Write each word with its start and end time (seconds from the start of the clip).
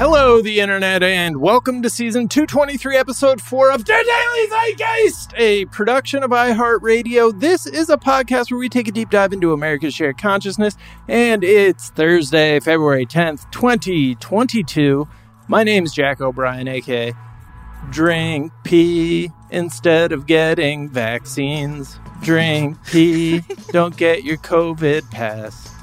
Hello, 0.00 0.40
the 0.40 0.60
internet, 0.60 1.02
and 1.02 1.42
welcome 1.42 1.82
to 1.82 1.90
season 1.90 2.26
223, 2.26 2.96
episode 2.96 3.38
4 3.38 3.70
of 3.70 3.84
The 3.84 3.92
Daily 3.92 4.48
Zeitgeist, 4.48 5.34
a 5.36 5.66
production 5.66 6.22
of 6.22 6.30
iHeartRadio. 6.30 7.38
This 7.38 7.66
is 7.66 7.90
a 7.90 7.98
podcast 7.98 8.50
where 8.50 8.58
we 8.58 8.70
take 8.70 8.88
a 8.88 8.92
deep 8.92 9.10
dive 9.10 9.34
into 9.34 9.52
America's 9.52 9.92
shared 9.92 10.16
consciousness, 10.16 10.78
and 11.06 11.44
it's 11.44 11.90
Thursday, 11.90 12.60
February 12.60 13.04
10th, 13.04 13.50
2022. 13.50 15.06
My 15.48 15.64
name's 15.64 15.92
Jack 15.92 16.22
O'Brien, 16.22 16.66
aka 16.66 17.12
Drink 17.90 18.52
Pee 18.64 19.30
instead 19.50 20.12
of 20.12 20.24
getting 20.24 20.88
vaccines. 20.88 22.00
Drink 22.22 22.78
Pee, 22.86 23.40
don't 23.68 23.98
get 23.98 24.24
your 24.24 24.38
COVID 24.38 25.10
pass. 25.10 25.74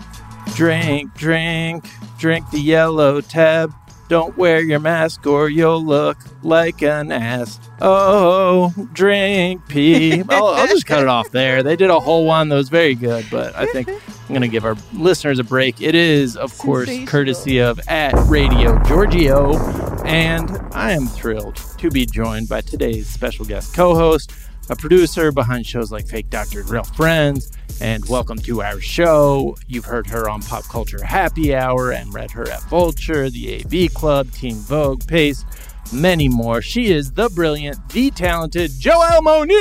Drink, 0.55 1.13
drink, 1.13 1.85
drink 2.17 2.49
the 2.49 2.59
yellow 2.59 3.21
tab. 3.21 3.75
Don't 4.09 4.37
wear 4.37 4.61
your 4.61 4.79
mask 4.79 5.27
or 5.27 5.49
you'll 5.49 5.83
look 5.83 6.17
like 6.41 6.81
an 6.81 7.11
ass. 7.11 7.59
Oh, 7.81 8.73
drink 8.93 9.67
pee. 9.67 10.23
I'll, 10.29 10.47
I'll 10.47 10.67
just 10.67 10.85
cut 10.85 11.01
it 11.01 11.07
off 11.07 11.31
there. 11.31 11.61
They 11.61 11.75
did 11.75 11.89
a 11.89 11.99
whole 11.99 12.25
one 12.25 12.49
that 12.49 12.55
was 12.55 12.69
very 12.69 12.95
good, 12.95 13.25
but 13.29 13.55
I 13.55 13.65
think 13.67 13.89
I'm 13.89 14.29
going 14.29 14.41
to 14.41 14.47
give 14.47 14.65
our 14.65 14.75
listeners 14.93 15.39
a 15.39 15.43
break. 15.43 15.81
It 15.81 15.93
is, 15.93 16.37
of 16.37 16.57
course, 16.57 16.89
courtesy 17.05 17.59
of 17.59 17.79
at 17.87 18.13
Radio 18.27 18.81
Giorgio, 18.83 19.57
and 20.05 20.57
I 20.73 20.91
am 20.93 21.07
thrilled 21.07 21.57
to 21.77 21.89
be 21.89 22.05
joined 22.05 22.47
by 22.47 22.61
today's 22.61 23.07
special 23.07 23.45
guest 23.45 23.75
co-host, 23.75 24.31
a 24.69 24.75
producer 24.75 25.31
behind 25.31 25.65
shows 25.65 25.91
like 25.91 26.07
Fake 26.07 26.29
Doctor 26.29 26.59
and 26.61 26.69
Real 26.69 26.83
Friends, 26.83 27.51
and 27.79 28.03
welcome 28.09 28.37
to 28.39 28.61
our 28.61 28.79
show. 28.79 29.55
You've 29.67 29.85
heard 29.85 30.07
her 30.07 30.29
on 30.29 30.41
Pop 30.41 30.63
Culture 30.65 31.03
Happy 31.03 31.55
Hour 31.55 31.91
and 31.91 32.13
read 32.13 32.31
her 32.31 32.49
at 32.49 32.61
Vulture, 32.63 33.29
the 33.29 33.63
AV 33.63 33.93
Club, 33.93 34.31
Teen 34.31 34.55
Vogue, 34.55 35.07
Paste, 35.07 35.45
many 35.93 36.27
more. 36.27 36.61
She 36.61 36.91
is 36.91 37.11
the 37.13 37.29
brilliant, 37.29 37.77
the 37.89 38.11
talented 38.11 38.71
Joelle 38.71 39.23
Monique! 39.23 39.57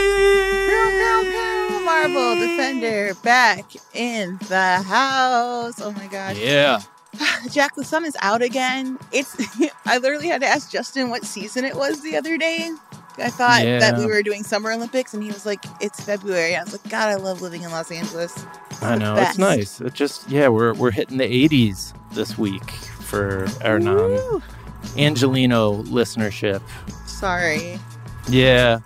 Marvel 1.85 2.35
Defender 2.35 3.15
back 3.23 3.65
in 3.95 4.39
the 4.49 4.83
house. 4.83 5.81
Oh 5.81 5.93
my 5.93 6.09
gosh. 6.09 6.37
Yeah. 6.37 6.81
Jack, 7.51 7.75
the 7.77 7.85
sun 7.85 8.05
is 8.05 8.17
out 8.23 8.43
again. 8.43 8.99
It's 9.13 9.37
I 9.87 9.99
literally 9.99 10.27
had 10.29 10.41
to 10.41 10.47
ask 10.47 10.71
Justin 10.71 11.11
what 11.11 11.25
season 11.25 11.65
it 11.65 11.77
was 11.77 12.03
the 12.03 12.17
other 12.17 12.37
day. 12.37 12.71
I 13.19 13.31
thought 13.31 13.65
Yeah. 13.65 13.79
that 13.79 13.99
we 13.99 14.07
were 14.07 14.23
doing 14.23 14.43
Summer 14.45 14.73
Olympics 14.73 15.15
and 15.15 15.23
he 15.23 15.31
was 15.31 15.47
like, 15.47 15.65
It's 15.81 16.01
February. 16.03 16.55
I 16.57 16.63
was 16.63 16.73
like, 16.73 16.89
God, 16.91 17.09
I 17.09 17.15
love 17.15 17.41
living 17.43 17.63
in 17.63 17.71
Los 17.71 17.91
Angeles. 17.91 18.45
I 18.83 18.97
know 18.97 19.15
best. 19.15 19.31
it's 19.31 19.39
nice. 19.39 19.81
It 19.81 19.95
just 19.95 20.29
yeah, 20.29 20.49
we're 20.49 20.75
we're 20.75 20.91
hitting 20.91 21.17
the 21.17 21.25
80s 21.49 21.95
this 22.13 22.37
week 22.37 22.71
for 22.71 23.47
our 23.65 23.79
non 23.79 24.43
Angelino 24.97 25.83
listenership. 25.85 26.61
Sorry. 27.07 27.79
Yeah, 28.29 28.81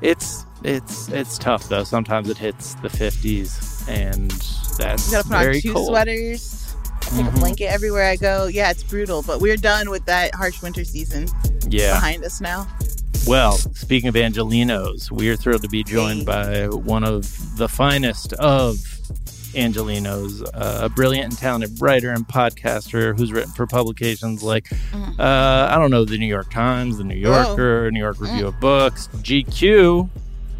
it's 0.00 0.44
it's 0.64 1.08
it's 1.08 1.38
tough 1.38 1.68
though. 1.68 1.84
Sometimes 1.84 2.28
it 2.28 2.36
hits 2.38 2.74
the 2.76 2.88
50s, 2.88 3.88
and 3.88 4.30
that's 4.76 5.06
You 5.06 5.12
gotta 5.18 5.28
put 5.28 5.38
very 5.38 5.56
on 5.56 5.62
two 5.62 5.72
cold. 5.74 5.88
sweaters. 5.88 6.74
Take 7.00 7.12
Mhm. 7.24 7.28
a 7.28 7.38
blanket 7.38 7.66
everywhere 7.66 8.06
I 8.10 8.16
go. 8.16 8.46
Yeah, 8.46 8.70
it's 8.70 8.82
brutal, 8.82 9.22
but 9.22 9.40
we're 9.40 9.56
done 9.56 9.88
with 9.88 10.04
that 10.06 10.34
harsh 10.34 10.60
winter 10.62 10.84
season 10.84 11.26
Yeah. 11.68 11.94
behind 11.94 12.24
us 12.24 12.40
now. 12.40 12.66
Well, 13.28 13.52
speaking 13.58 14.08
of 14.08 14.14
Angelinos, 14.14 15.10
we 15.10 15.28
are 15.28 15.36
thrilled 15.36 15.60
to 15.62 15.68
be 15.68 15.84
joined 15.84 16.24
by 16.24 16.66
one 16.68 17.04
of 17.04 17.58
the 17.58 17.68
finest 17.68 18.32
of 18.32 18.76
Angelinos, 19.54 20.42
uh, 20.54 20.84
a 20.84 20.88
brilliant 20.88 21.24
and 21.32 21.38
talented 21.38 21.78
writer 21.78 22.10
and 22.10 22.26
podcaster 22.26 23.14
who's 23.18 23.30
written 23.30 23.52
for 23.52 23.66
publications 23.66 24.42
like, 24.42 24.64
Mhm. 24.92 25.18
uh, 25.20 25.68
I 25.70 25.76
don't 25.78 25.90
know, 25.90 26.06
the 26.06 26.16
New 26.16 26.26
York 26.26 26.50
Times, 26.50 26.96
the 26.96 27.04
New 27.04 27.16
Yorker, 27.16 27.90
New 27.90 28.00
York 28.00 28.18
Review 28.18 28.46
of 28.46 28.58
Books, 28.60 29.10
GQ, 29.22 30.08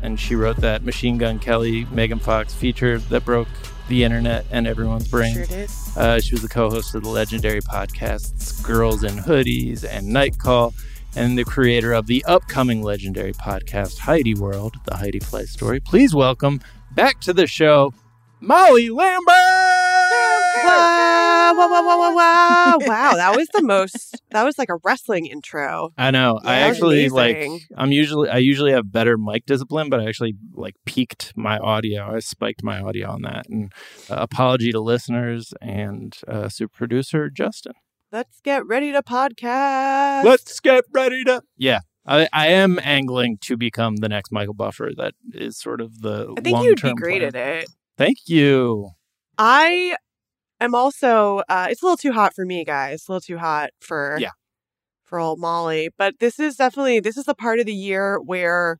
and 0.02 0.20
she 0.20 0.34
wrote 0.34 0.58
that 0.58 0.84
Machine 0.84 1.16
Gun 1.16 1.38
Kelly, 1.38 1.86
Megan 1.90 2.18
Fox 2.18 2.52
feature 2.52 2.98
that 2.98 3.24
broke 3.24 3.48
the 3.88 4.04
internet 4.04 4.44
and 4.50 4.66
everyone's 4.66 5.08
brain. 5.08 5.32
Sure 5.32 5.46
did. 5.46 5.70
Uh, 5.96 6.20
she 6.20 6.34
was 6.34 6.42
the 6.42 6.48
co-host 6.48 6.94
of 6.94 7.02
the 7.02 7.08
legendary 7.08 7.62
podcasts 7.62 8.62
Girls 8.62 9.02
in 9.04 9.16
Hoodies 9.16 9.84
and 9.90 10.08
Night 10.08 10.36
Call, 10.36 10.74
and 11.16 11.38
the 11.38 11.44
creator 11.44 11.92
of 11.92 12.06
the 12.06 12.24
upcoming 12.26 12.82
legendary 12.82 13.32
podcast 13.32 13.98
Heidi 13.98 14.34
World, 14.34 14.76
the 14.84 14.96
Heidi 14.96 15.20
Fleiss 15.20 15.48
Story. 15.48 15.80
Please 15.80 16.14
welcome 16.14 16.60
back 16.92 17.20
to 17.22 17.32
the 17.32 17.46
show, 17.46 17.92
Molly 18.40 18.90
Lambert. 18.90 19.34
Wow, 20.64 21.54
wow, 21.56 21.70
wow, 21.70 21.82
wow, 21.86 22.14
wow, 22.14 22.78
wow. 22.80 23.12
that 23.14 23.36
was 23.36 23.48
the 23.52 23.62
most, 23.62 24.20
that 24.30 24.42
was 24.44 24.58
like 24.58 24.68
a 24.68 24.76
wrestling 24.84 25.26
intro. 25.26 25.92
I 25.96 26.10
know. 26.10 26.40
I 26.42 26.58
Yeah, 26.58 26.68
was 26.68 26.76
actually 26.76 27.08
like. 27.08 27.48
I'm 27.76 27.92
usually. 27.92 28.28
I 28.28 28.38
usually 28.38 28.72
have 28.72 28.90
better 28.90 29.16
mic 29.16 29.46
discipline, 29.46 29.88
but 29.88 30.00
I 30.00 30.08
actually 30.08 30.34
like 30.54 30.74
peaked 30.84 31.32
my 31.36 31.58
audio. 31.58 32.14
I 32.14 32.18
spiked 32.18 32.62
my 32.62 32.80
audio 32.80 33.08
on 33.10 33.22
that. 33.22 33.48
And 33.48 33.72
uh, 34.10 34.16
apology 34.18 34.72
to 34.72 34.80
listeners 34.80 35.54
and 35.60 36.16
uh, 36.26 36.48
super 36.48 36.74
producer 36.76 37.30
Justin. 37.30 37.74
Let's 38.10 38.40
get 38.40 38.66
ready 38.66 38.92
to 38.92 39.02
podcast. 39.02 40.24
Let's 40.24 40.60
get 40.60 40.84
ready 40.92 41.24
to. 41.24 41.42
Yeah, 41.56 41.80
I, 42.06 42.28
I 42.32 42.48
am 42.48 42.78
angling 42.82 43.38
to 43.42 43.56
become 43.56 43.96
the 43.96 44.08
next 44.08 44.32
Michael 44.32 44.54
Buffer. 44.54 44.90
That 44.96 45.14
is 45.34 45.58
sort 45.58 45.80
of 45.80 46.00
the. 46.00 46.34
I 46.36 46.40
think 46.40 46.62
you'd 46.64 46.80
be 46.80 46.94
great 46.94 47.20
plan. 47.20 47.34
at 47.36 47.62
it. 47.64 47.70
Thank 47.98 48.18
you. 48.26 48.90
I 49.36 49.96
am 50.60 50.74
also, 50.74 51.42
uh, 51.48 51.66
it's 51.70 51.82
a 51.82 51.84
little 51.84 51.96
too 51.98 52.12
hot 52.12 52.34
for 52.34 52.44
me, 52.46 52.64
guys. 52.64 53.04
A 53.08 53.12
little 53.12 53.20
too 53.20 53.38
hot 53.38 53.70
for, 53.80 54.16
Yeah. 54.20 54.30
for 55.04 55.18
old 55.20 55.38
Molly. 55.38 55.90
But 55.96 56.14
this 56.18 56.40
is 56.40 56.56
definitely, 56.56 57.00
this 57.00 57.16
is 57.16 57.24
the 57.26 57.34
part 57.34 57.60
of 57.60 57.66
the 57.66 57.74
year 57.74 58.18
where 58.20 58.78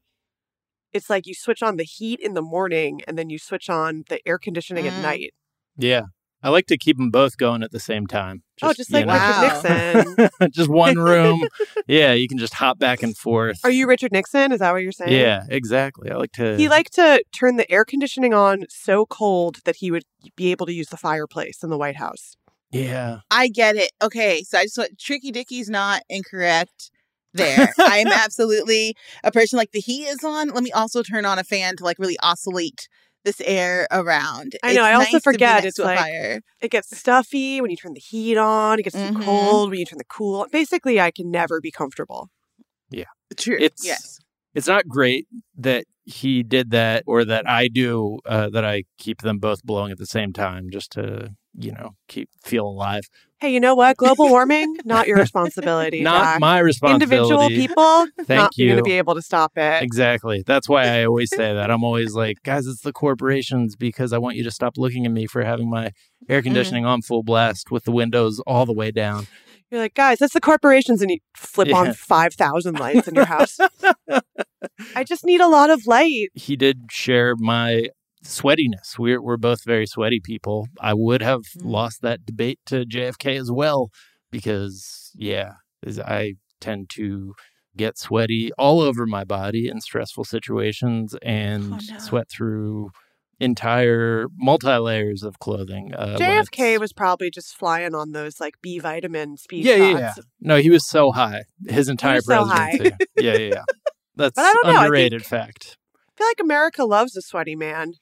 it's 0.93 1.11
like 1.11 1.27
you 1.27 1.35
switch 1.35 1.63
on 1.63 1.77
the 1.77 1.85
heat 1.85 2.19
in 2.21 2.35
the 2.35 2.43
morning 2.43 3.03
and 3.07 3.19
then 3.19 3.29
you 3.31 3.39
switch 3.39 3.69
on 3.69 4.05
the 4.09 4.27
air 4.27 4.39
conditioning 4.39 4.85
Mm. 4.85 4.89
at 4.93 5.03
night. 5.03 5.35
Yeah, 5.77 6.03
I 6.43 6.51
like 6.51 6.67
to 6.67 6.79
keep 6.79 6.97
them 6.97 7.11
both 7.11 7.37
going 7.37 7.63
at 7.63 7.73
the 7.73 7.81
same 7.81 8.07
time. 8.07 8.43
oh, 8.63 8.73
just 8.73 8.93
like 8.93 9.03
you 9.03 9.07
know, 9.07 9.15
Richard 9.43 10.15
Nixon. 10.15 10.51
just 10.53 10.71
one 10.71 10.97
room. 10.97 11.49
yeah, 11.89 12.13
you 12.13 12.29
can 12.29 12.39
just 12.39 12.55
hop 12.55 12.79
back 12.79 13.03
and 13.03 13.17
forth. 13.17 13.59
Are 13.65 13.71
you 13.71 13.89
Richard 13.89 14.13
Nixon? 14.13 14.53
Is 14.53 14.61
that 14.61 14.73
what 14.73 14.83
you're 14.83 14.93
saying? 14.93 15.13
Yeah, 15.13 15.45
exactly. 15.49 16.11
I 16.11 16.17
like 16.17 16.33
to. 16.33 16.57
He 16.57 16.69
liked 16.69 16.95
to 16.95 17.25
turn 17.33 17.57
the 17.57 17.69
air 17.71 17.85
conditioning 17.85 18.35
on 18.35 18.67
so 18.69 19.05
cold 19.07 19.59
that 19.65 19.77
he 19.77 19.91
would 19.91 20.05
be 20.37 20.53
able 20.53 20.67
to 20.67 20.73
use 20.73 20.89
the 20.89 20.97
fireplace 20.97 21.63
in 21.65 21.71
the 21.71 21.79
White 21.79 21.97
House. 21.97 22.37
Yeah. 22.71 23.21
I 23.31 23.49
get 23.49 23.77
it. 23.77 23.91
Okay, 24.03 24.43
so 24.43 24.59
I 24.59 24.65
just 24.65 24.79
want 24.79 24.99
Tricky 24.99 25.33
Dicky's 25.33 25.69
not 25.69 26.03
incorrect 26.09 26.91
there. 27.35 27.73
I 27.79 27.99
am 27.99 28.09
absolutely 28.13 28.95
a 29.25 29.33
person 29.33 29.57
like 29.57 29.73
the 29.73 29.81
heat 29.81 30.07
is 30.07 30.23
on. 30.23 30.49
Let 30.49 30.63
me 30.63 30.73
also 30.73 31.03
turn 31.03 31.25
on 31.25 31.39
a 31.39 31.45
fan 31.45 31.77
to 31.77 31.85
like 31.85 31.99
really 31.99 32.19
oscillate 32.23 32.89
this 33.29 33.41
air 33.45 33.87
around. 33.91 34.57
I 34.63 34.73
know, 34.73 34.81
It's 34.81 34.89
I 34.89 34.93
also 34.95 35.13
nice 35.13 35.23
forget 35.23 35.65
it's 35.65 35.79
like- 35.79 35.99
fire. 35.99 36.41
It 36.61 36.71
gets 36.71 36.97
stuffy 36.97 37.61
when 37.61 37.71
you 37.71 37.77
turn 37.77 37.93
the 37.93 38.01
heat 38.01 38.37
on. 38.39 38.79
It 38.79 38.83
gets 38.85 38.97
too 38.97 39.03
Mhm. 39.13 39.23
cold 39.25 39.71
when 39.71 39.79
you 39.79 39.85
turn 39.85 39.99
the 39.99 40.05
cool. 40.05 40.47
Basically, 40.51 41.01
I 41.01 41.11
can 41.11 41.31
never 41.31 41.61
be 41.61 41.71
comfortable. 41.71 42.31
Yeah, 42.91 43.05
true. 43.37 43.57
It's- 43.57 43.85
yes. 43.85 44.19
It's 44.55 44.67
not 44.67 44.89
great 44.89 45.27
that 45.57 45.85
he 46.07 46.43
did 46.43 46.71
that 46.71 47.05
or 47.07 47.25
that 47.25 47.47
I 47.49 47.69
do, 47.69 48.19
uh, 48.25 48.49
that 48.51 48.65
I 48.65 48.85
keep 48.97 49.21
them 49.21 49.39
both 49.39 49.63
blowing 49.63 49.93
at 49.93 49.99
the 49.99 50.07
same 50.07 50.33
time 50.33 50.71
just 50.73 50.91
to, 50.93 51.35
you 51.59 51.73
know, 51.73 51.95
keep 52.07 52.29
feel 52.43 52.67
alive. 52.67 53.03
Hey, 53.41 53.53
you 53.53 53.61
know 53.61 53.75
what? 53.75 53.97
Global 53.97 54.29
warming, 54.29 54.79
not 54.85 55.07
your 55.07 55.17
responsibility. 55.17 56.01
Not 56.03 56.25
Jack. 56.25 56.41
my 56.41 56.59
responsibility. 56.59 57.23
Individual 57.23 57.49
people, 57.49 58.07
Thank 58.27 58.41
not 58.41 58.59
you. 58.59 58.67
going 58.67 58.79
to 58.79 58.83
be 58.83 58.99
able 58.99 59.15
to 59.15 59.23
stop 59.23 59.53
it. 59.57 59.81
Exactly. 59.83 60.43
That's 60.45 60.69
why 60.69 60.87
I 60.89 61.05
always 61.05 61.31
say 61.31 61.55
that. 61.55 61.71
I'm 61.71 61.85
always 61.85 62.15
like, 62.17 62.43
guys, 62.43 62.67
it's 62.67 62.81
the 62.81 62.93
corporations 62.93 63.77
because 63.77 64.13
I 64.13 64.19
want 64.19 64.35
you 64.35 64.43
to 64.43 64.51
stop 64.51 64.77
looking 64.77 65.07
at 65.07 65.13
me 65.13 65.27
for 65.27 65.45
having 65.45 65.71
my 65.71 65.93
air 66.29 66.39
mm-hmm. 66.39 66.47
conditioning 66.47 66.85
on 66.85 67.01
full 67.01 67.23
blast 67.23 67.71
with 67.71 67.85
the 67.85 67.93
windows 67.93 68.41
all 68.41 68.67
the 68.67 68.73
way 68.73 68.91
down. 68.91 69.29
You're 69.71 69.83
like, 69.83 69.95
guys, 69.95 70.19
that's 70.19 70.33
the 70.33 70.41
corporations, 70.41 71.03
and 71.03 71.11
you 71.11 71.19
flip 71.37 71.69
Yeah. 71.69 71.77
on 71.77 71.93
five 71.93 72.33
thousand 72.35 72.79
lights 72.79 73.07
in 73.07 73.15
your 73.15 73.27
house. 73.27 73.59
I 74.97 75.05
just 75.05 75.25
need 75.25 75.43
a 75.43 75.47
lot 75.47 75.69
of 75.71 75.87
light. 75.87 76.31
He 76.33 76.57
did 76.57 76.87
share 76.91 77.37
my 77.37 77.91
sweatiness. 78.29 78.99
We're 78.99 79.21
we're 79.23 79.37
both 79.37 79.65
very 79.65 79.87
sweaty 79.87 80.21
people. 80.21 80.69
I 80.81 80.95
would 80.95 81.23
have 81.23 81.41
Mm. 81.57 81.65
lost 81.65 82.03
that 82.03 82.25
debate 82.27 82.61
to 82.67 82.85
JFK 82.85 83.37
as 83.39 83.51
well 83.51 83.91
because 84.31 85.11
yeah, 85.15 85.53
I 86.05 86.35
tend 86.61 86.91
to 86.91 87.35
get 87.77 87.97
sweaty 87.99 88.51
all 88.59 88.81
over 88.81 89.07
my 89.07 89.25
body 89.25 89.69
in 89.69 89.81
stressful 89.81 90.25
situations 90.25 91.15
and 91.23 91.75
Oh, 91.75 91.79
no. 91.93 91.99
sweat 91.99 92.29
through 92.29 92.91
entire 93.41 94.27
multi 94.37 94.77
layers 94.79 95.23
of 95.23 95.39
clothing. 95.39 95.95
Uh, 95.95 96.17
JFK 96.19 96.79
was 96.79 96.93
probably 96.93 97.31
just 97.31 97.57
flying 97.57 97.95
on 97.95 98.13
those 98.13 98.41
like 98.41 98.55
B 98.63 98.79
vitamin 98.81 99.37
speed 99.37 99.65
yeah, 99.65 99.77
yeah, 99.77 99.99
yeah. 99.99 100.15
No, 100.41 100.57
he 100.57 100.71
was 100.71 100.85
so 100.87 101.13
high. 101.13 101.45
His 101.69 101.89
entire 101.89 102.17
was 102.17 102.27
so 102.27 102.45
presidency. 102.45 102.91
yeah, 103.17 103.33
yeah, 103.37 103.49
yeah. 103.55 103.63
That's 104.17 104.35
But 104.37 104.45
I 104.45 104.55
I 104.65 104.85
underrated 104.85 105.25
fact. 105.25 105.77
I 105.95 106.19
feel 106.19 106.27
like 106.27 106.41
America 106.41 106.85
loves 106.85 107.17
a 107.17 107.23
sweaty 107.23 107.55
man. 107.55 107.93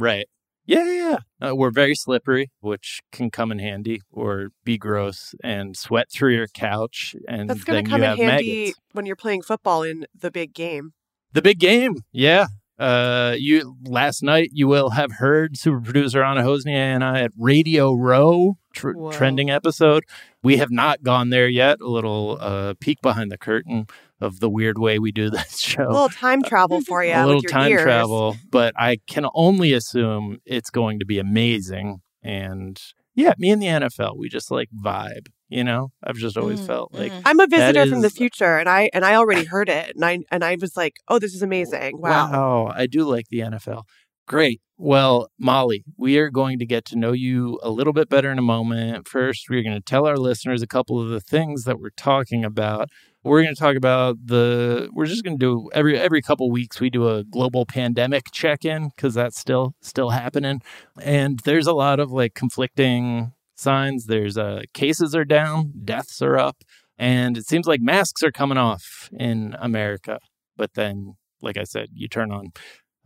Right. 0.00 0.26
Yeah, 0.66 0.84
yeah. 0.84 1.16
yeah. 1.40 1.48
Uh, 1.50 1.54
we're 1.54 1.70
very 1.70 1.94
slippery, 1.94 2.50
which 2.60 3.00
can 3.12 3.30
come 3.30 3.50
in 3.52 3.58
handy, 3.58 4.02
or 4.10 4.48
be 4.64 4.78
gross 4.78 5.34
and 5.42 5.76
sweat 5.76 6.10
through 6.10 6.34
your 6.34 6.46
couch, 6.48 7.14
and 7.28 7.50
That's 7.50 7.64
going 7.64 7.84
to 7.84 7.90
come 7.90 8.02
in 8.02 8.16
handy 8.16 8.62
maggots. 8.64 8.78
when 8.92 9.06
you're 9.06 9.16
playing 9.16 9.42
football 9.42 9.82
in 9.82 10.06
the 10.18 10.30
big 10.30 10.54
game. 10.54 10.92
The 11.32 11.42
big 11.42 11.58
game, 11.58 11.96
yeah. 12.12 12.46
Uh, 12.78 13.36
you 13.38 13.76
last 13.84 14.22
night 14.22 14.50
you 14.54 14.66
will 14.66 14.90
have 14.90 15.12
heard 15.12 15.54
super 15.58 15.82
producer 15.82 16.24
Anna 16.24 16.42
Hossnieh 16.42 16.74
and 16.74 17.04
I 17.04 17.20
at 17.20 17.30
Radio 17.36 17.92
Row 17.92 18.56
tr- 18.72 18.92
trending 19.12 19.50
episode. 19.50 20.04
We 20.42 20.56
have 20.56 20.70
not 20.70 21.02
gone 21.02 21.28
there 21.28 21.46
yet. 21.46 21.82
A 21.82 21.88
little 21.88 22.38
uh, 22.40 22.72
peek 22.80 23.02
behind 23.02 23.30
the 23.30 23.36
curtain 23.36 23.86
of 24.20 24.40
the 24.40 24.50
weird 24.50 24.78
way 24.78 24.98
we 24.98 25.12
do 25.12 25.30
this 25.30 25.58
show. 25.60 25.88
A 25.88 25.90
little 25.92 26.08
time 26.08 26.42
travel 26.42 26.80
for 26.86 27.04
you. 27.04 27.12
a 27.14 27.20
little 27.24 27.36
with 27.36 27.44
your 27.44 27.50
time 27.52 27.70
ears. 27.70 27.82
travel, 27.82 28.36
but 28.50 28.74
I 28.78 28.98
can 29.06 29.26
only 29.34 29.72
assume 29.72 30.38
it's 30.44 30.70
going 30.70 30.98
to 30.98 31.06
be 31.06 31.18
amazing. 31.18 32.00
And 32.22 32.80
yeah, 33.14 33.32
me 33.38 33.50
and 33.50 33.60
the 33.62 33.66
NFL, 33.66 34.16
we 34.18 34.28
just 34.28 34.50
like 34.50 34.68
vibe. 34.84 35.28
You 35.48 35.64
know, 35.64 35.88
I've 36.04 36.16
just 36.16 36.36
always 36.36 36.60
Mm, 36.60 36.66
felt 36.66 36.94
like 36.94 37.10
mm. 37.12 37.22
I'm 37.24 37.40
a 37.40 37.46
visitor 37.48 37.84
from 37.86 38.02
the 38.02 38.10
future, 38.10 38.56
and 38.58 38.68
I 38.68 38.88
and 38.94 39.04
I 39.04 39.16
already 39.16 39.44
heard 39.44 39.68
it, 39.68 39.96
and 39.96 40.04
I 40.04 40.20
and 40.30 40.44
I 40.44 40.56
was 40.60 40.76
like, 40.76 40.94
"Oh, 41.08 41.18
this 41.18 41.34
is 41.34 41.42
amazing! 41.42 41.98
Wow!" 41.98 42.30
Wow, 42.30 42.72
I 42.72 42.86
do 42.86 43.02
like 43.04 43.26
the 43.30 43.40
NFL. 43.40 43.82
Great. 44.28 44.60
Well, 44.76 45.28
Molly, 45.40 45.82
we 45.98 46.18
are 46.18 46.30
going 46.30 46.60
to 46.60 46.64
get 46.66 46.84
to 46.86 46.96
know 46.96 47.10
you 47.10 47.58
a 47.64 47.70
little 47.70 47.92
bit 47.92 48.08
better 48.08 48.30
in 48.30 48.38
a 48.38 48.42
moment. 48.42 49.08
First, 49.08 49.46
we're 49.50 49.64
going 49.64 49.74
to 49.74 49.82
tell 49.82 50.06
our 50.06 50.16
listeners 50.16 50.62
a 50.62 50.68
couple 50.68 51.00
of 51.00 51.08
the 51.08 51.20
things 51.20 51.64
that 51.64 51.80
we're 51.80 51.90
talking 51.96 52.44
about. 52.44 52.88
We're 53.22 53.42
going 53.42 53.54
to 53.54 53.60
talk 53.60 53.76
about 53.76 54.16
the 54.24 54.88
we're 54.92 55.06
just 55.06 55.24
going 55.24 55.38
to 55.38 55.44
do 55.44 55.70
every 55.74 55.98
every 55.98 56.22
couple 56.22 56.50
weeks 56.50 56.80
we 56.80 56.88
do 56.88 57.08
a 57.08 57.22
global 57.24 57.66
pandemic 57.66 58.30
check-in 58.32 58.90
cuz 58.96 59.14
that's 59.14 59.38
still 59.38 59.74
still 59.82 60.10
happening. 60.10 60.62
And 61.02 61.40
there's 61.40 61.66
a 61.66 61.74
lot 61.74 62.00
of 62.00 62.10
like 62.10 62.34
conflicting 62.34 63.32
signs. 63.56 64.06
There's 64.06 64.38
uh 64.38 64.62
cases 64.72 65.14
are 65.14 65.26
down, 65.26 65.72
deaths 65.84 66.22
are 66.22 66.38
up, 66.38 66.56
and 66.98 67.36
it 67.36 67.46
seems 67.46 67.66
like 67.66 67.82
masks 67.82 68.22
are 68.22 68.32
coming 68.32 68.58
off 68.58 69.10
in 69.12 69.54
America. 69.60 70.18
But 70.56 70.74
then 70.74 71.14
like 71.42 71.58
I 71.58 71.64
said, 71.64 71.88
you 71.92 72.08
turn 72.08 72.32
on 72.32 72.52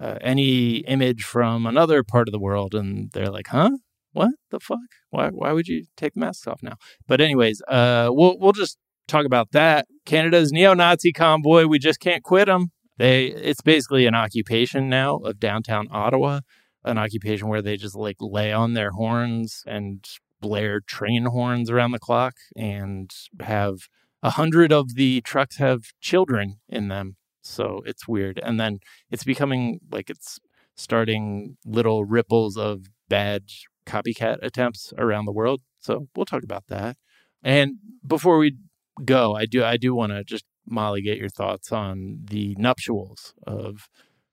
uh, 0.00 0.19
any 0.20 0.78
image 0.78 1.22
from 1.25 1.67
another 1.67 2.02
part 2.02 2.28
of 2.28 2.32
the 2.32 2.38
world 2.38 2.75
and 2.75 3.10
they're 3.12 3.31
like, 3.31 3.49
huh? 3.49 3.70
What 4.12 4.31
the 4.50 4.60
fuck? 4.60 4.78
Why, 5.10 5.31
why 5.31 5.52
would 5.52 5.67
you 5.67 5.87
take 5.96 6.14
the 6.14 6.20
masks 6.20 6.46
off 6.46 6.62
now? 6.62 6.76
But 7.08 7.20
anyways, 7.20 7.60
uh, 7.67 8.10
we'll, 8.12 8.38
we'll 8.38 8.52
just 8.52 8.78
talk 9.06 9.24
about 9.24 9.52
that. 9.52 9.86
Canada's 10.06 10.52
neo-Nazi 10.52 11.12
convoy, 11.12 11.66
we 11.66 11.78
just 11.78 12.00
can't 12.00 12.22
quit 12.22 12.46
them. 12.46 12.70
They, 12.96 13.26
it's 13.26 13.62
basically 13.62 14.06
an 14.06 14.14
occupation 14.14 14.88
now 14.88 15.16
of 15.16 15.40
downtown 15.40 15.88
Ottawa, 15.90 16.40
an 16.84 16.98
occupation 16.98 17.48
where 17.48 17.62
they 17.62 17.76
just 17.76 17.96
like 17.96 18.16
lay 18.20 18.52
on 18.52 18.74
their 18.74 18.90
horns 18.90 19.62
and 19.66 20.04
blare 20.40 20.80
train 20.80 21.24
horns 21.26 21.70
around 21.70 21.92
the 21.92 21.98
clock 21.98 22.34
and 22.56 23.10
have 23.40 23.88
a 24.22 24.30
hundred 24.30 24.72
of 24.72 24.94
the 24.94 25.20
trucks 25.22 25.56
have 25.56 25.82
children 26.00 26.56
in 26.68 26.88
them. 26.88 27.16
So 27.42 27.82
it's 27.84 28.06
weird. 28.06 28.40
And 28.42 28.60
then 28.60 28.78
it's 29.10 29.24
becoming 29.24 29.80
like 29.90 30.08
it's 30.08 30.38
starting 30.76 31.56
little 31.64 32.04
ripples 32.04 32.56
of 32.56 32.86
bad 33.08 33.44
copycat 33.86 34.38
attempts 34.42 34.92
around 34.96 35.24
the 35.24 35.32
world. 35.32 35.60
So 35.80 36.08
we'll 36.14 36.26
talk 36.26 36.42
about 36.42 36.64
that. 36.68 36.96
And 37.42 37.74
before 38.06 38.38
we 38.38 38.56
go, 39.05 39.35
I 39.35 39.46
do 39.46 39.64
I 39.64 39.76
do 39.76 39.94
want 39.94 40.12
to 40.12 40.25
just 40.25 40.44
Molly 40.67 41.02
get 41.02 41.19
your 41.19 41.29
thoughts 41.29 41.73
on 41.73 42.20
the 42.25 42.55
nuptials 42.58 43.35
of 43.46 43.88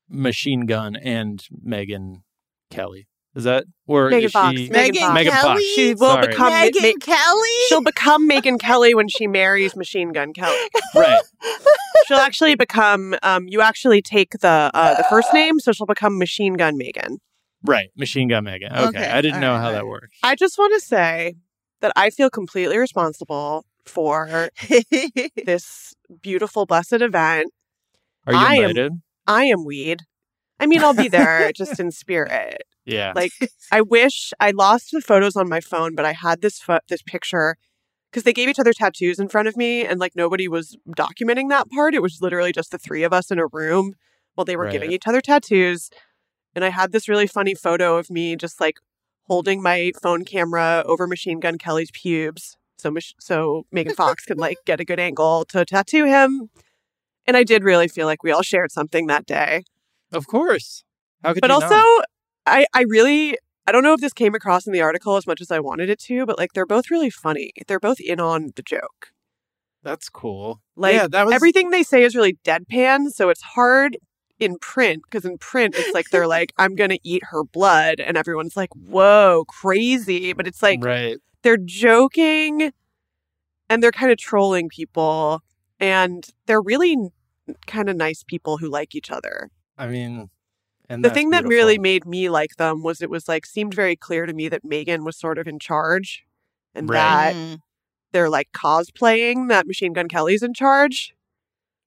Machine 0.09 0.65
Gun 0.65 0.95
and 0.95 1.43
Megan 1.61 2.23
Kelly. 2.69 3.07
Is 3.33 3.45
that 3.45 3.63
or 3.87 4.09
Megan 4.09 4.25
is 4.25 4.31
Fox. 4.33 4.57
she 4.57 4.69
Megan 4.69 4.73
Megan 4.73 5.01
Fox. 5.03 5.13
Megan 5.13 5.31
Fox. 5.31 5.43
Kelly. 5.43 5.63
She 5.75 5.93
will 5.93 5.99
Sorry. 5.99 6.27
become 6.27 6.53
Megan 6.53 6.83
Ma- 6.83 7.05
Kelly. 7.05 7.49
She'll 7.69 7.83
become 7.83 8.27
Megan 8.27 8.57
Kelly 8.57 8.93
when 8.93 9.07
she 9.07 9.25
marries 9.27 9.75
Machine 9.75 10.11
Gun 10.11 10.33
Kelly. 10.33 10.57
right? 10.95 11.21
She'll 12.07 12.17
actually 12.17 12.55
become. 12.55 13.15
Um, 13.23 13.47
you 13.47 13.61
actually 13.61 14.01
take 14.01 14.31
the 14.41 14.69
uh, 14.73 14.95
the 14.95 15.05
first 15.09 15.33
name, 15.33 15.59
so 15.59 15.71
she'll 15.71 15.85
become 15.85 16.17
Machine 16.17 16.55
Gun 16.55 16.77
Megan. 16.77 17.19
Right. 17.63 17.89
Machine 17.95 18.27
Gun 18.27 18.43
Megan. 18.43 18.73
Okay. 18.73 18.87
Okay, 18.87 19.09
I 19.09 19.21
didn't 19.21 19.35
all 19.35 19.41
know 19.41 19.53
right, 19.53 19.61
how 19.61 19.71
that 19.71 19.83
right. 19.83 19.87
worked. 19.87 20.15
I 20.23 20.35
just 20.35 20.57
want 20.57 20.73
to 20.73 20.85
say 20.85 21.35
that 21.79 21.93
I 21.95 22.09
feel 22.09 22.29
completely 22.29 22.77
responsible 22.77 23.65
for 23.85 24.49
this 25.45 25.93
beautiful, 26.21 26.65
blessed 26.65 26.93
event. 27.01 27.51
Are 28.27 28.33
you 28.33 28.39
I 28.39 28.55
am- 28.55 28.61
invited? 28.69 28.91
I 29.27 29.45
am 29.45 29.65
weed. 29.65 30.01
I 30.59 30.65
mean, 30.67 30.83
I'll 30.83 30.93
be 30.93 31.07
there 31.07 31.51
just 31.53 31.79
in 31.79 31.91
spirit. 31.91 32.63
yeah. 32.85 33.13
Like, 33.15 33.31
I 33.71 33.81
wish 33.81 34.31
I 34.39 34.51
lost 34.51 34.91
the 34.91 35.01
photos 35.01 35.35
on 35.35 35.49
my 35.49 35.59
phone, 35.59 35.95
but 35.95 36.05
I 36.05 36.13
had 36.13 36.41
this 36.41 36.59
pho- 36.59 36.79
this 36.89 37.01
picture 37.01 37.55
because 38.11 38.23
they 38.23 38.33
gave 38.33 38.49
each 38.49 38.59
other 38.59 38.73
tattoos 38.73 39.19
in 39.19 39.27
front 39.29 39.47
of 39.47 39.55
me, 39.57 39.85
and 39.85 39.99
like 39.99 40.15
nobody 40.15 40.47
was 40.47 40.77
documenting 40.89 41.49
that 41.49 41.69
part. 41.69 41.95
It 41.95 42.01
was 42.01 42.19
literally 42.21 42.51
just 42.51 42.71
the 42.71 42.77
three 42.77 43.03
of 43.03 43.13
us 43.13 43.31
in 43.31 43.39
a 43.39 43.47
room 43.47 43.93
while 44.35 44.45
they 44.45 44.55
were 44.57 44.65
Right. 44.65 44.71
giving 44.73 44.91
each 44.91 45.07
other 45.07 45.21
tattoos. 45.21 45.89
And 46.53 46.65
I 46.65 46.69
had 46.69 46.91
this 46.91 47.07
really 47.07 47.27
funny 47.27 47.55
photo 47.55 47.97
of 47.97 48.09
me 48.09 48.35
just 48.35 48.59
like 48.59 48.75
holding 49.27 49.61
my 49.63 49.91
phone 50.01 50.25
camera 50.25 50.83
over 50.85 51.07
Machine 51.07 51.39
Gun 51.39 51.57
Kelly's 51.57 51.91
pubes, 51.91 52.57
so 52.81 52.91
Mich- 52.91 53.15
so 53.19 53.65
Megan 53.71 53.95
Fox 53.95 54.25
could 54.27 54.39
like 54.39 54.57
get 54.65 54.79
a 54.79 54.85
good 54.85 54.99
angle 54.99 55.45
to 55.45 55.65
tattoo 55.65 56.05
him. 56.05 56.49
And 57.27 57.37
I 57.37 57.43
did 57.43 57.63
really 57.63 57.87
feel 57.87 58.07
like 58.07 58.23
we 58.23 58.31
all 58.31 58.41
shared 58.41 58.71
something 58.71 59.07
that 59.07 59.25
day 59.25 59.63
of 60.11 60.27
course. 60.27 60.83
How 61.23 61.33
could 61.33 61.41
but 61.41 61.51
also 61.51 61.67
not? 61.67 62.05
I, 62.45 62.65
I 62.73 62.83
really 62.87 63.37
I 63.67 63.71
don't 63.71 63.83
know 63.83 63.93
if 63.93 64.01
this 64.01 64.13
came 64.13 64.35
across 64.35 64.65
in 64.65 64.73
the 64.73 64.81
article 64.81 65.15
as 65.15 65.27
much 65.27 65.39
as 65.41 65.51
I 65.51 65.59
wanted 65.59 65.89
it 65.89 65.99
to, 66.01 66.25
but 66.25 66.37
like 66.37 66.53
they're 66.53 66.65
both 66.65 66.91
really 66.91 67.09
funny. 67.09 67.51
They're 67.67 67.79
both 67.79 67.99
in 67.99 68.19
on 68.19 68.51
the 68.55 68.63
joke. 68.63 69.11
That's 69.83 70.09
cool. 70.09 70.61
Like 70.75 70.95
yeah, 70.95 71.07
that 71.11 71.25
was 71.25 71.35
everything 71.35 71.69
they 71.69 71.83
say 71.83 72.03
is 72.03 72.15
really 72.15 72.37
deadpan, 72.43 73.11
so 73.11 73.29
it's 73.29 73.41
hard 73.41 73.97
in 74.39 74.57
print 74.57 75.03
because 75.03 75.23
in 75.23 75.37
print 75.37 75.75
it's 75.77 75.93
like 75.93 76.09
they're 76.09 76.27
like 76.27 76.53
I'm 76.57 76.75
gonna 76.75 76.99
eat 77.03 77.23
her 77.29 77.43
blood, 77.43 77.99
and 77.99 78.17
everyone's 78.17 78.57
like 78.57 78.73
whoa 78.75 79.45
crazy, 79.47 80.33
but 80.33 80.47
it's 80.47 80.61
like 80.61 80.83
right. 80.83 81.17
They're 81.43 81.57
joking 81.57 82.71
and 83.69 83.81
they're 83.81 83.91
kind 83.91 84.11
of 84.11 84.17
trolling 84.17 84.69
people, 84.69 85.41
and 85.79 86.27
they're 86.45 86.61
really 86.61 86.97
kind 87.67 87.89
of 87.89 87.95
nice 87.95 88.23
people 88.27 88.57
who 88.57 88.69
like 88.69 88.93
each 88.95 89.09
other. 89.11 89.49
I 89.77 89.87
mean, 89.87 90.29
and 90.89 91.03
the 91.03 91.09
that's 91.09 91.17
thing 91.17 91.29
that 91.31 91.43
beautiful. 91.43 91.49
really 91.65 91.79
made 91.79 92.05
me 92.05 92.29
like 92.29 92.57
them 92.57 92.83
was 92.83 93.01
it 93.01 93.09
was 93.09 93.27
like 93.29 93.45
seemed 93.45 93.73
very 93.73 93.95
clear 93.95 94.25
to 94.25 94.33
me 94.33 94.49
that 94.49 94.63
Megan 94.65 95.03
was 95.05 95.17
sort 95.17 95.37
of 95.37 95.47
in 95.47 95.57
charge 95.57 96.23
and 96.75 96.89
Right. 96.89 96.99
that 97.33 97.35
Mm. 97.35 97.59
they're 98.11 98.29
like 98.29 98.49
cosplaying 98.53 99.47
that 99.49 99.65
Machine 99.67 99.93
Gun 99.93 100.07
Kelly's 100.09 100.43
in 100.43 100.53
charge. 100.53 101.13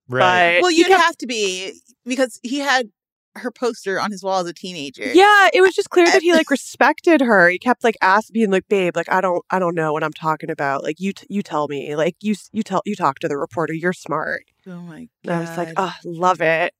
right. 0.08 0.56
But 0.56 0.62
Well, 0.62 0.70
you'd 0.70 0.88
kept- 0.88 1.02
have 1.02 1.16
to 1.18 1.26
be 1.26 1.80
because 2.04 2.40
he 2.42 2.58
had 2.60 2.90
her 3.36 3.50
poster 3.50 4.00
on 4.00 4.10
his 4.10 4.22
wall 4.22 4.40
as 4.40 4.46
a 4.46 4.52
teenager. 4.52 5.12
yeah, 5.12 5.48
it 5.52 5.60
was 5.60 5.74
just 5.74 5.90
clear 5.90 6.06
that 6.06 6.22
he 6.22 6.32
like 6.32 6.50
respected 6.58 7.20
her. 7.20 7.48
He 7.48 7.58
kept 7.58 7.84
like 7.84 7.96
asking, 8.00 8.34
being 8.34 8.50
like, 8.50 8.68
"Babe, 8.68 8.96
like 8.96 9.10
I 9.10 9.20
don't, 9.20 9.44
I 9.50 9.58
don't 9.58 9.74
know 9.74 9.92
what 9.92 10.04
I'm 10.04 10.12
talking 10.12 10.50
about. 10.50 10.82
Like 10.82 11.00
you, 11.00 11.12
t- 11.12 11.26
you 11.28 11.42
tell 11.42 11.68
me. 11.68 11.96
Like 11.96 12.16
you, 12.20 12.34
you 12.52 12.62
tell, 12.62 12.82
you 12.84 12.94
talk 12.94 13.18
to 13.20 13.28
the 13.28 13.36
reporter. 13.36 13.72
You're 13.72 13.92
smart." 13.92 14.44
Oh 14.66 14.80
my 14.80 15.08
And 15.24 15.32
I 15.32 15.40
was 15.40 15.56
like, 15.56 15.72
"Oh, 15.76 15.94
love 16.04 16.40
it." 16.40 16.74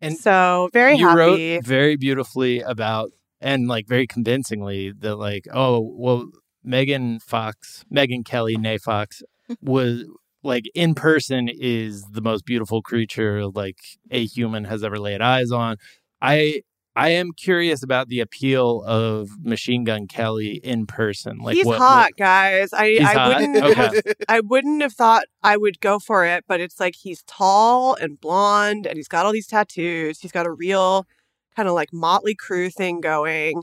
And 0.00 0.16
so 0.16 0.68
very 0.72 0.96
you 0.96 1.06
happy. 1.08 1.54
wrote 1.56 1.64
very 1.64 1.96
beautifully 1.96 2.60
about 2.60 3.12
and 3.40 3.66
like 3.68 3.86
very 3.88 4.06
convincingly 4.06 4.92
that 4.92 5.16
like 5.16 5.46
oh 5.52 5.80
well 5.96 6.28
Megan 6.62 7.18
Fox 7.20 7.84
Megan 7.90 8.22
Kelly 8.24 8.56
Nay 8.56 8.76
Fox 8.78 9.22
was 9.62 10.04
like 10.46 10.64
in 10.74 10.94
person 10.94 11.48
is 11.48 12.02
the 12.10 12.22
most 12.22 12.44
beautiful 12.46 12.82
creature 12.82 13.46
like 13.46 13.78
a 14.10 14.24
human 14.24 14.64
has 14.64 14.82
ever 14.84 14.98
laid 14.98 15.20
eyes 15.20 15.50
on. 15.50 15.76
I 16.22 16.62
I 16.94 17.10
am 17.10 17.32
curious 17.36 17.82
about 17.82 18.08
the 18.08 18.20
appeal 18.20 18.82
of 18.86 19.28
Machine 19.44 19.84
Gun 19.84 20.06
Kelly 20.06 20.54
in 20.64 20.86
person. 20.86 21.38
Like 21.38 21.56
He's 21.56 21.66
what, 21.66 21.76
hot, 21.76 22.12
guys. 22.16 22.70
I, 22.72 22.96
I 23.00 23.12
hot? 23.12 23.28
wouldn't 23.34 23.56
Okay. 23.64 23.74
have 23.74 23.94
I 24.28 24.40
wouldn't 24.40 24.80
have 24.80 24.94
thought 24.94 25.24
I 25.42 25.58
would 25.58 25.80
go 25.80 25.98
for 25.98 26.24
it, 26.24 26.44
but 26.48 26.60
it's 26.60 26.80
like 26.80 26.94
he's 26.96 27.22
tall 27.24 27.94
and 27.96 28.18
blonde 28.18 28.86
and 28.86 28.96
he's 28.96 29.08
got 29.08 29.26
all 29.26 29.32
these 29.32 29.46
tattoos. 29.46 30.20
He's 30.20 30.32
got 30.32 30.46
a 30.46 30.52
real 30.52 31.06
kind 31.54 31.68
of 31.68 31.74
like 31.74 31.90
Mötley 31.90 32.34
Crüe 32.34 32.72
thing 32.72 33.02
going. 33.02 33.56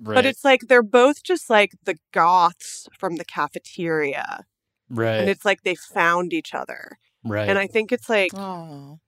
right, 0.00 0.14
But 0.14 0.26
it's 0.26 0.44
like 0.44 0.60
they're 0.68 0.82
both 0.84 1.24
just 1.24 1.50
like 1.50 1.72
the 1.84 1.96
goths 2.12 2.88
from 2.98 3.16
the 3.16 3.24
cafeteria. 3.24 4.44
Right, 4.90 5.20
And 5.20 5.28
it's 5.28 5.44
like 5.44 5.62
they 5.62 5.74
found 5.74 6.32
each 6.32 6.54
other. 6.54 6.98
right. 7.24 7.48
And 7.48 7.58
I 7.58 7.66
think 7.66 7.92
it's 7.92 8.08
like 8.08 8.30
Oh. 8.34 8.98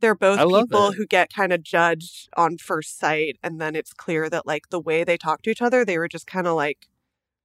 they're 0.00 0.14
both 0.14 0.38
I 0.38 0.44
people 0.44 0.88
it. 0.88 0.94
who 0.96 1.06
get 1.06 1.32
kind 1.32 1.52
of 1.52 1.62
judged 1.62 2.28
on 2.36 2.58
first 2.58 2.98
sight 2.98 3.38
and 3.42 3.60
then 3.60 3.74
it's 3.74 3.92
clear 3.92 4.28
that 4.30 4.46
like 4.46 4.68
the 4.70 4.80
way 4.80 5.04
they 5.04 5.16
talk 5.16 5.42
to 5.42 5.50
each 5.50 5.62
other 5.62 5.84
they 5.84 5.98
were 5.98 6.08
just 6.08 6.26
kind 6.26 6.46
of 6.46 6.54
like 6.56 6.86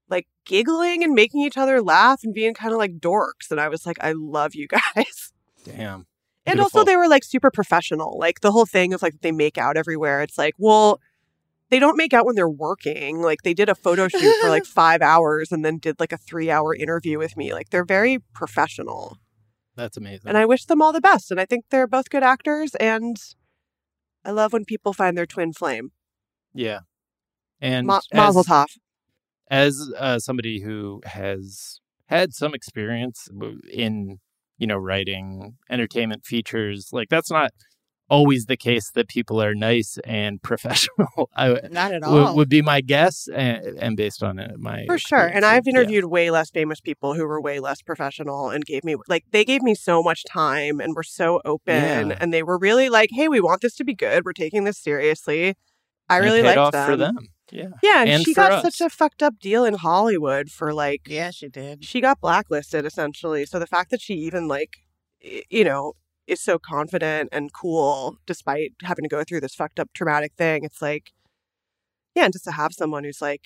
like 0.09 0.27
giggling 0.45 1.03
and 1.03 1.13
making 1.13 1.41
each 1.41 1.57
other 1.57 1.81
laugh 1.81 2.21
and 2.23 2.33
being 2.33 2.53
kind 2.53 2.73
of 2.73 2.79
like 2.79 2.97
dorks 2.99 3.49
and 3.51 3.61
i 3.61 3.69
was 3.69 3.85
like 3.85 3.97
i 4.01 4.11
love 4.11 4.55
you 4.55 4.67
guys 4.95 5.31
Damn. 5.63 6.07
and 6.45 6.59
also 6.59 6.83
they 6.83 6.95
were 6.97 7.07
like 7.07 7.23
super 7.23 7.51
professional 7.51 8.17
like 8.19 8.41
the 8.41 8.51
whole 8.51 8.65
thing 8.65 8.93
of 8.93 9.01
like 9.01 9.21
they 9.21 9.31
make 9.31 9.57
out 9.57 9.77
everywhere 9.77 10.21
it's 10.23 10.37
like 10.37 10.55
well 10.57 10.99
they 11.69 11.79
don't 11.79 11.97
make 11.97 12.13
out 12.13 12.25
when 12.25 12.35
they're 12.35 12.49
working. 12.49 13.21
Like 13.21 13.43
they 13.43 13.53
did 13.53 13.69
a 13.69 13.75
photo 13.75 14.07
shoot 14.07 14.35
for 14.41 14.49
like 14.49 14.65
five 14.81 15.01
hours 15.01 15.51
and 15.51 15.63
then 15.63 15.77
did 15.77 15.99
like 15.99 16.11
a 16.11 16.17
three 16.17 16.49
hour 16.49 16.73
interview 16.75 17.17
with 17.17 17.37
me. 17.37 17.53
Like 17.53 17.69
they're 17.69 17.85
very 17.85 18.19
professional. 18.33 19.17
That's 19.75 19.95
amazing. 19.97 20.27
And 20.27 20.37
I 20.37 20.45
wish 20.45 20.65
them 20.65 20.81
all 20.81 20.91
the 20.91 20.99
best. 21.01 21.31
And 21.31 21.39
I 21.39 21.45
think 21.45 21.65
they're 21.69 21.87
both 21.87 22.09
good 22.09 22.23
actors. 22.23 22.75
And 22.75 23.15
I 24.25 24.31
love 24.31 24.51
when 24.51 24.65
people 24.65 24.93
find 24.93 25.17
their 25.17 25.25
twin 25.25 25.53
flame. 25.53 25.91
yeah. 26.53 26.79
And 27.61 27.87
Ma- 27.87 27.97
as, 27.97 28.07
Mazel 28.13 28.43
tov. 28.45 28.67
as 29.51 29.91
uh, 29.97 30.17
somebody 30.19 30.61
who 30.61 31.01
has 31.03 31.81
had 32.05 32.33
some 32.33 32.53
experience 32.53 33.27
in, 33.69 34.19
you 34.57 34.65
know, 34.65 34.77
writing 34.77 35.57
entertainment 35.69 36.25
features, 36.25 36.89
like 36.93 37.09
that's 37.09 37.29
not 37.29 37.51
always 38.09 38.45
the 38.45 38.57
case 38.57 38.91
that 38.91 39.07
people 39.07 39.41
are 39.41 39.53
nice 39.55 39.97
and 40.03 40.41
professional. 40.49 41.29
I, 41.35 41.59
Not 41.71 41.93
at 41.93 42.01
would, 42.01 42.23
all. 42.23 42.35
would 42.35 42.49
be 42.49 42.61
my 42.61 42.81
guess, 42.81 43.27
and, 43.33 43.77
and 43.79 43.95
based 43.97 44.23
on 44.23 44.39
it, 44.39 44.59
my 44.59 44.85
For 44.85 44.97
sure. 44.97 45.27
And 45.27 45.45
I've 45.45 45.65
yeah. 45.65 45.71
interviewed 45.71 46.05
way 46.05 46.31
less 46.31 46.49
famous 46.49 46.79
people 46.81 47.13
who 47.13 47.25
were 47.27 47.39
way 47.41 47.59
less 47.59 47.81
professional 47.81 48.49
and 48.49 48.65
gave 48.65 48.83
me, 48.83 48.95
like, 49.07 49.25
they 49.31 49.45
gave 49.45 49.61
me 49.61 49.75
so 49.75 50.01
much 50.03 50.23
time 50.25 50.79
and 50.79 50.95
were 50.95 51.03
so 51.03 51.41
open. 51.45 52.09
Yeah. 52.09 52.17
And 52.19 52.33
they 52.33 52.43
were 52.43 52.57
really 52.57 52.89
like, 52.89 53.09
hey, 53.13 53.27
we 53.27 53.39
want 53.39 53.61
this 53.61 53.75
to 53.75 53.83
be 53.83 53.93
good. 53.95 54.25
We're 54.25 54.33
taking 54.33 54.63
this 54.63 54.77
seriously. 54.77 55.55
I 56.09 56.17
And 56.17 56.25
really 56.25 56.41
paid 56.41 56.47
liked 56.47 56.57
off 56.57 56.71
them. 56.71 56.89
for 56.89 56.95
them. 56.97 57.17
Yeah, 57.51 57.67
Yeah. 57.83 58.01
And, 58.01 58.09
And 58.09 58.23
she 58.23 58.33
got 58.33 58.51
us. 58.51 58.61
such 58.63 58.81
a 58.81 58.89
fucked 58.89 59.21
up 59.23 59.39
deal 59.39 59.63
in 59.65 59.75
Hollywood 59.75 60.49
for 60.49 60.73
like, 60.73 61.01
yeah, 61.07 61.31
she 61.31 61.49
did. 61.49 61.83
she 61.85 62.01
got 62.01 62.19
blacklisted 62.19 62.85
essentially. 62.85 63.45
So 63.45 63.59
the 63.59 63.67
fact 63.67 63.91
that 63.91 64.01
she 64.01 64.13
even, 64.15 64.47
like, 64.47 64.77
you 65.49 65.63
know, 65.63 65.93
is 66.29 66.41
so 66.41 66.57
confident 66.59 67.29
and 67.31 67.51
cool 67.53 68.17
despite 68.25 68.73
having 68.83 69.03
to 69.03 69.09
go 69.09 69.23
through 69.23 69.41
this 69.41 69.55
fucked 69.55 69.79
up 69.79 69.89
traumatic 69.93 70.33
thing, 70.37 70.63
it's 70.63 70.81
like, 70.81 71.11
yeah, 72.15 72.25
and 72.25 72.33
just 72.33 72.45
to 72.45 72.51
have 72.51 72.73
someone 72.73 73.03
who's 73.03 73.21
like, 73.21 73.41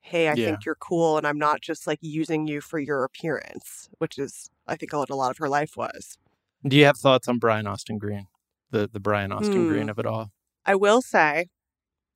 hey, 0.00 0.28
I 0.28 0.34
Yeah. 0.34 0.46
think 0.46 0.64
you're 0.64 0.74
cool 0.74 1.16
and 1.16 1.26
I'm 1.26 1.38
not 1.38 1.60
just 1.60 1.86
like 1.86 1.98
using 2.02 2.46
you 2.46 2.60
for 2.60 2.78
your 2.78 3.04
appearance, 3.04 3.88
which 3.98 4.18
is, 4.18 4.50
I 4.66 4.76
think, 4.76 4.92
what 4.92 5.10
a 5.10 5.14
lot 5.16 5.30
of 5.30 5.38
her 5.38 5.48
life 5.48 5.76
was. 5.76 6.18
Do 6.66 6.76
you 6.76 6.84
have 6.84 6.98
thoughts 6.98 7.28
on 7.28 7.38
Brian 7.38 7.66
Austin 7.66 7.98
Green, 7.98 8.26
the 8.70 8.88
the 8.92 9.00
Brian 9.00 9.32
Austin 9.32 9.64
Hmm. 9.64 9.68
Green 9.68 9.88
of 9.88 9.98
it 9.98 10.06
all? 10.06 10.30
I 10.64 10.74
will 10.76 11.02
say, 11.02 11.48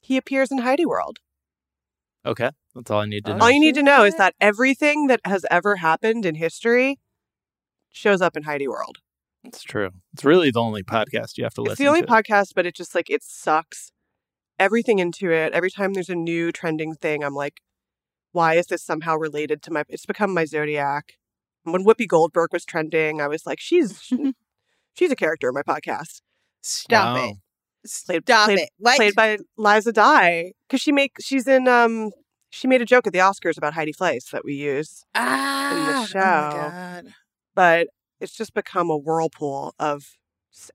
he 0.01 0.17
appears 0.17 0.51
in 0.53 0.59
Heidi 0.59 0.87
World. 0.87 1.19
Okay, 2.25 2.51
that's 2.75 2.91
all 2.91 3.01
I 3.01 3.07
need 3.07 3.25
to 3.25 3.33
Oh, 3.33 3.35
know. 3.37 3.45
All 3.45 3.51
you 3.51 3.61
need 3.61 3.75
to 3.77 3.83
know 3.83 4.05
is 4.05 4.15
that 4.17 4.35
everything 4.41 5.07
that 5.09 5.21
has 5.25 5.45
ever 5.51 5.77
happened 5.77 6.25
in 6.27 6.37
history 6.37 6.99
shows 7.93 8.21
up 8.21 8.37
in 8.37 8.45
Heidi 8.45 8.69
World. 8.69 8.99
It's 9.47 9.63
true. 9.63 9.91
It's 10.13 10.25
really 10.25 10.51
the 10.51 10.61
only 10.61 10.83
podcast 10.83 11.37
you 11.37 11.45
have 11.45 11.55
to 11.55 11.61
listen 11.63 11.73
It's 11.73 11.79
the 11.79 11.87
only 11.89 12.03
to. 12.03 12.07
podcast, 12.07 12.53
but 12.55 12.67
it 12.67 12.75
just 12.75 12.95
like 12.95 13.09
it 13.11 13.23
sucks 13.23 13.93
everything 14.59 14.99
into 14.99 15.31
it. 15.31 15.53
Every 15.53 15.71
time 15.71 15.93
there's 15.95 16.09
a 16.11 16.15
new 16.15 16.53
trending 16.53 16.95
thing, 16.95 17.23
I'm 17.25 17.35
like, 17.35 17.61
why 18.33 18.55
is 18.55 18.67
this 18.67 18.83
somehow 18.83 19.17
related 19.17 19.63
to 19.63 19.71
my? 19.73 19.85
It's 19.89 20.07
become 20.07 20.33
my 20.35 20.45
zodiac. 20.45 21.13
When 21.65 21.85
Whoopi 21.85 22.07
Goldberg 22.07 22.53
was 22.53 22.65
trending, 22.65 23.21
I 23.21 23.29
was 23.29 23.47
like, 23.47 23.59
she's 23.61 24.01
she's 24.95 25.11
a 25.11 25.17
character 25.17 25.49
in 25.49 25.55
my 25.55 25.63
podcast, 25.63 26.21
Stop 26.63 27.17
Wow. 27.17 27.25
it. 27.31 27.37
Played- 28.07 28.23
Stop 28.25 28.47
played- 28.47 28.59
it. 28.59 28.69
What? 28.79 28.97
played 28.97 29.15
by 29.15 29.39
Liza 29.57 29.93
Dye, 29.93 30.53
because 30.69 30.81
she 30.81 30.93
make 30.93 31.13
she's 31.21 31.47
in 31.47 31.69
um 31.69 32.11
she 32.51 32.67
made 32.69 32.81
a 32.81 32.85
joke 32.87 33.07
at 33.07 33.13
the 33.13 33.19
Oscars 33.21 33.57
about 33.59 33.75
Heidi 33.75 33.93
Fleiss 33.93 34.31
that 34.31 34.45
we 34.45 34.55
use, 34.55 35.05
ah, 35.15 36.07
show. 36.09 36.19
Oh 36.19 36.23
my 36.23 37.03
God. 37.03 37.05
but 37.55 37.89
it's 38.21 38.37
just 38.37 38.55
become 38.55 38.91
a 38.91 38.97
whirlpool 38.97 39.75
of 39.79 40.17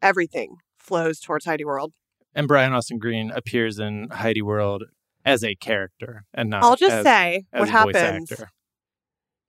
everything 0.01 0.57
flows 0.77 1.19
towards 1.19 1.45
Heidi 1.45 1.65
World. 1.65 1.93
And 2.33 2.47
Brian 2.47 2.73
Austin 2.73 2.97
Green 2.97 3.31
appears 3.31 3.79
in 3.79 4.09
Heidi 4.11 4.41
World 4.41 4.83
as 5.25 5.43
a 5.43 5.55
character 5.55 6.23
and 6.33 6.49
not. 6.49 6.63
I'll 6.63 6.75
just 6.75 6.93
as, 6.93 7.03
say 7.03 7.45
as 7.51 7.59
what 7.59 7.69
a 7.69 7.83
voice 7.83 7.95
happens. 7.95 8.31
actor. 8.31 8.49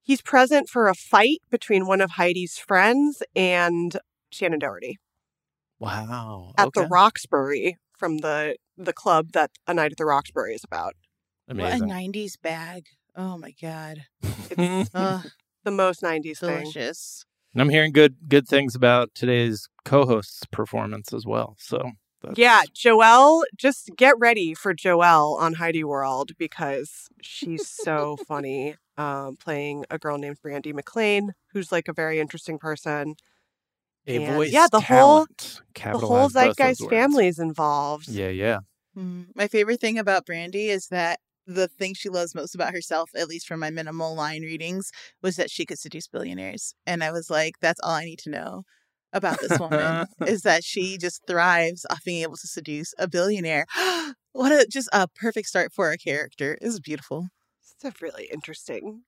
He's 0.03 0.21
present 0.21 0.69
for 0.69 0.89
a 0.89 0.95
fight 0.95 1.39
between 1.51 1.87
one 1.87 2.01
of 2.01 2.13
Heidi's 2.13 2.59
friends 2.59 3.23
and 3.37 3.97
Shannen 4.35 4.59
Doherty 4.59 4.99
Wow. 5.79 6.55
at 6.59 6.69
okay. 6.69 6.83
the 6.83 6.87
Roxbury 6.89 7.77
from 7.97 8.19
the 8.19 8.57
the 8.77 8.93
club 8.93 9.33
that 9.33 9.51
A 9.67 9.75
Night 9.75 9.93
at 9.93 9.99
the 9.99 10.05
Roxbury 10.05 10.55
is 10.55 10.65
about. 10.65 10.95
Amazing. 11.49 11.89
What 11.89 11.97
a 11.97 12.01
90s 12.01 12.33
bag. 12.41 12.87
Oh 13.15 13.37
my 13.39 13.53
God. 13.61 14.05
and 14.57 14.89
Ugh, 14.95 15.27
The 15.65 15.71
most 15.71 16.03
90s 16.03 16.39
thing. 16.39 16.73
Delicious. 17.55 17.67
I'm 17.69 17.73
hearing 17.73 17.93
good 17.93 18.17
good 18.29 18.47
things 18.49 18.75
about 18.75 19.11
today's 19.15 19.69
co-host's 19.85 20.45
performance 20.51 21.13
as 21.13 21.25
well. 21.27 21.57
So 21.59 21.91
that's, 22.23 22.39
Yeah, 22.39 22.63
Joelle, 22.75 23.43
just 23.57 23.91
get 23.97 24.15
ready 24.19 24.55
for 24.55 24.75
Joelle 24.75 25.39
on 25.41 25.55
Heidi 25.55 25.85
World 25.85 26.33
because 26.39 27.09
she's 27.21 27.69
so 27.69 28.17
funny. 28.29 28.77
Um, 28.99 29.37
playing 29.37 29.87
a 29.91 29.99
girl 29.99 30.19
named 30.19 30.37
Brandy 30.43 30.75
McLean, 30.75 31.33
who's 31.53 31.73
like 31.73 31.89
a 31.89 31.95
very 31.95 32.21
interesting 32.21 32.59
person. 32.59 33.15
a 34.07 34.23
and- 34.23 34.35
voice. 34.37 34.53
yeah, 34.53 34.67
the 34.71 34.81
whole- 34.81 35.27
The 35.75 35.99
whole 35.99 36.29
Zeitgeist 36.29 36.89
family 36.91 37.27
is 37.27 37.39
involved. 37.39 38.07
Yeah, 38.09 38.29
yeah. 38.29 38.59
Mm. 38.97 39.29
My 39.35 39.49
favorite 39.49 39.81
thing 39.81 39.99
about 39.99 40.27
Brandy 40.27 40.69
is 40.69 40.89
that 40.89 41.21
the 41.47 41.69
thing 41.69 41.95
she 41.95 42.09
loves 42.09 42.35
most 42.35 42.55
about 42.55 42.73
herself, 42.73 43.11
at 43.17 43.29
least 43.29 43.47
from 43.47 43.61
my 43.61 43.71
minimal 43.71 44.15
line 44.15 44.43
readings, 44.43 44.91
was 45.23 45.37
that 45.37 45.51
she 45.51 45.67
could 45.67 45.79
seduce 45.79 46.07
billionaires. 46.07 46.75
And 46.87 47.03
I 47.03 47.11
was 47.13 47.31
like, 47.31 47.55
that's 47.61 47.81
all 47.83 47.91
I 47.91 48.05
need 48.05 48.21
to 48.21 48.31
know 48.31 48.63
about 49.13 49.41
this 49.41 49.59
woman 49.59 50.07
is 50.27 50.43
that 50.43 50.65
she 50.65 50.97
just 50.97 51.23
thrives 51.27 51.85
off 51.91 52.05
being 52.05 52.23
able 52.23 52.37
to 52.37 52.47
seduce 52.47 52.95
a 52.99 53.09
billionaire. 53.09 53.67
what 54.33 54.53
a 54.53 54.67
just 54.71 54.89
a 54.93 55.09
perfect 55.09 55.49
start 55.49 55.73
for 55.73 55.91
a 55.91 55.99
character. 55.99 56.57
It 56.61 56.67
was 56.67 56.81
beautiful. 56.81 57.29
Stuff 57.61 58.01
really 58.01 58.29
interesting, 58.33 59.03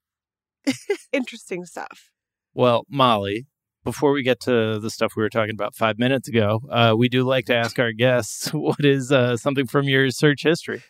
interesting 1.12 1.64
stuff. 1.64 2.10
Well, 2.52 2.84
Molly, 2.88 3.46
before 3.84 4.12
we 4.12 4.22
get 4.22 4.40
to 4.40 4.78
the 4.78 4.90
stuff 4.90 5.12
we 5.16 5.22
were 5.22 5.30
talking 5.30 5.54
about 5.54 5.74
five 5.74 5.98
minutes 5.98 6.28
ago, 6.28 6.60
uh, 6.70 6.94
we 6.96 7.08
do 7.08 7.22
like 7.22 7.46
to 7.46 7.54
ask 7.54 7.78
our 7.78 7.92
guests 7.92 8.48
what 8.52 8.84
is 8.84 9.12
uh, 9.12 9.36
something 9.36 9.66
from 9.66 9.88
your 9.88 10.10
search 10.10 10.42
history. 10.42 10.82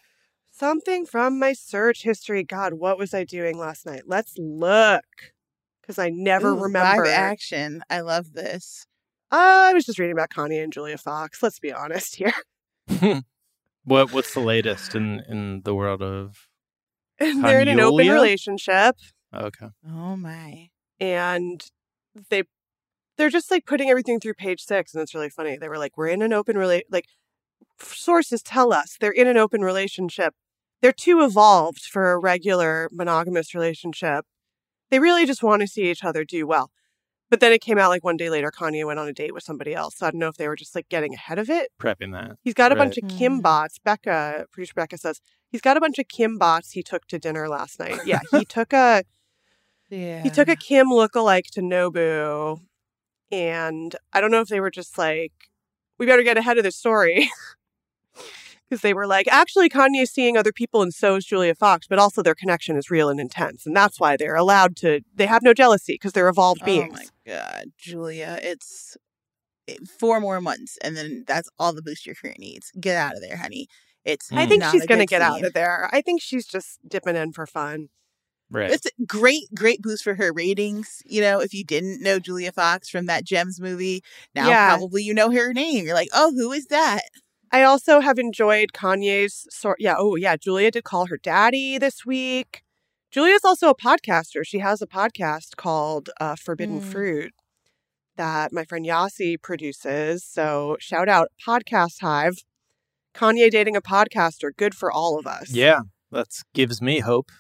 Something 0.64 1.04
from 1.04 1.38
my 1.38 1.52
search 1.52 2.04
history. 2.04 2.42
God, 2.42 2.73
what 2.73 2.97
was 2.97 3.12
I 3.12 3.25
doing 3.25 3.59
last 3.59 3.85
night? 3.85 4.04
Let's 4.06 4.38
look. 4.38 5.04
Because 5.83 5.99
I 5.99 6.09
never 6.09 6.52
Ooh, 6.52 6.59
remember. 6.59 7.04
live 7.04 7.12
action. 7.12 7.83
I 7.90 8.00
love 8.00 8.33
this. 8.33 8.87
Uh, 9.30 9.37
I 9.68 9.75
was 9.75 9.85
just 9.85 9.99
reading 9.99 10.14
about 10.14 10.30
Kanye 10.30 10.64
and 10.64 10.73
Julia 10.73 10.97
Fox. 10.97 11.42
Let's 11.42 11.59
be 11.59 11.71
honest 11.71 12.16
here. 12.16 12.33
what 13.85 14.11
What's 14.11 14.33
the 14.33 14.40
latest 14.40 14.94
in 14.94 15.21
in 15.28 15.61
the 15.66 15.75
world 15.75 16.00
of? 16.00 16.49
And 17.21 17.44
they're 17.44 17.61
in 17.61 17.68
an 17.68 17.80
open 17.80 18.09
relationship. 18.09 18.97
Okay. 19.35 19.66
Oh 19.87 20.16
my. 20.16 20.71
and 20.99 21.62
they 22.30 22.44
they're 23.18 23.28
just 23.28 23.50
like 23.50 23.66
putting 23.66 23.90
everything 23.90 24.18
through 24.18 24.33
page 24.33 24.62
six 24.62 24.94
and 24.94 25.02
it's 25.02 25.14
really 25.14 25.28
funny 25.28 25.59
they 25.59 25.68
were 25.68 25.76
like 25.76 25.99
we're 25.99 26.09
in 26.09 26.23
an 26.23 26.33
open 26.33 26.56
relate 26.56 26.85
like 26.90 27.04
sources 27.80 28.42
tell 28.42 28.73
us 28.73 28.97
they're 28.99 29.11
in 29.11 29.26
an 29.26 29.37
open 29.37 29.61
relationship 29.61 30.33
they're 30.85 30.93
too 30.93 31.25
evolved 31.25 31.81
for 31.85 32.12
a 32.12 32.19
regular 32.19 32.91
monogamous 32.93 33.55
relationship 33.55 34.26
they 34.91 34.99
really 34.99 35.25
just 35.25 35.43
want 35.43 35.62
to 35.62 35.67
see 35.67 35.91
each 35.91 36.05
other 36.05 36.25
do 36.25 36.47
well 36.47 36.71
but 37.31 37.41
then 37.41 37.53
it 37.53 37.62
came 37.62 37.79
out 37.79 37.88
like 37.88 38.05
one 38.05 38.19
day 38.19 38.29
later 38.29 38.50
kanye 38.50 38.85
went 38.85 38.99
on 38.99 39.09
a 39.09 39.12
date 39.12 39.33
with 39.33 39.43
somebody 39.43 39.75
else 39.75 39.97
so 39.97 40.07
i 40.07 40.11
don't 40.11 40.21
know 40.21 40.29
if 40.29 40.37
they 40.37 40.47
were 40.47 40.55
just 40.57 40.75
like 40.75 40.88
getting 40.91 41.14
ahead 41.14 41.38
of 41.38 41.49
it 41.49 41.71
Prepping 41.81 42.12
that. 42.12 42.37
he's 42.43 42.53
got 42.55 42.71
a 42.71 42.76
bunch 42.76 42.99
of 42.99 43.09
kim 43.09 43.38
Mm. 43.38 43.43
bots 43.43 43.79
becca 43.79 44.45
producer 44.53 44.75
becca 44.76 44.99
says 44.99 45.21
he's 45.50 45.62
got 45.62 45.76
a 45.79 45.81
bunch 45.81 45.99
of 45.99 46.07
kim 46.09 46.37
bots 46.38 46.73
he 46.73 46.83
took 46.83 47.07
to 47.07 47.19
dinner 47.19 47.49
last 47.49 47.79
night 47.81 48.00
yeah 48.05 48.21
he 48.31 48.45
took 48.57 48.73
a 48.75 49.05
Yeah. 49.88 50.23
he 50.23 50.29
took 50.31 50.49
a 50.49 50.57
Kim 50.57 50.88
lookalike 50.88 51.47
to 51.53 51.61
Nobu, 51.61 52.61
and 53.31 53.95
I 54.12 54.21
don't 54.21 54.31
know 54.31 54.41
if 54.41 54.49
they 54.49 54.61
were 54.61 54.71
just 54.71 54.97
like, 54.99 55.33
we 55.99 56.07
better 56.07 56.23
get 56.23 56.37
ahead 56.38 56.59
of 56.59 56.64
this 56.64 56.76
story. 56.76 57.31
Because 58.75 58.83
they 58.83 58.93
were 58.93 59.07
like, 59.07 59.28
actually, 59.31 59.69
Kanye's 59.69 60.11
seeing 60.11 60.37
other 60.37 60.50
people, 60.52 60.83
and 60.83 60.93
so 60.93 61.14
is 61.14 61.25
Julia 61.25 61.54
Fox, 61.54 61.87
but 61.87 62.00
also 62.00 62.23
their 62.25 62.35
connection 62.35 62.76
is 62.76 62.90
real 62.90 63.09
and 63.09 63.21
intense. 63.21 63.66
And 63.66 63.76
that's 63.76 64.00
why 64.00 64.16
they're 64.16 64.35
allowed 64.35 64.75
to, 64.78 65.00
they 65.14 65.26
have 65.26 65.43
no 65.45 65.54
jealousy 65.54 65.95
because 65.95 66.11
they're 66.11 66.28
evolved 66.28 66.62
Oh 66.62 66.66
beings. 66.66 66.99
Oh 67.00 67.09
my 67.28 67.33
god, 67.37 67.66
Julia! 67.78 68.40
It's 68.43 68.97
it- 69.69 69.87
four 69.87 70.19
more 70.19 70.40
months, 70.40 70.76
and 70.83 70.97
then 70.97 71.23
that's 71.25 71.49
all 71.57 71.73
the 71.73 71.83
boost 71.83 72.04
your 72.04 72.16
career 72.16 72.35
needs. 72.37 72.73
Get 72.81 72.97
out 72.97 73.14
of 73.14 73.21
there, 73.21 73.37
honey. 73.37 73.69
It's. 74.04 74.33
I 74.33 74.45
think 74.47 74.62
not 74.62 74.73
she's 74.73 74.87
going 74.87 74.99
to 74.99 75.04
good 75.07 75.11
get 75.11 75.23
out 75.23 75.45
of 75.45 75.52
there. 75.52 75.88
I 75.93 76.00
think 76.00 76.21
she's 76.21 76.47
just 76.47 76.81
dipping 76.88 77.14
in 77.14 77.33
for 77.33 77.47
fun. 77.47 77.90
Right. 78.50 78.71
It's 78.71 78.87
a 78.87 78.90
great, 79.07 79.45
great 79.54 79.81
boost 79.83 80.04
for 80.04 80.14
her 80.16 80.33
ratings. 80.33 81.00
You 81.07 81.23
know, 81.23 81.40
if 81.40 81.54
you 81.54 81.64
didn't 81.64 82.02
know 82.02 82.19
Julia 82.19 82.52
Fox 82.52 82.90
from 82.90 83.07
that 83.07 83.25
Gems 83.25 83.61
movie, 83.61 84.02
now 84.35 84.49
Yeah. 84.49 84.69
probably 84.76 85.02
you 85.02 85.14
know 85.14 85.31
her 85.31 85.52
name. 85.54 85.85
You're 85.87 85.95
like, 85.95 86.11
oh, 86.12 86.33
who 86.35 86.52
is 86.52 86.66
that? 86.66 87.02
I 87.54 87.62
also 87.62 88.00
have 88.00 88.18
enjoyed 88.18 88.73
Kanye's 88.73 89.46
sort. 89.49 89.76
Yeah. 89.78 89.94
Oh, 89.96 90.16
yeah. 90.16 90.34
Julia 90.37 90.73
did 90.73 90.82
call 90.82 91.06
her 91.06 91.16
daddy 91.16 91.78
this 91.78 92.04
week. 92.04 92.64
Julia's 93.12 93.44
also 93.44 93.68
a 93.68 93.76
podcaster. 93.76 94.42
She 94.44 94.58
has 94.58 94.82
a 94.82 94.88
podcast 94.88 95.54
called 95.56 96.11
uh, 96.20 96.34
Forbidden 96.34 96.80
Mm. 96.80 96.84
Fruit 96.84 97.32
that 98.16 98.52
my 98.52 98.64
friend 98.64 98.84
Yasi 98.84 99.37
produces. 99.37 100.25
So 100.25 100.76
shout 100.80 101.08
out 101.08 101.28
Podcast 101.46 102.00
Hive. 102.00 102.38
Kanye 103.14 103.49
dating 103.52 103.76
a 103.76 103.80
podcaster, 103.80 104.50
good 104.56 104.75
for 104.75 104.90
all 104.90 105.16
of 105.16 105.25
us. 105.25 105.52
Yeah, 105.52 105.82
that 106.11 106.26
gives 106.54 106.82
me 106.82 106.99
hope. 106.99 107.30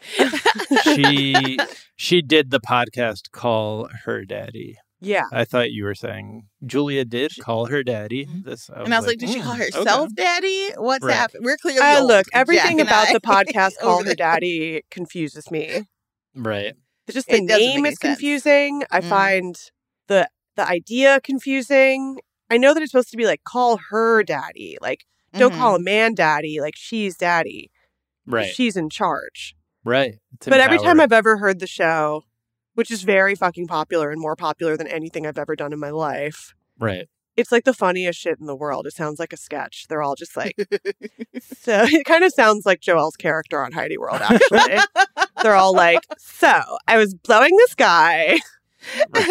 she 0.84 1.58
she 1.96 2.22
did 2.22 2.52
the 2.52 2.60
podcast 2.60 3.32
call 3.32 3.88
her 4.04 4.24
daddy. 4.24 4.76
Yeah. 5.00 5.24
I 5.32 5.44
thought 5.44 5.70
you 5.70 5.84
were 5.84 5.94
saying 5.94 6.48
Julia 6.66 7.04
did 7.04 7.32
call 7.40 7.66
her 7.66 7.82
daddy. 7.84 8.26
Mhm. 8.26 8.44
This 8.44 8.68
and 8.68 8.92
I 8.92 8.98
was 8.98 9.06
like, 9.06 9.18
did 9.18 9.30
she 9.30 9.38
"Mm, 9.38 9.42
call 9.44 9.54
okay." 9.54 9.64
herself 9.66 10.08
daddy? 10.14 10.70
What's 10.76 11.04
Right. 11.04 11.14
happened? 11.14 11.44
We're 11.44 11.56
clearly 11.56 11.80
Uh, 11.80 12.02
look, 12.02 12.26
everything 12.32 12.80
about 12.80 13.08
I, 13.08 13.12
the 13.12 13.20
podcast 13.34 13.78
Call 13.80 14.04
Her. 14.04 14.14
Daddy 14.14 14.82
confuses 14.90 15.50
me. 15.50 15.82
Right. 16.34 16.74
Just 17.10 17.28
the 17.28 17.36
It 17.36 17.44
name 17.44 17.86
is 17.86 17.92
sense. 17.92 17.98
confusing. 18.00 18.82
I 18.90 19.00
Mm. 19.00 19.08
find 19.08 19.56
the 20.08 20.28
the 20.56 20.66
idea 20.68 21.20
confusing. 21.20 22.18
I 22.50 22.56
know 22.56 22.74
that 22.74 22.82
it's 22.82 22.90
supposed 22.90 23.10
to 23.10 23.16
be 23.16 23.26
like 23.26 23.44
call 23.44 23.78
her 23.90 24.22
daddy. 24.24 24.76
Like 24.80 25.04
don't 25.34 25.52
Mhm. 25.52 25.58
call 25.58 25.76
a 25.76 25.80
man 25.80 26.14
daddy, 26.14 26.60
like 26.60 26.74
she's 26.76 27.16
daddy. 27.16 27.70
Right. 28.26 28.52
She's 28.52 28.76
in 28.76 28.90
charge. 28.90 29.54
right. 29.84 30.16
It's 30.34 30.46
But 30.48 30.60
every 30.60 30.78
time. 30.78 31.00
I've 31.00 31.12
ever 31.12 31.36
heard 31.38 31.60
the 31.60 31.66
show, 31.66 32.24
which 32.78 32.90
is 32.92 33.02
very 33.02 33.34
fucking 33.34 33.66
popular 33.66 34.10
and 34.12 34.20
more 34.20 34.36
popular 34.36 34.76
than 34.76 34.86
anything 34.86 35.26
I've 35.26 35.36
ever 35.38 35.56
done 35.56 35.72
in 35.72 35.80
my 35.80 35.90
life, 35.90 36.54
Right. 36.78 37.08
it's 37.36 37.50
like 37.50 37.64
the 37.64 37.74
funniest 37.74 38.20
shit 38.20 38.38
in 38.38 38.46
the 38.46 38.54
world. 38.54 38.86
It 38.86 38.94
sounds 38.94 39.18
like 39.18 39.32
a 39.32 39.36
sketch. 39.36 39.86
They're 39.88 40.00
all 40.02 40.14
just 40.14 40.36
like, 40.36 40.54
so 41.60 41.82
it 41.88 42.04
kind 42.04 42.22
of 42.22 42.32
sounds 42.32 42.64
like 42.64 42.80
Joel's 42.80 43.16
character 43.16 43.64
on 43.64 43.72
Heidi 43.72 43.98
World, 43.98 44.20
actually. 44.22 44.78
They're 45.42 45.56
all 45.56 45.74
like, 45.74 46.04
so 46.18 46.60
I 46.86 46.96
was 46.98 47.14
blowing 47.14 47.56
this 47.56 47.74
guy. 47.74 48.38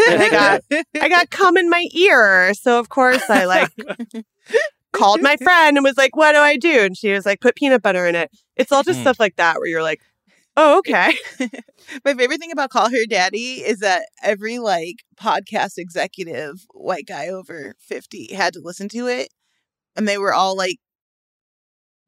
And 0.10 0.22
I 0.22 0.30
got 0.30 0.62
I 1.01 1.08
got 1.08 1.30
cum 1.30 1.56
in 1.56 1.70
my 1.70 1.88
ear. 1.94 2.54
So 2.54 2.80
of 2.80 2.89
course 2.89 3.24
I 3.30 3.46
like 3.46 3.72
called 4.92 5.22
my 5.22 5.38
friend 5.38 5.77
and 5.77 5.86
was 5.86 5.98
like, 5.98 6.18
what 6.18 6.34
do 6.34 6.39
I 6.39 6.58
do? 6.58 6.82
And 6.82 6.98
she 6.98 7.12
was 7.13 7.25
like, 7.25 7.39
put 7.39 7.56
peanut 7.56 7.82
butter 7.82 8.06
in 8.06 8.13
it. 8.13 8.30
It's 8.58 8.74
all 8.74 8.84
just 8.84 9.00
Mm. 9.00 9.04
stuff 9.04 9.20
like 9.22 9.38
that 9.38 9.56
where 9.58 9.68
you're 9.68 9.82
like, 9.82 10.01
oh, 10.58 10.80
okay. 10.80 11.14
My 12.04 12.14
favorite 12.14 12.40
thing 12.40 12.52
about 12.52 12.72
Call 12.72 12.90
Her 12.90 13.06
Daddy 13.08 13.64
is 13.66 13.80
that 13.80 14.08
every 14.22 14.60
like 14.60 15.04
podcast 15.16 15.78
executive, 15.78 16.66
white 16.74 17.06
guy 17.08 17.30
over 17.30 17.76
50, 17.80 18.34
had 18.34 18.54
to 18.54 18.62
listen 18.62 18.90
to 18.90 19.08
it. 19.08 19.30
And 19.96 20.08
they 20.08 20.18
were 20.18 20.34
all 20.34 20.58
like, 20.58 20.78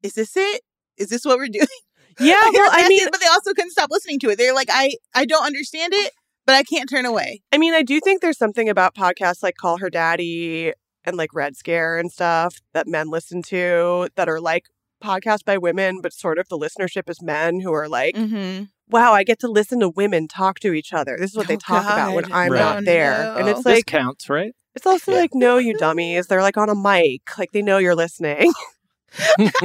Is 0.02 0.14
this 0.14 0.36
it? 0.36 0.62
Is 0.98 1.08
this 1.08 1.24
what 1.24 1.38
we're 1.38 1.48
doing? 1.48 1.66
Yeah, 2.18 2.42
well, 2.52 2.70
I 2.74 2.86
mean, 2.86 3.06
but 3.10 3.18
they 3.18 3.28
also 3.28 3.54
couldn't 3.54 3.70
stop 3.70 3.88
listening 3.90 4.18
to 4.18 4.30
it. 4.30 4.36
They're 4.36 4.54
like, 4.54 4.68
I, 4.70 4.96
I 5.14 5.24
don't 5.24 5.46
understand 5.46 5.94
it, 5.94 6.12
but 6.44 6.54
I 6.54 6.64
can't 6.64 6.90
turn 6.90 7.06
away. 7.06 7.40
I 7.50 7.56
mean, 7.56 7.72
I 7.72 7.82
do 7.82 7.98
think 7.98 8.20
there's 8.20 8.36
something 8.36 8.68
about 8.68 8.94
podcasts 8.94 9.42
like 9.42 9.54
Call 9.54 9.78
Her 9.78 9.88
Daddy 9.88 10.74
and 11.04 11.16
like 11.16 11.30
Red 11.32 11.56
Scare 11.56 11.98
and 11.98 12.12
stuff 12.12 12.58
that 12.74 12.86
men 12.86 13.08
listen 13.08 13.42
to 13.44 14.08
that 14.16 14.28
are 14.28 14.40
like 14.40 14.64
podcasts 15.00 15.44
by 15.44 15.58
women, 15.58 16.00
but 16.00 16.12
sort 16.12 16.38
of 16.38 16.48
the 16.48 16.58
listenership 16.58 17.08
is 17.10 17.20
men 17.22 17.60
who 17.60 17.72
are 17.72 17.88
like, 17.88 18.14
Mm-hmm. 18.16 18.64
wow, 18.88 19.12
I 19.12 19.24
get 19.24 19.38
to 19.40 19.48
listen 19.48 19.80
to 19.80 19.88
women 19.88 20.28
talk 20.28 20.58
to 20.60 20.72
each 20.72 20.92
other. 20.92 21.16
This 21.18 21.30
is 21.30 21.36
what 21.36 21.48
they 21.48 21.54
Oh, 21.54 21.58
talk 21.58 21.88
about 21.90 22.14
when 22.14 22.32
I'm 22.32 22.52
Right. 22.52 22.58
not 22.58 22.84
there. 22.84 23.32
And 23.36 23.46
No. 23.46 23.52
it's 23.52 23.64
This 23.64 23.76
like, 23.78 23.86
counts, 23.86 24.28
right? 24.28 24.52
it's 24.74 24.86
also 24.86 25.12
Yeah. 25.12 25.18
like, 25.18 25.34
no, 25.34 25.58
you 25.58 25.74
dummies. 25.76 26.26
They're 26.26 26.42
like 26.42 26.56
on 26.56 26.68
a 26.68 26.74
mic. 26.74 27.22
Like 27.38 27.52
they 27.52 27.62
know 27.62 27.78
you're 27.78 27.94
listening. 27.96 28.52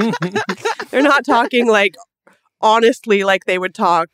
They're 0.91 1.01
not 1.01 1.25
talking 1.25 1.67
like 1.67 1.95
honestly 2.61 3.23
like 3.23 3.45
they 3.45 3.57
would 3.57 3.75
talk, 3.75 4.09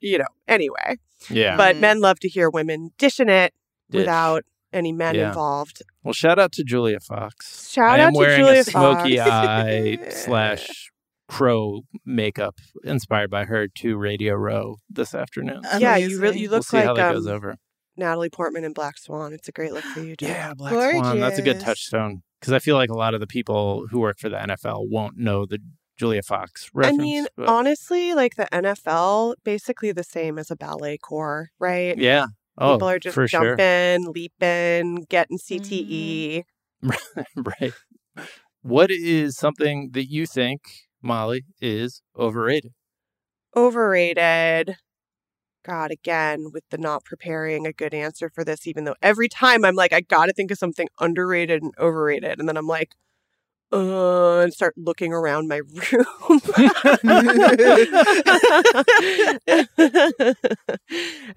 you 0.00 0.18
know, 0.18 0.24
anyway. 0.48 0.98
yeah. 1.30 1.56
But 1.56 1.76
Mhm. 1.76 1.80
men 1.80 2.00
love 2.00 2.18
to 2.20 2.28
hear 2.28 2.50
women 2.50 2.90
dishing 2.98 3.28
it 3.28 3.52
Dish. 3.90 4.00
without 4.00 4.44
any 4.72 4.92
men 4.92 5.14
Yeah. 5.14 5.28
involved. 5.28 5.82
well, 6.02 6.12
shout 6.14 6.38
out 6.38 6.52
to 6.52 6.64
Julia 6.64 6.98
Fox. 7.00 7.70
Shout 7.70 7.90
I 7.90 7.98
am 7.98 8.08
out 8.08 8.12
to 8.12 8.18
wearing 8.18 8.40
Julia 8.44 8.60
a 8.60 8.64
smoky 8.64 9.16
Fox. 9.18 9.30
eye 9.30 9.98
slash 10.10 10.90
crow 11.28 11.82
makeup 12.04 12.56
inspired 12.84 13.30
by 13.30 13.44
her 13.44 13.68
to 13.68 13.96
Radio 13.96 14.34
Row 14.34 14.76
this 14.90 15.14
afternoon. 15.14 15.62
Yeah, 15.78 15.96
you 15.96 16.20
really 16.20 16.40
you 16.40 16.48
we'll 16.50 16.58
look 16.58 16.66
see 16.66 16.76
how 16.78 16.88
like 16.88 16.96
that 16.96 17.08
um, 17.10 17.14
goes 17.14 17.26
over. 17.26 17.56
Natalie 17.96 18.30
Portman 18.30 18.64
in 18.64 18.72
Black 18.72 18.98
Swan. 18.98 19.32
It's 19.32 19.48
a 19.48 19.52
great 19.52 19.72
look 19.72 19.84
for 19.84 20.00
you, 20.00 20.16
Jen. 20.16 20.30
Yeah, 20.30 20.54
Black 20.54 20.72
Swan. 20.72 21.20
That's 21.20 21.38
a 21.38 21.42
good 21.42 21.60
touchstone 21.60 22.22
because 22.40 22.52
I 22.52 22.58
feel 22.58 22.76
like 22.76 22.90
a 22.90 22.96
lot 22.96 23.14
of 23.14 23.20
the 23.20 23.26
people 23.26 23.86
who 23.90 24.00
work 24.00 24.18
for 24.18 24.28
the 24.28 24.36
NFL 24.36 24.88
won't 24.88 25.16
know 25.18 25.46
the 25.46 25.58
Julia 25.98 26.22
Fox 26.22 26.70
I 26.76 26.92
mean, 26.92 27.26
but- 27.36 27.48
honestly, 27.48 28.14
like 28.14 28.34
the 28.36 28.48
NFL, 28.52 29.34
basically 29.44 29.92
the 29.92 30.02
same 30.02 30.38
as 30.38 30.50
a 30.50 30.56
ballet 30.56 30.98
corps, 30.98 31.50
right? 31.58 31.96
yeah. 31.96 32.26
Oh, 32.58 32.74
People 32.74 32.88
are 32.88 32.98
just 32.98 33.14
for 33.14 33.26
sure. 33.26 33.56
jumping, 33.56 34.12
leaping, 34.12 35.06
getting 35.08 35.38
mm. 35.38 36.44
CTE. 36.82 37.24
right. 37.60 37.72
What 38.62 38.90
is 38.90 39.36
something 39.36 39.90
that 39.92 40.10
you 40.10 40.26
think, 40.26 40.60
Molly, 41.02 41.44
is 41.60 42.02
overrated? 42.16 42.72
Overrated. 43.56 44.76
God, 45.64 45.90
again, 45.90 46.46
with 46.52 46.64
the 46.70 46.78
not 46.78 47.04
preparing 47.04 47.66
a 47.66 47.72
good 47.72 47.94
answer 47.94 48.28
for 48.28 48.44
this, 48.44 48.66
even 48.66 48.84
though 48.84 48.96
every 49.00 49.28
time 49.28 49.64
I'm 49.64 49.76
like, 49.76 49.92
I 49.92 50.00
got 50.00 50.26
to 50.26 50.32
think 50.32 50.50
of 50.50 50.58
something 50.58 50.88
underrated 51.00 51.62
and 51.62 51.72
overrated. 51.78 52.38
And 52.38 52.48
then 52.48 52.56
I'm 52.56 52.66
like, 52.66 52.94
uh, 53.72 54.40
and 54.40 54.52
start 54.52 54.74
looking 54.76 55.12
around 55.12 55.48
my 55.48 55.56
room. 55.92 56.40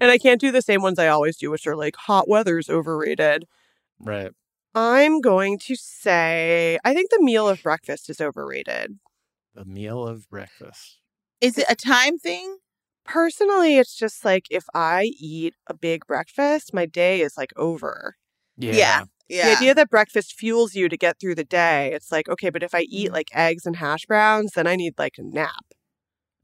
and 0.00 0.10
I 0.10 0.18
can't 0.20 0.40
do 0.40 0.52
the 0.52 0.62
same 0.62 0.82
ones 0.82 0.98
I 0.98 1.08
always 1.08 1.36
do, 1.36 1.50
which 1.50 1.66
are 1.66 1.76
like 1.76 1.96
hot 1.96 2.28
weather's 2.28 2.68
overrated. 2.68 3.44
Right. 3.98 4.32
I'm 4.74 5.22
going 5.22 5.58
to 5.60 5.74
say, 5.74 6.78
I 6.84 6.92
think 6.92 7.10
the 7.10 7.22
meal 7.22 7.48
of 7.48 7.62
breakfast 7.62 8.10
is 8.10 8.20
overrated. 8.20 8.98
The 9.54 9.64
meal 9.64 10.06
of 10.06 10.28
breakfast. 10.28 10.98
Is 11.40 11.56
it 11.56 11.64
a 11.70 11.74
time 11.74 12.18
thing? 12.18 12.58
Personally, 13.06 13.78
it's 13.78 13.96
just 13.96 14.24
like 14.24 14.46
if 14.50 14.64
I 14.74 15.12
eat 15.18 15.54
a 15.66 15.74
big 15.74 16.06
breakfast, 16.06 16.74
my 16.74 16.84
day 16.84 17.22
is 17.22 17.38
like 17.38 17.52
over. 17.56 18.16
Yeah. 18.58 18.72
Yeah. 18.72 19.04
Yeah. 19.28 19.50
The 19.50 19.56
idea 19.56 19.74
that 19.74 19.90
breakfast 19.90 20.34
fuels 20.34 20.74
you 20.74 20.88
to 20.88 20.96
get 20.96 21.18
through 21.20 21.34
the 21.34 21.44
day, 21.44 21.92
it's 21.92 22.12
like, 22.12 22.28
okay, 22.28 22.50
but 22.50 22.62
if 22.62 22.74
I 22.74 22.82
eat 22.82 23.10
Mhm. 23.10 23.14
like 23.14 23.28
eggs 23.34 23.66
and 23.66 23.76
hash 23.76 24.06
browns, 24.06 24.52
then 24.54 24.66
I 24.66 24.76
need 24.76 24.94
like 24.98 25.14
a 25.18 25.22
nap. 25.22 25.64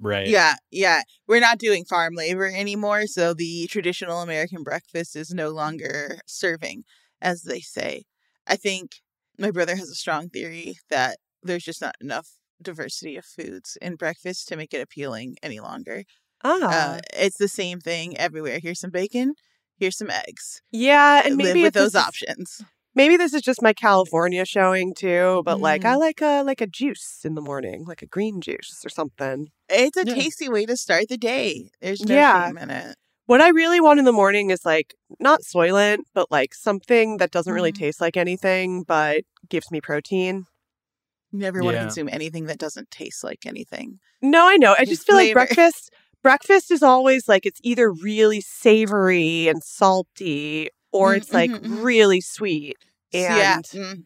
Right. 0.00 0.26
Yeah, 0.26 0.56
yeah. 0.70 1.02
We're 1.28 1.38
not 1.40 1.58
doing 1.58 1.84
farm 1.84 2.14
labor 2.14 2.46
anymore, 2.46 3.06
so 3.06 3.34
the 3.34 3.68
traditional 3.68 4.20
American 4.20 4.64
breakfast 4.64 5.14
is 5.14 5.30
no 5.30 5.50
longer 5.50 6.18
serving, 6.26 6.82
as 7.20 7.42
they 7.42 7.60
say. 7.60 8.02
I 8.46 8.56
think 8.56 8.96
my 9.38 9.52
brother 9.52 9.76
has 9.76 9.88
a 9.88 9.94
strong 9.94 10.28
theory 10.28 10.78
that 10.90 11.18
there's 11.42 11.62
just 11.62 11.80
not 11.80 11.94
enough 12.00 12.30
diversity 12.60 13.16
of 13.16 13.24
foods 13.24 13.78
in 13.80 13.94
breakfast 13.94 14.48
to 14.48 14.56
make 14.56 14.74
it 14.74 14.80
appealing 14.80 15.36
any 15.42 15.60
longer. 15.60 16.02
Ah. 16.42 16.94
Uh, 16.96 17.00
it's 17.14 17.36
the 17.38 17.46
same 17.48 17.78
thing 17.80 18.16
everywhere. 18.16 18.58
Here's 18.60 18.80
some 18.80 18.90
bacon, 18.90 19.34
here's 19.76 19.96
some 19.96 20.10
eggs. 20.10 20.62
yeah, 20.72 21.22
and 21.24 21.36
Live 21.36 21.46
maybe 21.46 21.62
with 21.62 21.74
those 21.74 21.90
is- 21.90 21.94
options. 21.96 22.62
Maybe 22.94 23.16
this 23.16 23.32
is 23.32 23.40
just 23.42 23.62
my 23.62 23.72
California 23.72 24.44
showing 24.44 24.92
too, 24.94 25.42
but 25.44 25.60
like 25.60 25.82
Mm. 25.82 25.86
I 25.86 25.96
like 25.96 26.20
a 26.20 26.42
like 26.42 26.60
a 26.60 26.66
juice 26.66 27.20
in 27.24 27.34
the 27.34 27.40
morning, 27.40 27.84
like 27.86 28.02
a 28.02 28.06
green 28.06 28.40
juice 28.40 28.82
or 28.84 28.90
something. 28.90 29.48
It's 29.68 29.96
a 29.96 30.04
Yeah. 30.04 30.14
tasty 30.14 30.48
way 30.48 30.66
to 30.66 30.76
start 30.76 31.08
the 31.08 31.16
day. 31.16 31.70
There's 31.80 32.02
no 32.02 32.14
Yeah. 32.14 32.46
shame 32.48 32.58
in 32.58 32.70
it. 32.70 32.96
What 33.26 33.40
I 33.40 33.48
really 33.48 33.80
want 33.80 33.98
in 33.98 34.04
the 34.04 34.12
morning 34.12 34.50
is 34.50 34.64
like 34.66 34.94
not 35.18 35.40
soylent, 35.42 36.00
but 36.12 36.30
like 36.30 36.54
something 36.54 37.16
that 37.16 37.30
doesn't 37.30 37.52
really 37.54 37.72
Mhm. 37.72 37.78
taste 37.78 38.00
like 38.00 38.16
anything 38.16 38.82
but 38.82 39.22
gives 39.48 39.70
me 39.70 39.80
protein. 39.80 40.44
You 41.30 41.38
never 41.38 41.62
want 41.62 41.76
to 41.76 41.80
consume 41.80 42.10
anything 42.10 42.44
that 42.46 42.58
doesn't 42.58 42.90
taste 42.90 43.24
like 43.24 43.46
anything. 43.46 44.00
No, 44.20 44.46
I 44.46 44.56
know. 44.58 44.74
I 44.78 44.84
just 44.84 45.06
feel 45.06 45.16
like 45.16 45.32
breakfast 45.32 45.90
breakfast 46.22 46.70
is 46.70 46.82
always 46.82 47.26
like 47.26 47.46
it's 47.46 47.60
either 47.62 47.90
really 47.90 48.42
savory 48.42 49.48
and 49.48 49.62
salty 49.62 50.68
or 50.92 51.14
Mm, 51.14 51.16
it's 51.18 51.32
like 51.32 51.50
mhm, 51.50 51.60
mhm. 51.60 51.84
really 51.84 52.20
sweet. 52.20 52.76
And 53.12 53.36
yeah. 53.36 53.60
mm. 53.74 54.04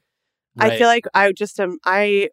I 0.59 0.69
Right. 0.69 0.79
feel 0.79 0.89
like 0.89 1.07
I 1.15 1.33
just 1.33 1.61
am 1.61 1.79
I 1.85 2.31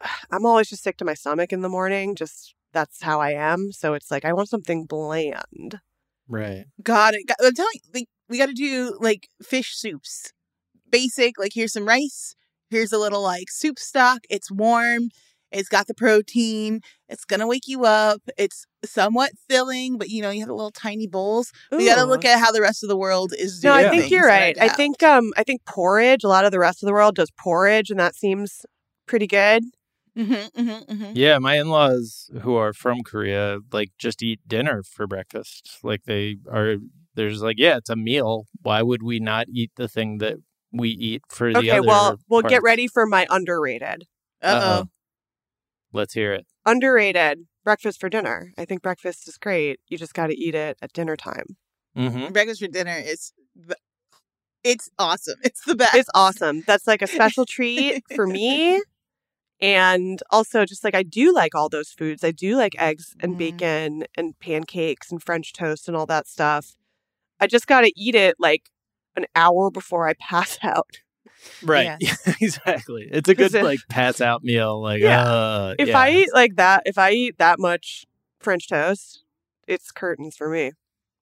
I'm 0.30 0.46
always 0.46 0.68
just 0.68 0.82
sick 0.82 0.96
to 0.98 1.04
my 1.04 1.14
stomach 1.14 1.52
in 1.52 1.62
the 1.62 1.68
morning. 1.68 2.14
Just 2.14 2.54
that's 2.72 3.02
how 3.02 3.20
I 3.20 3.32
am. 3.32 3.72
So 3.72 3.94
it's 3.94 4.10
like 4.10 4.24
I 4.24 4.32
want 4.32 4.48
something 4.48 4.84
bland. 4.86 5.80
Right. 6.28 6.66
Got 6.82 7.14
it. 7.14 7.24
I'm 7.42 7.54
telling 7.54 7.70
you, 7.74 7.80
like, 7.94 8.08
we 8.28 8.38
got 8.38 8.46
to 8.46 8.52
do 8.54 8.96
like 9.00 9.28
fish 9.42 9.74
soups. 9.76 10.32
Basic, 10.90 11.38
like 11.38 11.52
here's 11.54 11.72
some 11.72 11.86
rice. 11.88 12.34
Here's 12.70 12.92
a 12.92 12.98
little 12.98 13.22
like 13.22 13.50
soup 13.50 13.78
stock. 13.78 14.20
It's 14.30 14.50
warm. 14.50 15.10
It's 15.50 15.68
got 15.68 15.86
the 15.86 15.94
protein. 15.94 16.80
It's 17.08 17.24
gonna 17.24 17.46
wake 17.46 17.66
you 17.66 17.84
up. 17.84 18.20
It's 18.36 18.66
somewhat 18.84 19.32
filling, 19.48 19.98
but 19.98 20.08
you 20.08 20.22
know 20.22 20.30
you 20.30 20.40
have 20.40 20.48
the 20.48 20.54
little 20.54 20.70
tiny 20.70 21.06
bowls. 21.06 21.52
We 21.70 21.86
got 21.86 21.96
to 21.96 22.04
look 22.04 22.24
at 22.24 22.38
how 22.38 22.52
the 22.52 22.60
rest 22.60 22.82
of 22.82 22.88
the 22.88 22.96
world 22.96 23.32
is 23.36 23.60
doing. 23.60 23.82
No. 23.82 23.88
I 23.88 23.90
think 23.90 24.10
you're 24.10 24.28
and 24.28 24.56
right. 24.58 24.58
I 24.60 24.68
think 24.68 25.02
um 25.02 25.32
I 25.36 25.44
think 25.44 25.64
porridge, 25.64 26.24
a 26.24 26.28
lot 26.28 26.44
of 26.44 26.52
the 26.52 26.58
rest 26.58 26.82
of 26.82 26.86
the 26.86 26.92
world 26.92 27.16
does 27.16 27.30
porridge 27.30 27.90
and 27.90 27.98
that 27.98 28.14
seems 28.14 28.64
pretty 29.06 29.26
good. 29.26 29.64
Mhm, 30.16 30.50
mhm, 30.52 30.86
mhm. 30.86 31.12
Yeah, 31.14 31.38
my 31.38 31.58
in-laws 31.58 32.30
who 32.42 32.56
are 32.56 32.72
from 32.72 33.02
Korea 33.02 33.60
like 33.72 33.90
just 33.98 34.22
eat 34.22 34.40
dinner 34.46 34.82
for 34.82 35.06
breakfast. 35.06 35.78
Like 35.82 36.04
they 36.04 36.36
are 36.50 36.76
there's 37.14 37.42
like, 37.42 37.56
yeah, 37.58 37.76
it's 37.76 37.90
a 37.90 37.96
meal. 37.96 38.46
Why 38.62 38.82
would 38.82 39.02
we 39.02 39.18
not 39.18 39.46
eat 39.52 39.72
the 39.76 39.88
thing 39.88 40.18
that 40.18 40.36
we 40.72 40.90
eat 40.90 41.22
for 41.28 41.52
the 41.52 41.58
other? 41.58 41.68
Okay, 41.68 41.78
other 41.78 41.86
well, 41.86 42.16
we'll 42.28 42.42
get 42.42 42.62
ready 42.62 42.86
for 42.86 43.06
my 43.06 43.26
underrated. 43.30 44.04
Uh 44.42 44.60
oh. 44.62 44.88
Let's 45.92 46.14
hear 46.14 46.32
it. 46.32 46.46
Underrated 46.66 47.46
breakfast 47.64 48.00
for 48.00 48.08
dinner. 48.08 48.52
I 48.58 48.64
think 48.64 48.82
breakfast 48.82 49.28
is 49.28 49.36
great. 49.38 49.80
You 49.88 49.98
just 49.98 50.14
got 50.14 50.28
to 50.28 50.36
eat 50.38 50.54
it 50.54 50.76
at 50.82 50.92
dinner 50.92 51.16
time. 51.16 51.56
Mm-hmm. 51.96 52.32
Breakfast 52.32 52.60
for 52.60 52.68
dinner 52.68 52.96
is, 52.96 53.32
the- 53.56 53.76
it's 54.64 54.88
awesome. 54.98 55.36
It's 55.44 55.64
the 55.64 55.74
best. 55.74 55.94
It's 55.94 56.10
awesome. 56.14 56.62
That's 56.66 56.86
like 56.86 57.02
a 57.02 57.06
special 57.06 57.46
treat 57.46 58.02
for 58.14 58.26
me. 58.26 58.82
And 59.60 60.22
also, 60.30 60.64
just 60.64 60.84
like 60.84 60.94
I 60.94 61.02
do 61.02 61.32
like 61.34 61.54
all 61.54 61.68
those 61.68 61.90
foods. 61.90 62.22
I 62.22 62.30
do 62.30 62.56
like 62.56 62.74
eggs 62.78 63.16
and 63.20 63.34
Mhm. 63.34 63.38
bacon 63.38 64.04
and 64.16 64.38
pancakes 64.38 65.10
and 65.10 65.22
French 65.22 65.52
toast 65.52 65.88
and 65.88 65.96
all 65.96 66.06
that 66.06 66.28
stuff. 66.28 66.76
I 67.40 67.46
just 67.46 67.66
got 67.66 67.80
to 67.82 67.92
eat 67.96 68.14
it 68.14 68.36
like 68.38 68.70
an 69.16 69.26
hour 69.34 69.70
before 69.70 70.06
I 70.08 70.14
pass 70.20 70.58
out. 70.62 70.98
Right. 71.62 71.96
exactly. 72.40 73.08
It's 73.10 73.28
a 73.28 73.34
good 73.34 73.54
it- 73.54 73.64
like 73.64 73.80
pass 73.88 74.20
out 74.20 74.42
meal. 74.44 74.80
Like, 74.80 75.00
Yeah. 75.00 75.22
uh, 75.22 75.74
If 75.78 75.88
yeah. 75.88 75.98
I 75.98 76.10
eat 76.10 76.28
like 76.34 76.56
that, 76.56 76.82
if 76.86 76.98
I 76.98 77.10
eat 77.12 77.38
that 77.38 77.58
much 77.58 78.04
French 78.40 78.68
toast, 78.68 79.22
it's 79.66 79.90
curtains 79.90 80.36
for 80.36 80.48
me. 80.48 80.72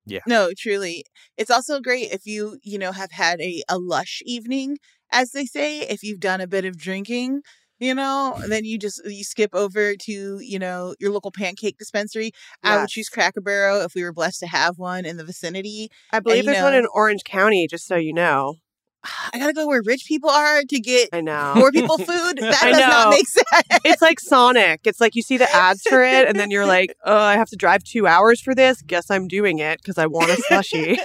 Yeah. 0.07 0.20
No, 0.26 0.50
truly. 0.57 1.05
It's 1.37 1.50
also 1.50 1.81
great 1.81 2.12
if 2.12 2.26
you, 2.26 2.59
you 2.62 2.79
know, 2.79 2.92
have 2.92 3.11
had 3.11 3.40
a, 3.40 3.62
a 3.68 3.76
lush 3.79 4.22
evening, 4.24 4.79
as 5.11 5.33
they 5.33 5.44
say, 5.46 5.81
if 5.81 6.02
you've 6.02 6.20
done 6.20 6.40
a 6.40 6.46
bit 6.46 6.64
of 6.64 6.76
drinking, 6.79 7.42
you 7.81 7.94
know, 7.94 8.38
then 8.48 8.64
you 8.64 8.79
just 8.79 9.05
you 9.05 9.24
skip 9.24 9.50
over 9.52 9.94
to, 9.96 10.38
you 10.40 10.59
know, 10.59 10.94
your 11.00 11.11
local 11.11 11.31
pancake 11.33 11.76
dispensary. 11.76 12.31
I 12.62 12.79
would 12.79 12.88
choose 12.88 13.09
Cracker 13.09 13.40
Barrel 13.40 13.81
if 13.83 13.94
we 13.94 14.02
were 14.05 14.12
blessed 14.12 14.40
to 14.40 14.46
have 14.46 14.79
one 14.79 15.05
in 15.05 15.16
the 15.16 15.24
vicinity. 15.24 15.90
I 16.12 16.20
believe 16.20 16.44
you 16.44 16.52
there's 16.52 16.62
one 16.62 16.74
in 16.74 16.87
Orange 16.94 17.24
County, 17.24 17.66
just 17.68 17.87
so 17.87 17.96
you 17.96 18.12
know. 18.14 18.55
I 19.32 19.38
gotta 19.38 19.52
go 19.52 19.66
where 19.66 19.82
rich 19.85 20.04
people 20.06 20.30
are 20.30 20.62
to 20.62 20.80
get 20.80 21.09
I 21.12 21.20
know. 21.20 21.52
poor 21.54 21.70
people 21.72 21.98
food. 21.98 22.06
That 22.40 22.61
does 22.62 22.78
not 22.78 23.11
make 23.11 23.26
sense. 23.28 23.80
it's 23.85 24.02
like 24.02 24.18
Sonic. 24.20 24.80
It's 24.85 25.00
like 25.00 25.14
you 25.14 25.22
see 25.22 25.37
the 25.37 25.50
ads 25.54 25.82
for 25.82 26.02
it, 26.02 26.28
and 26.28 26.38
then 26.38 26.50
you're 26.50 26.66
like, 26.76 26.94
"Oh, 27.04 27.16
I 27.16 27.35
have 27.37 27.48
to 27.50 27.56
drive 27.56 27.82
two 27.85 28.06
hours 28.06 28.40
for 28.40 28.54
this. 28.54 28.82
Guess 28.82 29.11
I'm 29.11 29.28
doing 29.28 29.59
it 29.59 29.78
because 29.82 29.98
I 29.98 30.06
want 30.06 30.30
a 30.30 30.42
slushie." 30.42 30.98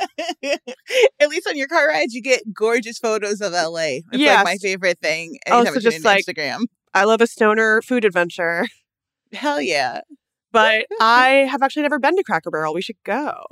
At 1.20 1.30
least 1.30 1.48
on 1.48 1.56
your 1.58 1.68
car 1.68 1.88
rides, 1.88 2.14
you 2.14 2.22
get 2.22 2.42
gorgeous 2.54 2.98
photos 2.98 3.42
of 3.42 3.54
LA. 3.54 3.80
It's 3.82 4.06
Yes. 4.14 4.38
like 4.38 4.46
my 4.46 4.58
favorite 4.58 5.00
thing. 5.00 5.38
Oh, 5.48 5.64
so 5.66 5.80
just 5.80 6.04
like- 6.04 6.26
Instagram. 6.26 6.62
I 6.94 7.06
love 7.06 7.22
a 7.22 7.28
stoner 7.28 7.82
food 7.82 8.04
adventure, 8.04 8.66
Hell 9.34 9.62
yeah. 9.62 10.02
But 10.52 10.86
I 11.02 11.48
have 11.50 11.62
actually 11.62 11.84
never 11.84 12.00
been 12.00 12.16
to 12.16 12.24
Cracker 12.24 12.52
Barrel. 12.52 12.74
We 12.74 12.82
should 12.82 13.02
go. 13.04 13.44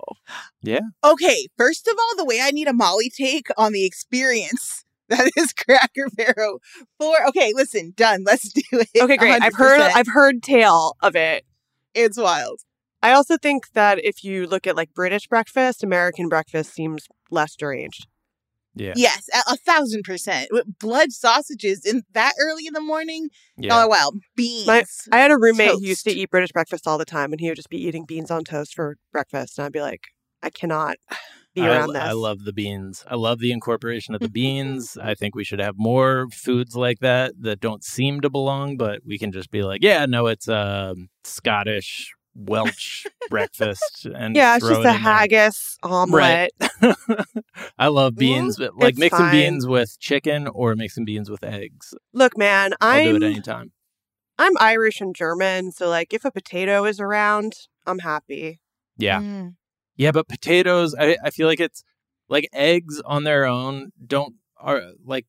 Yeah. 0.62 0.82
Okay, 1.04 1.48
first 1.58 1.88
of 1.88 1.96
all, 1.98 2.18
the 2.18 2.26
way 2.26 2.40
I 2.42 2.52
need 2.52 2.68
a 2.68 2.74
Molly 2.74 3.10
take 3.10 3.48
on 3.58 3.72
the 3.72 3.86
experience 3.86 4.84
that 5.10 5.32
is 5.36 5.54
Cracker 5.54 6.08
Barrel. 6.16 6.62
For 7.00 7.16
okay, 7.30 7.52
listen, 7.56 7.94
done. 7.96 8.24
Let's 8.26 8.52
do 8.52 8.62
it. 8.72 9.02
Okay, 9.02 9.18
great. 9.18 9.42
I've 9.42 9.56
heard 9.56 9.82
I've 9.82 10.08
heard 10.08 10.44
tale 10.44 10.96
of 11.02 11.16
it. 11.16 11.46
it's 11.94 12.18
wild. 12.18 12.62
I 13.02 13.14
also 13.14 13.38
think 13.38 13.72
that 13.74 14.04
if 14.04 14.24
you 14.24 14.46
look 14.46 14.68
at 14.68 14.76
like 14.76 14.94
British 14.94 15.28
breakfast, 15.28 15.84
American 15.84 16.28
breakfast 16.28 16.74
seems 16.74 17.08
less 17.32 17.56
deranged. 17.56 18.08
Yeah. 18.76 18.94
Yes, 18.96 19.30
a, 19.34 19.54
a 19.54 19.58
thousand 19.58 20.04
percent. 20.04 20.50
With 20.52 20.80
blood 20.80 21.12
sausages 21.12 21.86
in 21.86 22.04
that 22.14 22.34
early 22.40 22.68
in 22.68 22.74
the 22.74 22.82
morning. 22.82 23.30
Yeah. 23.58 23.84
Oh 23.84 23.88
wow, 23.88 24.12
beans. 24.36 24.68
My- 24.68 24.84
I 25.12 25.20
had 25.20 25.32
a 25.32 25.38
roommate 25.38 25.72
who 25.72 25.82
used 25.82 26.04
to 26.06 26.12
eat 26.12 26.30
British 26.30 26.52
breakfast 26.52 26.88
all 26.88 26.98
the 26.98 27.06
time, 27.06 27.32
and 27.32 27.40
he 27.40 27.50
would 27.50 27.56
just 27.56 27.70
be 27.70 27.78
eating 27.78 28.06
beans 28.06 28.32
on 28.32 28.44
toast 28.44 28.76
for 28.76 28.98
breakfast, 29.12 29.58
and 29.58 29.66
I'd 29.66 29.72
be 29.72 29.82
like, 29.82 30.04
I 30.42 30.50
cannot 30.50 30.98
be 31.56 31.62
I, 31.62 31.68
around 31.68 31.94
this. 31.94 32.04
I 32.04 32.12
love 32.12 32.44
the 32.46 32.54
beans. 32.54 33.04
I 33.08 33.16
love 33.16 33.40
the 33.40 33.52
incorporation 33.52 34.14
of 34.16 34.22
the 34.22 34.30
beans. 34.40 34.98
I 35.02 35.16
think 35.16 35.36
we 35.36 35.44
should 35.44 35.60
have 35.60 35.76
more 35.78 36.28
foods 36.32 36.76
like 36.76 37.00
that 37.00 37.34
that 37.42 37.60
don't 37.60 37.84
seem 37.84 38.22
to 38.22 38.30
belong, 38.30 38.78
but 38.78 39.02
we 39.06 39.18
can 39.18 39.32
just 39.32 39.52
be 39.52 39.64
like, 39.64 39.84
yeah, 39.84 40.06
no, 40.06 40.28
it's 40.28 40.48
um, 40.48 41.10
Scottish 41.24 42.14
Welsh 42.40 43.06
breakfast, 43.30 44.06
and 44.06 44.36
yeah, 44.36 44.56
it's 44.56 44.66
just 44.68 44.80
it 44.80 44.86
a 44.86 44.96
in 44.96 45.04
there. 45.04 45.14
haggis 45.14 45.78
omelet. 45.84 46.52
I 47.78 47.88
love 47.88 48.16
beans, 48.16 48.58
but 48.58 48.76
like 48.78 48.92
It's 48.92 49.00
mixing 49.00 49.20
fine. 49.20 49.32
beans 49.32 49.68
with 49.68 50.00
chicken 50.00 50.48
or 50.48 50.76
mixing 50.76 51.06
beans 51.06 51.30
with 51.30 51.44
eggs. 51.44 51.94
Look, 52.14 52.38
man, 52.38 52.74
I'll 52.82 53.04
do 53.04 53.16
it 53.16 53.24
anytime. 53.24 53.72
I'm 54.38 54.54
Irish 54.60 55.02
and 55.02 55.14
German, 55.16 55.72
so 55.72 55.90
like 55.90 56.14
if 56.14 56.24
a 56.24 56.32
potato 56.32 56.86
is 56.86 57.00
around, 57.00 57.54
I'm 57.86 58.00
happy. 58.00 58.62
Yeah. 58.98 59.20
Mm. 59.20 59.56
Yeah, 59.98 60.12
but 60.12 60.30
potatoes, 60.30 60.96
I, 60.98 61.18
I 61.24 61.30
feel 61.30 61.48
like 61.48 61.60
it's 61.60 61.84
like 62.30 62.48
eggs 62.54 63.02
on 63.06 63.26
their 63.26 63.46
own 63.46 63.92
don't 64.06 64.36
are 64.58 64.92
like 65.06 65.26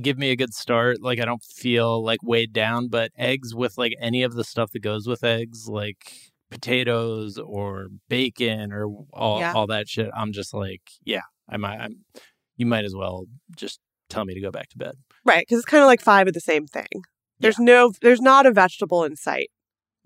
give 0.00 0.18
me 0.18 0.30
a 0.30 0.36
good 0.36 0.54
start. 0.54 1.00
Like 1.00 1.20
I 1.20 1.24
don't 1.24 1.42
feel 1.42 2.02
like 2.02 2.20
weighed 2.22 2.52
down, 2.52 2.88
but 2.88 3.12
eggs 3.16 3.54
with 3.54 3.78
like 3.78 3.92
any 4.00 4.22
of 4.24 4.34
the 4.34 4.42
stuff 4.44 4.72
that 4.72 4.80
goes 4.80 5.06
with 5.06 5.22
eggs, 5.22 5.68
like 5.68 6.31
potatoes 6.52 7.38
or 7.38 7.88
bacon 8.08 8.72
or 8.72 8.86
all 9.12 9.40
Yeah. 9.40 9.52
all 9.54 9.66
that 9.68 9.88
shit, 9.88 10.10
I'm 10.14 10.32
just 10.32 10.54
like, 10.54 10.82
yeah, 11.04 11.22
I 11.48 11.56
might 11.56 11.78
I'm 11.78 12.04
you 12.56 12.66
might 12.66 12.84
as 12.84 12.94
well 12.94 13.24
just 13.56 13.80
tell 14.08 14.24
me 14.24 14.34
to 14.34 14.40
go 14.40 14.50
back 14.50 14.68
to 14.70 14.78
bed. 14.78 14.92
Right, 15.24 15.40
because 15.46 15.58
it's 15.58 15.66
kind 15.70 15.82
of 15.82 15.86
like 15.86 16.00
five 16.02 16.28
of 16.28 16.34
the 16.34 16.40
same 16.40 16.66
thing. 16.66 16.86
There's 17.40 17.58
no, 17.58 17.92
there's 18.02 18.20
not 18.20 18.46
a 18.46 18.52
vegetable 18.52 19.02
in 19.04 19.16
sight. 19.16 19.50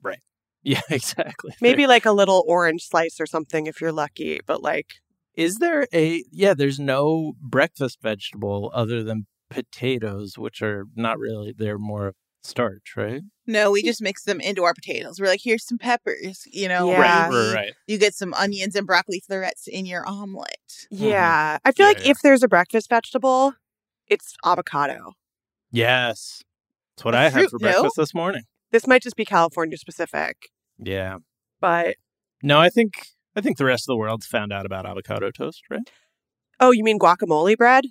Right. 0.02 0.20
Yeah, 0.62 0.80
exactly. 0.90 1.52
Maybe 1.60 1.86
like 1.86 2.04
a 2.06 2.10
little 2.12 2.42
orange 2.48 2.82
slice 2.88 3.20
or 3.20 3.26
something 3.26 3.66
if 3.68 3.80
you're 3.80 3.92
lucky, 3.92 4.40
but 4.46 4.62
like 4.62 4.94
Is 5.34 5.58
there 5.58 5.86
a 5.94 6.24
yeah, 6.32 6.54
there's 6.54 6.80
no 6.80 7.34
breakfast 7.40 7.98
vegetable 8.02 8.70
other 8.74 9.04
than 9.04 9.26
potatoes, 9.48 10.36
which 10.38 10.62
are 10.62 10.86
not 10.96 11.18
really 11.20 11.54
they're 11.56 11.78
more 11.78 12.14
starch, 12.42 12.94
right? 12.96 13.22
No, 13.46 13.70
we 13.70 13.82
just 13.82 14.02
mix 14.02 14.24
them 14.24 14.40
into 14.40 14.64
our 14.64 14.74
potatoes. 14.74 15.20
We're 15.20 15.28
like, 15.28 15.40
here's 15.42 15.64
some 15.66 15.78
peppers, 15.78 16.42
you 16.52 16.68
know, 16.68 16.90
Yeah. 16.90 17.28
maybe 17.30 17.36
right, 17.36 17.54
right. 17.54 17.74
you 17.86 17.98
get 17.98 18.14
some 18.14 18.34
onions 18.34 18.74
and 18.74 18.86
broccoli 18.86 19.20
florets 19.26 19.66
in 19.68 19.86
your 19.86 20.06
omelet. 20.06 20.50
Mm-hmm. 20.92 21.04
yeah. 21.04 21.58
I 21.64 21.72
feel 21.72 21.86
Yeah, 21.86 21.92
like 21.92 22.04
yeah. 22.04 22.10
if 22.10 22.18
there's 22.22 22.42
a 22.42 22.48
breakfast 22.48 22.88
vegetable, 22.88 23.54
it's 24.08 24.34
avocado. 24.44 25.12
Yes. 25.70 26.42
That's 26.96 27.04
what 27.04 27.14
A 27.14 27.18
I 27.18 27.22
had 27.24 27.32
fruit, 27.32 27.50
for 27.50 27.58
no? 27.60 27.70
breakfast 27.70 27.96
this 27.96 28.14
morning. 28.14 28.42
This 28.72 28.86
might 28.86 29.02
just 29.02 29.16
be 29.16 29.24
California 29.24 29.76
specific, 29.78 30.36
Yeah. 30.78 31.18
but 31.60 31.96
No, 32.42 32.58
I 32.58 32.68
think 32.68 32.94
I 33.36 33.40
think 33.42 33.58
the 33.58 33.64
rest 33.66 33.82
of 33.84 33.92
the 33.92 33.96
world's 33.96 34.26
found 34.26 34.52
out 34.52 34.64
about 34.66 34.86
avocado 34.86 35.30
toast, 35.30 35.62
right? 35.70 35.88
oh, 36.58 36.70
you 36.72 36.82
mean 36.82 36.98
guacamole 36.98 37.54
bread? 37.56 37.84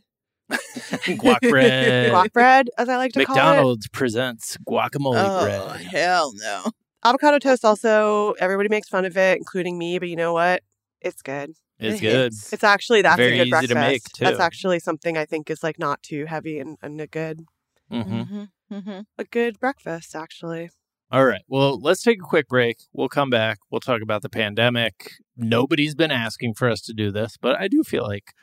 Guac 0.52 1.40
bread. 1.50 2.12
Guac 2.12 2.32
bread, 2.34 2.70
as 2.78 2.90
I 2.90 2.98
like 2.98 3.14
to 3.14 3.26
call 3.26 3.36
it. 3.36 3.40
McDonald's 3.40 3.88
presents 3.90 4.58
guacamole 4.68 5.30
oh, 5.30 5.42
bread. 5.42 5.82
hell 5.82 6.34
no. 6.36 6.72
Avocado 7.04 7.40
toast 7.40 7.64
also, 7.64 8.34
everybody 8.40 8.70
makes 8.70 8.90
fun 8.90 9.06
of 9.06 9.16
it, 9.18 9.38
including 9.38 9.78
me, 9.78 10.00
but 10.00 10.10
you 10.10 10.16
know 10.16 10.34
what? 10.34 10.64
It's 11.02 11.22
good. 11.22 11.52
It's 11.80 11.98
It 11.98 12.02
good. 12.02 12.12
hits. 12.34 12.54
It's 12.54 12.64
actually 12.64 13.02
that's 13.02 13.18
Very 13.18 13.40
a 13.40 13.46
good 13.46 13.48
easy 13.58 13.68
to 13.68 13.76
breakfast. 13.76 14.18
make, 14.20 14.28
That's 14.28 14.40
actually 14.40 14.80
something 14.80 15.18
I 15.18 15.26
think 15.26 15.50
is 15.50 15.62
like 15.62 15.78
not 15.78 16.02
too 16.02 16.26
heavy 16.26 16.60
and, 16.60 16.78
and 16.82 17.00
a 17.02 17.08
good 17.08 17.42
hmm 17.90 18.02
Mm-hmm. 18.02 18.44
Mm-hmm. 18.74 19.00
a 19.18 19.24
good 19.26 19.60
breakfast 19.60 20.16
actually. 20.16 20.70
All 21.12 21.26
right. 21.26 21.44
Well, 21.48 21.80
let's 21.80 22.02
take 22.02 22.18
a 22.20 22.26
quick 22.28 22.48
break. 22.48 22.78
We'll 22.92 23.10
come 23.10 23.30
back. 23.30 23.60
We'll 23.70 23.80
talk 23.82 24.02
about 24.02 24.24
the 24.24 24.30
pandemic. 24.30 25.12
Nobody's 25.38 25.94
been 25.94 26.12
asking 26.12 26.56
for 26.56 26.68
us 26.68 26.82
to 26.82 26.94
do 26.94 27.12
this, 27.12 27.38
but 27.40 27.60
I 27.60 27.68
do 27.68 27.84
feel 27.84 28.04
like 28.04 28.34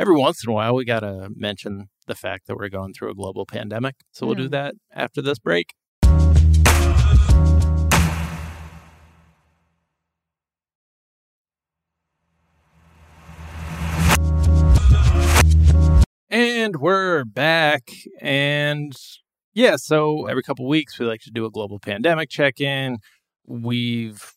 every 0.00 0.16
once 0.16 0.42
in 0.42 0.50
a 0.50 0.54
while 0.54 0.74
we 0.74 0.82
got 0.86 1.00
to 1.00 1.28
mention 1.36 1.90
the 2.06 2.14
fact 2.14 2.46
that 2.46 2.56
we're 2.56 2.70
going 2.70 2.94
through 2.94 3.10
a 3.10 3.14
global 3.14 3.44
pandemic. 3.44 3.96
So 4.10 4.26
we'll 4.26 4.34
do 4.34 4.48
Mm. 4.48 4.52
that 4.52 4.74
after 4.94 5.20
this 5.20 5.38
break. 5.38 5.74
And 16.32 16.76
we're 16.76 17.24
back. 17.24 17.90
And 18.20 18.92
yeah, 19.52 19.76
so 19.76 20.26
every 20.26 20.42
couple 20.42 20.68
weeks 20.68 20.98
we 20.98 21.06
like 21.06 21.20
to 21.22 21.30
do 21.30 21.44
a 21.44 21.50
global 21.50 21.80
pandemic 21.80 22.30
check 22.30 22.60
in. 22.60 22.98
We've 23.46 24.32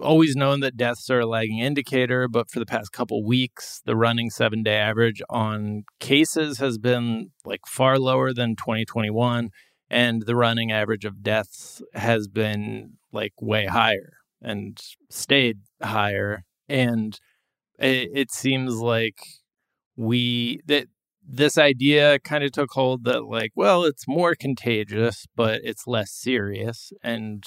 always 0.00 0.36
known 0.36 0.60
that 0.60 0.76
deaths 0.76 1.08
are 1.10 1.20
a 1.20 1.26
lagging 1.26 1.58
indicator, 1.58 2.28
but 2.28 2.50
for 2.50 2.58
the 2.58 2.66
past 2.66 2.92
couple 2.92 3.24
weeks, 3.24 3.80
the 3.84 3.96
running 3.96 4.30
seven 4.30 4.62
day 4.62 4.76
average 4.76 5.22
on 5.28 5.84
cases 6.00 6.58
has 6.58 6.78
been 6.78 7.30
like 7.44 7.62
far 7.66 7.98
lower 7.98 8.32
than 8.32 8.56
2021. 8.56 9.50
And 9.88 10.22
the 10.26 10.34
running 10.34 10.72
average 10.72 11.04
of 11.04 11.22
deaths 11.22 11.80
has 11.94 12.26
been 12.26 12.94
like 13.12 13.34
way 13.40 13.66
higher 13.66 14.14
and 14.42 14.78
stayed 15.10 15.58
higher. 15.80 16.42
And 16.68 17.18
it, 17.78 18.10
it 18.12 18.32
seems 18.32 18.74
like 18.74 19.18
we 19.96 20.60
that 20.66 20.88
this 21.28 21.58
idea 21.58 22.18
kind 22.20 22.44
of 22.44 22.52
took 22.52 22.70
hold 22.72 23.04
that 23.04 23.24
like 23.24 23.50
well 23.56 23.84
it's 23.84 24.06
more 24.06 24.34
contagious 24.34 25.26
but 25.34 25.60
it's 25.64 25.86
less 25.86 26.12
serious 26.12 26.92
and 27.02 27.44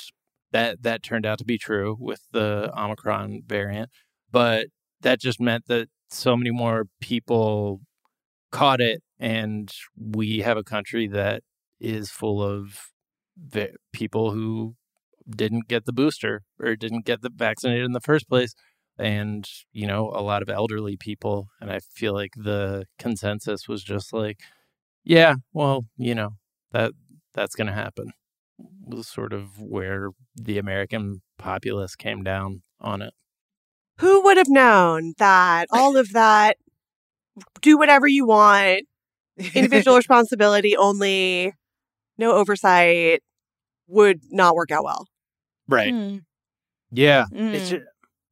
that 0.52 0.84
that 0.84 1.04
turned 1.04 1.26
out 1.26 1.38
to 1.40 1.46
be 1.46 1.58
true 1.58 1.96
with 2.00 2.22
the 2.32 2.72
omicron 2.78 3.42
variant 3.46 3.90
but 4.32 4.68
that 5.02 5.20
just 5.20 5.40
meant 5.40 5.66
that 5.68 5.88
so 6.10 6.36
many 6.36 6.52
more 6.52 6.86
people 7.02 7.82
caught 8.52 8.82
it 8.82 9.02
and 9.20 9.72
we 9.98 10.40
have 10.40 10.58
a 10.58 10.64
country 10.64 11.08
that 11.08 11.44
is 11.80 12.10
full 12.10 12.42
of 12.42 12.90
the 13.38 13.72
people 13.94 14.32
who 14.32 14.76
didn't 15.30 15.68
get 15.68 15.86
the 15.86 15.94
booster 15.94 16.44
or 16.60 16.76
didn't 16.76 17.06
get 17.06 17.22
the 17.22 17.30
vaccinated 17.34 17.86
in 17.86 17.92
the 17.92 18.02
first 18.02 18.28
place 18.28 18.54
and 18.98 19.48
you 19.72 19.88
know 19.88 20.12
a 20.14 20.22
lot 20.22 20.42
of 20.42 20.50
elderly 20.50 20.98
people 20.98 21.48
and 21.62 21.72
i 21.72 21.80
feel 21.80 22.14
like 22.14 22.32
the 22.36 22.86
consensus 22.98 23.68
was 23.68 23.84
just 23.84 24.12
like 24.12 24.40
yeah 25.04 25.36
well 25.54 25.86
you 25.98 26.14
know 26.16 26.32
that 26.72 26.92
that's 27.34 27.56
going 27.56 27.68
to 27.68 27.74
happen 27.74 28.12
was 28.86 29.08
sort 29.08 29.34
of 29.34 29.60
where 29.62 30.10
the 30.36 30.58
american 30.58 31.22
populace 31.38 31.96
came 31.96 32.24
down 32.24 32.62
on 32.82 33.02
it 33.02 33.14
Who 34.00 34.22
would 34.24 34.38
have 34.38 34.50
known 34.50 35.14
that 35.18 35.68
all 35.72 35.98
of 35.98 36.12
that 36.14 36.58
do 37.62 37.78
whatever 37.78 38.08
you 38.08 38.26
want, 38.26 38.82
individual 39.54 39.96
responsibility 40.04 40.76
only, 40.76 41.54
no 42.18 42.34
oversight 42.34 43.22
would 43.88 44.20
not 44.30 44.56
work 44.56 44.72
out 44.72 44.84
well. 44.84 45.08
right 45.68 45.94
Mm, 45.94 46.22
yeah 46.92 47.26
it's 47.32 47.68
mm. 47.68 47.70
just, 47.78 47.84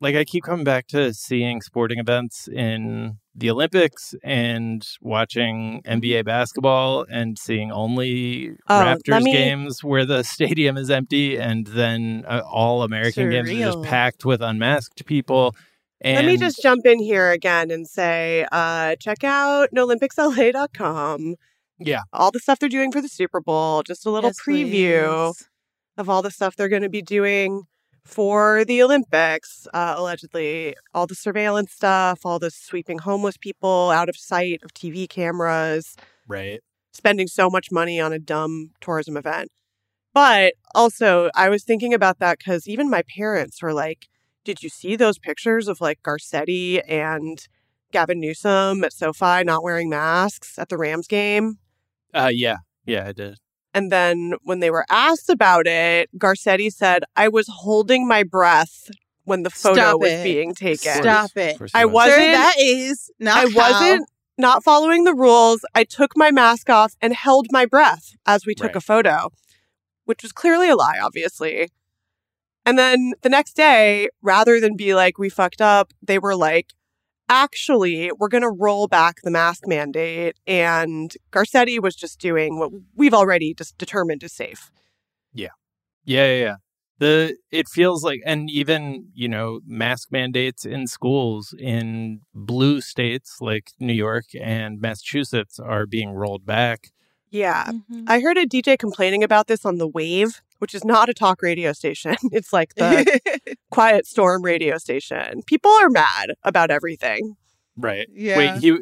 like 0.02 0.16
i 0.16 0.24
keep 0.24 0.44
coming 0.44 0.64
back 0.66 0.88
to 0.88 1.14
seeing 1.14 1.62
sporting 1.62 2.00
events 2.00 2.48
in 2.48 3.18
the 3.40 3.50
olympics 3.52 4.16
and 4.24 4.88
watching 5.00 5.82
nba 5.86 6.26
basketball 6.26 7.06
and 7.10 7.38
seeing 7.38 7.72
only 7.72 8.50
Oh, 8.68 8.74
raptors 8.84 9.22
me- 9.24 9.32
games 9.32 9.84
where 9.84 10.06
the 10.06 10.24
stadium 10.36 10.76
is 10.76 10.90
empty 10.90 11.38
and 11.38 11.68
then 11.68 12.24
uh, 12.28 12.42
all 12.50 12.82
american 12.82 13.30
games 13.30 13.50
are 13.52 13.54
just 13.54 13.84
packed 13.84 14.26
with 14.26 14.42
unmasked 14.42 15.06
people 15.06 15.56
and 16.02 16.16
Let 16.18 16.26
me 16.26 16.38
just 16.38 16.62
jump 16.62 16.86
in 16.86 17.00
here 17.00 17.32
again 17.32 17.72
and 17.72 17.88
say, 17.88 18.46
uh, 18.52 18.96
check 18.98 19.24
out 19.24 19.70
noolympicsla.com. 19.76 21.36
Yeah. 21.80 22.02
All 22.14 22.30
the 22.32 22.40
stuff 22.40 22.60
they're 22.60 22.70
doing 22.70 22.92
for 22.92 23.02
the 23.02 23.08
Super 23.08 23.42
Bowl, 23.42 23.82
just 23.84 24.06
a 24.06 24.12
little 24.12 24.30
Yes, 24.30 24.40
preview 24.48 25.30
please. 25.34 25.50
of 25.98 26.08
all 26.08 26.22
the 26.22 26.30
stuff 26.30 26.56
they're 26.56 26.70
going 26.70 26.84
to 26.84 26.90
be 26.90 27.02
doing 27.02 27.64
for 28.08 28.66
the 28.66 28.82
Olympics, 28.82 29.68
uh, 29.74 29.96
allegedly. 29.98 30.76
All 30.94 31.06
the 31.08 31.16
surveillance 31.16 31.72
stuff, 31.72 32.26
all 32.26 32.40
the 32.40 32.52
sweeping 32.52 33.00
homeless 33.00 33.38
people 33.38 33.92
out 33.92 34.10
of 34.10 34.18
sight 34.18 34.62
of 34.64 34.74
TV 34.74 35.08
cameras, 35.08 35.96
right 36.28 36.62
spending 36.94 37.28
so 37.28 37.50
much 37.50 37.68
money 37.72 38.00
on 38.00 38.12
a 38.12 38.20
dumb 38.20 38.72
tourism 38.82 39.18
event. 39.18 39.52
But 40.14 40.54
also, 40.74 41.30
I 41.36 41.50
was 41.50 41.64
thinking 41.64 41.94
about 41.94 42.18
that 42.20 42.40
because 42.40 42.68
even 42.68 42.90
my 42.90 43.04
parents 43.16 43.62
were 43.62 43.74
like, 43.74 44.08
Did 44.44 44.64
you 44.64 44.70
see 44.70 44.96
those 44.96 45.20
pictures 45.20 45.68
of 45.68 45.80
like 45.82 46.02
Garcetti 46.02 46.82
and 46.88 47.46
Gavin 47.92 48.20
Newsom 48.20 48.84
at 48.84 48.94
SoFi 48.94 49.44
not 49.44 49.64
wearing 49.64 49.90
masks 49.90 50.58
at 50.58 50.70
the 50.70 50.78
Rams 50.78 51.08
game? 51.08 51.60
uh 52.14 52.32
yeah 52.34 52.58
yeah 52.86 53.06
i 53.06 53.12
did 53.12 53.38
And 53.78 53.92
then 53.92 54.34
when 54.44 54.60
they 54.60 54.72
were 54.72 54.86
asked 54.90 55.30
about 55.30 55.68
it, 55.68 56.10
Garcetti 56.18 56.74
said, 56.74 57.04
I 57.16 57.28
was 57.28 57.48
holding 57.48 58.08
my 58.08 58.24
breath 58.24 58.90
when 59.26 59.44
the 59.44 59.52
photo 59.52 59.76
Stop 59.76 60.00
was 60.02 60.12
it. 60.14 60.24
being 60.24 60.56
taken. 60.56 60.94
Stop 61.04 61.32
it. 61.36 61.52
Of 61.54 61.58
course 61.60 61.72
he 61.74 61.80
I 61.80 61.86
was. 61.86 61.94
was- 61.94 62.06
Sir, 62.06 62.18
Wasn't- 62.18 62.34
that 62.34 62.54
is 62.58 63.12
not 63.20 63.38
I 63.38 63.46
wasn't 63.46 64.10
not 64.40 64.64
following 64.64 65.04
the 65.04 65.14
rules. 65.14 65.60
I 65.76 65.84
took 65.84 66.14
my 66.16 66.32
mask 66.32 66.70
off 66.72 66.96
and 67.02 67.14
held 67.14 67.48
my 67.52 67.66
breath 67.68 68.16
as 68.26 68.46
we 68.48 68.56
took 68.56 68.68
Right. 68.68 68.76
a 68.78 68.82
photo, 68.82 69.30
which 70.06 70.24
was 70.24 70.32
clearly 70.32 70.70
a 70.70 70.76
lie, 70.76 70.98
obviously. 71.02 71.70
And 72.66 72.80
then 72.80 73.14
the 73.22 73.30
next 73.30 73.54
day, 73.56 74.10
rather 74.24 74.60
than 74.60 74.76
be 74.76 74.94
like, 74.96 75.18
we 75.20 75.30
fucked 75.30 75.62
up, 75.62 75.94
they 76.02 76.18
were 76.20 76.36
like, 76.36 76.74
actually, 77.30 78.12
we're 78.18 78.28
going 78.28 78.44
to 78.44 78.50
roll 78.50 78.88
back 78.88 79.18
the 79.24 79.32
mask 79.32 79.68
mandate. 79.68 80.38
And 80.48 81.14
Garcetti 81.32 81.80
was 81.82 81.96
just 81.96 82.20
doing 82.20 82.60
what 82.60 82.72
we've 82.96 83.14
already 83.14 83.54
just 83.54 83.78
determined 83.78 84.24
is 84.24 84.34
safe. 84.34 84.72
Yeah, 85.34 85.50
yeah, 86.06 86.36
yeah. 86.36 86.56
The 87.00 87.38
it 87.52 87.68
feels 87.70 88.04
like, 88.04 88.22
and 88.26 88.50
even 88.50 89.10
you 89.14 89.28
know, 89.28 89.60
mask 89.66 90.10
mandates 90.12 90.66
in 90.66 90.88
schools 90.88 91.54
in 91.58 92.22
blue 92.34 92.82
states 92.82 93.38
like 93.42 93.72
New 93.80 93.94
York 93.94 94.26
and 94.40 94.82
Massachusetts 94.82 95.60
are 95.60 95.86
being 95.86 96.12
rolled 96.12 96.46
back. 96.46 96.92
Yeah. 97.30 97.66
Mhm. 97.92 98.06
I 98.08 98.20
heard 98.22 98.38
a 98.38 98.46
DJ 98.46 98.78
complaining 98.78 99.24
about 99.24 99.48
this 99.48 99.66
on 99.66 99.78
The 99.78 99.88
Wave, 99.88 100.42
which 100.60 100.76
is 100.76 100.84
not 100.84 101.10
a 101.10 101.14
talk 101.14 101.42
radio 101.42 101.74
station. 101.74 102.16
It's 102.32 102.54
like 102.54 102.76
the 102.76 103.20
quiet 103.72 104.06
storm 104.06 104.44
radio 104.44 104.78
station. 104.78 105.42
People 105.46 105.72
are 105.72 105.90
mad 105.90 106.32
about 106.44 106.72
everything. 106.72 107.36
Right. 107.76 108.08
yeah. 108.12 108.38
Wait, 108.38 108.58
he 108.62 108.78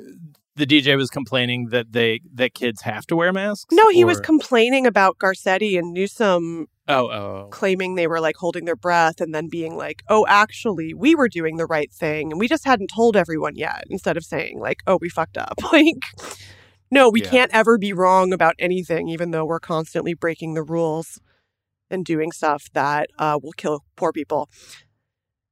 the 0.55 0.65
DJ 0.65 0.95
was 0.95 1.09
complaining 1.09 1.67
that 1.71 1.91
they 1.91 2.21
that 2.33 2.53
kids 2.53 2.81
have 2.81 3.05
to 3.07 3.15
wear 3.15 3.33
masks. 3.33 3.65
No, 3.71 3.89
he 3.89 4.05
was 4.05 4.19
complaining 4.21 4.88
about 4.88 5.17
Garcetti 5.17 5.77
and 5.77 5.91
Newsom 5.93 6.67
oh, 6.88 7.07
oh, 7.09 7.11
oh, 7.11 7.47
claiming 7.51 7.95
they 7.95 8.07
were 8.07 8.21
like 8.21 8.38
holding 8.38 8.63
their 8.65 8.75
breath 8.77 9.19
and 9.19 9.35
then 9.35 9.49
being 9.49 9.75
like, 9.75 10.03
oh, 10.07 10.25
actually, 10.29 10.93
we 10.93 11.13
were 11.13 11.27
doing 11.27 11.57
the 11.57 11.65
right 11.65 11.91
thing 11.91 12.31
and 12.31 12.39
we 12.39 12.47
just 12.47 12.63
hadn't 12.65 12.89
told 12.93 13.17
everyone 13.17 13.55
yet 13.55 13.83
instead 13.89 14.15
of 14.15 14.23
saying, 14.23 14.59
like, 14.59 14.79
oh, 14.88 14.97
we 15.01 15.09
fucked 15.09 15.38
up. 15.38 15.59
Like, 15.73 16.05
no, 16.91 17.09
we 17.09 17.21
Yeah. 17.21 17.29
can't 17.29 17.51
ever 17.53 17.77
be 17.77 17.91
wrong 17.91 18.31
about 18.31 18.55
anything, 18.59 19.09
even 19.09 19.31
though 19.31 19.43
we're 19.43 19.59
constantly 19.59 20.13
breaking 20.13 20.53
the 20.53 20.63
rules 20.63 21.19
and 21.89 22.05
doing 22.05 22.31
stuff 22.31 22.69
that 22.73 23.09
uh, 23.19 23.39
will 23.41 23.53
kill 23.53 23.81
poor 23.95 24.11
people. 24.11 24.49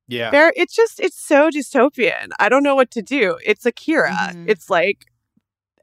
yeah. 0.08 0.32
There, 0.32 0.54
it's 0.56 0.76
just 0.76 1.00
it's 1.00 1.24
so 1.24 1.50
dystopian. 1.50 2.30
I 2.40 2.50
don't 2.50 2.64
know 2.64 2.76
what 2.76 2.92
to 2.92 3.02
do. 3.02 3.38
It's 3.46 3.66
Akira. 3.66 4.12
Mhm. 4.34 4.50
It's 4.50 4.70
like 4.70 5.06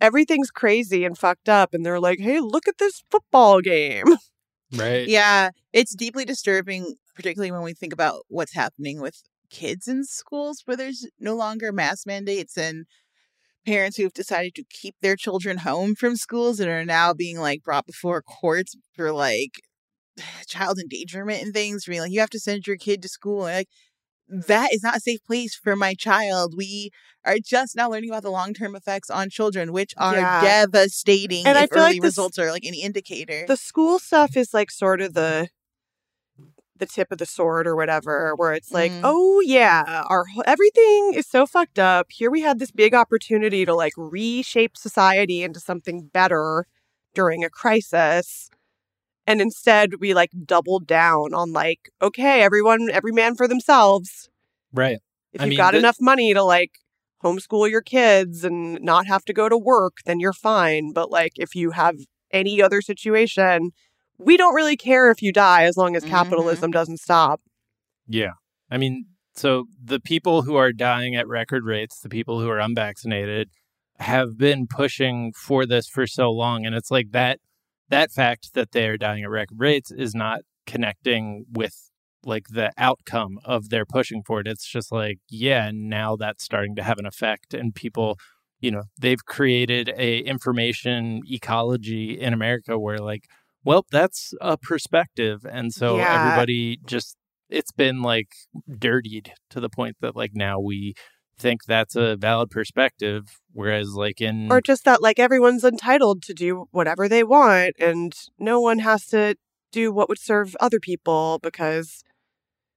everything's 0.01 0.51
crazy 0.51 1.05
and 1.05 1.17
fucked 1.17 1.49
up, 1.49 1.75
and 1.75 1.85
they're 1.85 2.01
like, 2.01 2.21
"Hey, 2.21 2.41
look 2.41 2.69
at 2.69 2.79
this 2.79 3.03
football 3.11 3.61
game." 3.61 4.05
Right. 4.73 5.09
Yeah, 5.09 5.51
it's 5.73 5.97
deeply 5.97 6.25
disturbing, 6.25 6.95
particularly 7.17 7.51
when 7.51 7.63
we 7.63 7.75
think 7.75 7.93
about 7.93 8.25
what's 8.29 8.55
happening 8.55 9.01
with 9.01 9.21
kids 9.51 9.89
in 9.89 10.05
schools 10.05 10.63
where 10.65 10.77
there's 10.77 11.09
no 11.19 11.35
longer 11.35 11.73
mask 11.73 12.07
mandates 12.07 12.57
and 12.57 12.87
parents 13.67 13.97
who've 13.97 14.13
decided 14.13 14.55
to 14.55 14.63
keep 14.71 14.95
their 15.03 15.17
children 15.17 15.59
home 15.59 15.97
from 15.97 16.15
schools 16.15 16.61
and 16.61 16.71
are 16.71 16.85
now 16.85 17.13
being 17.13 17.41
like 17.41 17.65
brought 17.65 17.85
before 17.85 18.23
courts 18.23 18.77
for 18.95 19.11
like 19.11 19.61
child 20.47 20.79
endangerment 20.79 21.43
and 21.43 21.53
things. 21.55 21.85
Being 21.85 22.01
like, 22.03 22.13
you 22.13 22.21
have 22.21 22.31
to 22.31 22.41
send 22.41 22.67
your 22.67 22.77
kid 22.77 23.03
to 23.03 23.09
school. 23.09 23.47
And 23.47 23.57
like, 23.59 23.69
that 24.47 24.73
is 24.73 24.83
not 24.83 24.97
a 24.97 25.01
safe 25.01 25.25
place 25.27 25.55
for 25.57 25.75
my 25.75 25.95
child. 25.95 26.55
We 26.57 26.91
are 27.25 27.39
just 27.39 27.75
now 27.77 27.91
learning 27.91 28.11
about 28.11 28.23
the 28.23 28.31
long 28.31 28.55
term 28.55 28.77
effects 28.77 29.11
on 29.11 29.29
children, 29.31 29.73
which 29.73 29.93
are 29.97 30.17
Yeah. 30.17 30.41
devastating. 30.43 31.47
And 31.47 31.59
I 31.59 31.67
feel 31.67 31.83
like 31.83 31.97
this- 31.97 32.17
results 32.17 32.39
are 32.39 32.51
like 32.51 32.65
any 32.65 32.83
indicator. 32.83 33.45
the 33.47 33.57
school 33.57 33.99
stuff 33.99 34.37
is 34.37 34.55
like 34.55 34.71
sort 34.71 35.01
of 35.01 35.15
the 35.15 35.49
the 36.77 36.87
tip 36.87 37.13
of 37.13 37.19
the 37.19 37.27
sword 37.27 37.67
or 37.67 37.77
whatever 37.77 38.35
where 38.37 38.55
it's 38.55 38.73
like 38.73 38.91
Mm. 38.91 39.01
oh 39.05 39.41
yeah 39.45 40.03
our 40.09 40.25
everything 40.47 41.13
is 41.15 41.27
so 41.27 41.45
fucked 41.47 41.79
up 41.79 42.07
here 42.09 42.31
we 42.31 42.41
had 42.41 42.59
this 42.59 42.71
big 42.71 42.95
opportunity 42.95 43.67
to 43.67 43.75
like 43.75 43.93
reshape 43.99 44.79
society 44.79 45.43
into 45.43 45.61
something 45.61 46.07
better 46.11 46.65
during 47.13 47.45
a 47.45 47.51
crisis 47.51 48.49
and 49.31 49.41
instead 49.41 49.95
we 50.01 50.13
like 50.15 50.31
doubled 50.45 50.87
down 50.87 51.33
on 51.35 51.53
like 51.53 51.91
okay 52.03 52.43
everyone 52.43 52.89
every 52.91 53.13
man 53.13 53.35
for 53.35 53.47
themselves 53.49 54.29
Right. 54.73 54.99
if 55.33 55.41
I 55.41 55.45
you've 55.45 55.51
mean, 55.51 55.57
got 55.57 55.73
the- 55.73 55.79
enough 55.79 55.97
money 56.01 56.33
to 56.35 56.43
like 56.43 56.73
homeschool 57.25 57.69
your 57.71 57.83
kids 57.83 58.45
and 58.45 58.81
not 58.81 59.07
have 59.07 59.25
to 59.27 59.33
go 59.35 59.47
to 59.49 59.59
work, 59.59 59.99
then 60.07 60.21
you're 60.21 60.33
fine. 60.33 60.93
But 60.95 61.11
like 61.11 61.33
if 61.37 61.55
you 61.55 61.73
have 61.73 61.97
any 62.33 62.63
other 62.63 62.81
situation, 62.81 63.73
we 64.19 64.37
don't 64.39 64.55
really 64.55 64.77
care 64.77 65.11
if 65.11 65.21
you 65.21 65.31
die 65.33 65.65
as 65.65 65.77
long 65.77 65.95
as 65.97 66.05
Mhm. 66.05 66.09
capitalism 66.09 66.71
doesn't 66.71 66.97
stop. 66.99 67.41
Yeah. 68.09 68.33
I 68.71 68.79
mean, 68.79 69.05
so 69.35 69.67
the 69.83 70.01
people 70.01 70.43
who 70.43 70.55
are 70.57 70.73
dying 70.73 71.15
at 71.15 71.29
record 71.29 71.65
rates, 71.65 72.01
the 72.01 72.09
people 72.09 72.41
who 72.41 72.49
are 72.49 72.59
unvaccinated, 72.61 73.51
have 73.99 74.39
been 74.39 74.67
pushing 74.67 75.33
for 75.33 75.67
this 75.67 75.89
for 75.89 76.07
so 76.07 76.31
long. 76.31 76.65
And 76.65 76.75
it's 76.75 76.91
like 76.91 77.11
that 77.11 77.39
that 77.91 78.11
fact 78.13 78.55
that 78.55 78.73
they're 78.73 78.97
dying 78.97 79.25
at 79.25 79.31
record 79.31 79.59
rates 79.61 79.91
is 79.91 80.15
not 80.15 80.41
connecting 80.67 81.45
with 81.53 81.75
like 82.25 82.47
the 82.51 82.71
outcome 82.79 83.39
of 83.45 83.71
their 83.71 83.87
pushing 83.87 84.23
for 84.27 84.41
it. 84.41 84.47
It's 84.47 84.67
just 84.69 84.93
like, 84.93 85.19
yeah, 85.29 85.71
now 85.73 86.17
that's 86.17 86.45
starting 86.45 86.77
to 86.77 86.83
have 86.83 86.99
an 86.99 87.07
effect 87.07 87.55
and 87.55 87.75
people 87.75 88.17
you 88.63 88.71
know 88.71 88.83
they've 88.99 89.25
created 89.25 89.91
a 89.97 90.19
information 90.19 91.23
ecology 91.27 92.21
in 92.21 92.35
america 92.35 92.79
where 92.79 92.99
like 92.99 93.25
well 93.65 93.87
that's 93.91 94.35
a 94.43 94.59
perspective 94.59 95.47
and 95.51 95.73
so 95.73 95.97
Yeah. 95.97 96.15
everybody 96.15 96.79
just 96.87 97.17
it's 97.49 97.73
been 97.73 98.03
like 98.03 98.29
dirtied 98.79 99.33
to 99.49 99.61
the 99.61 99.71
point 99.71 99.97
that 100.03 100.15
like 100.15 100.33
now 100.35 100.61
we 100.61 100.93
think 101.41 101.65
that's 101.65 101.97
a 101.97 102.17
valid 102.17 102.51
perspective 102.51 103.41
whereas 103.53 103.95
like 103.95 104.21
in 104.21 104.51
Or 104.51 104.61
just 104.61 104.85
that 104.85 105.03
like 105.03 105.19
everyone's 105.19 105.65
entitled 105.65 106.23
to 106.25 106.35
do 106.35 106.67
whatever 106.71 107.09
they 107.09 107.25
want 107.25 107.75
and 107.79 108.15
no 108.39 108.61
one 108.61 108.81
has 108.81 109.07
to 109.07 109.37
do 109.73 109.93
what 109.93 110.09
would 110.09 110.19
serve 110.19 110.57
other 110.61 110.81
people 110.81 111.41
because 111.43 112.03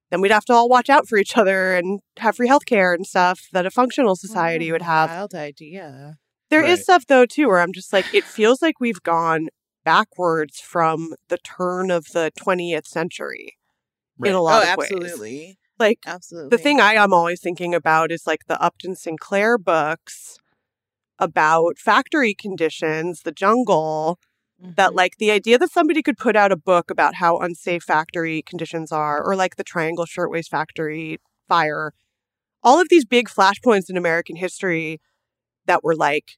then 0.09 0.21
we'd 0.21 0.31
have 0.31 0.45
to 0.45 0.53
all 0.53 0.69
watch 0.69 0.89
out 0.89 1.07
for 1.07 1.17
each 1.17 1.37
other 1.37 1.75
and 1.75 1.99
have 2.19 2.35
free 2.35 2.47
healthcare 2.47 2.93
and 2.93 3.05
stuff 3.05 3.47
that 3.51 3.65
a 3.65 3.71
functional 3.71 4.15
society 4.15 4.71
would 4.71 4.81
mm, 4.81 4.85
have. 4.85 5.09
Wild 5.09 5.33
idea. 5.33 6.17
There 6.49 6.63
is 6.63 6.79
Right. 6.79 6.83
stuff 6.83 7.07
though 7.07 7.25
too 7.25 7.47
where 7.47 7.59
I'm 7.59 7.73
just 7.73 7.91
like, 7.91 8.13
it 8.13 8.23
feels 8.23 8.61
like 8.61 8.79
we've 8.79 9.01
gone 9.01 9.49
backwards 9.83 10.59
from 10.59 11.15
the 11.29 11.39
turn 11.39 11.89
of 11.91 12.05
the 12.13 12.31
20th 12.39 12.85
century 12.85 13.57
in 14.23 14.33
a 14.33 14.39
oh, 14.39 14.43
lot 14.43 14.63
oh, 14.63 14.71
of 14.71 14.77
ways. 14.77 14.91
absolutely. 14.91 15.57
Like 15.83 15.99
Absolutely. 16.05 16.49
the 16.55 16.63
thing 16.63 16.79
I 16.79 16.93
am 16.93 17.11
always 17.13 17.41
thinking 17.41 17.75
about 17.75 18.09
is 18.09 18.25
like 18.25 18.45
the 18.47 18.61
Upton 18.61 18.95
Sinclair 18.95 19.57
books 19.57 20.37
about 21.19 21.77
factory 21.77 22.33
conditions, 22.33 23.21
the 23.23 23.33
jungle, 23.33 24.17
that 24.59 24.91
Mhm. 24.91 24.95
like 24.95 25.17
the 25.17 25.29
idea 25.31 25.57
that 25.57 25.71
somebody 25.73 26.01
could 26.01 26.17
put 26.17 26.37
out 26.37 26.53
a 26.53 26.55
book 26.71 26.89
about 26.89 27.15
how 27.15 27.37
unsafe 27.39 27.83
factory 27.83 28.41
conditions 28.41 28.93
are 28.93 29.21
or 29.21 29.35
like 29.35 29.57
the 29.57 29.63
Triangle 29.63 30.05
Shirtwaist 30.05 30.49
Factory 30.49 31.17
fire, 31.49 31.93
all 32.63 32.79
of 32.79 32.87
these 32.89 33.03
big 33.03 33.27
flashpoints 33.27 33.89
in 33.89 33.97
American 33.97 34.37
history 34.37 35.01
that 35.65 35.83
were 35.83 35.95
like 35.95 36.37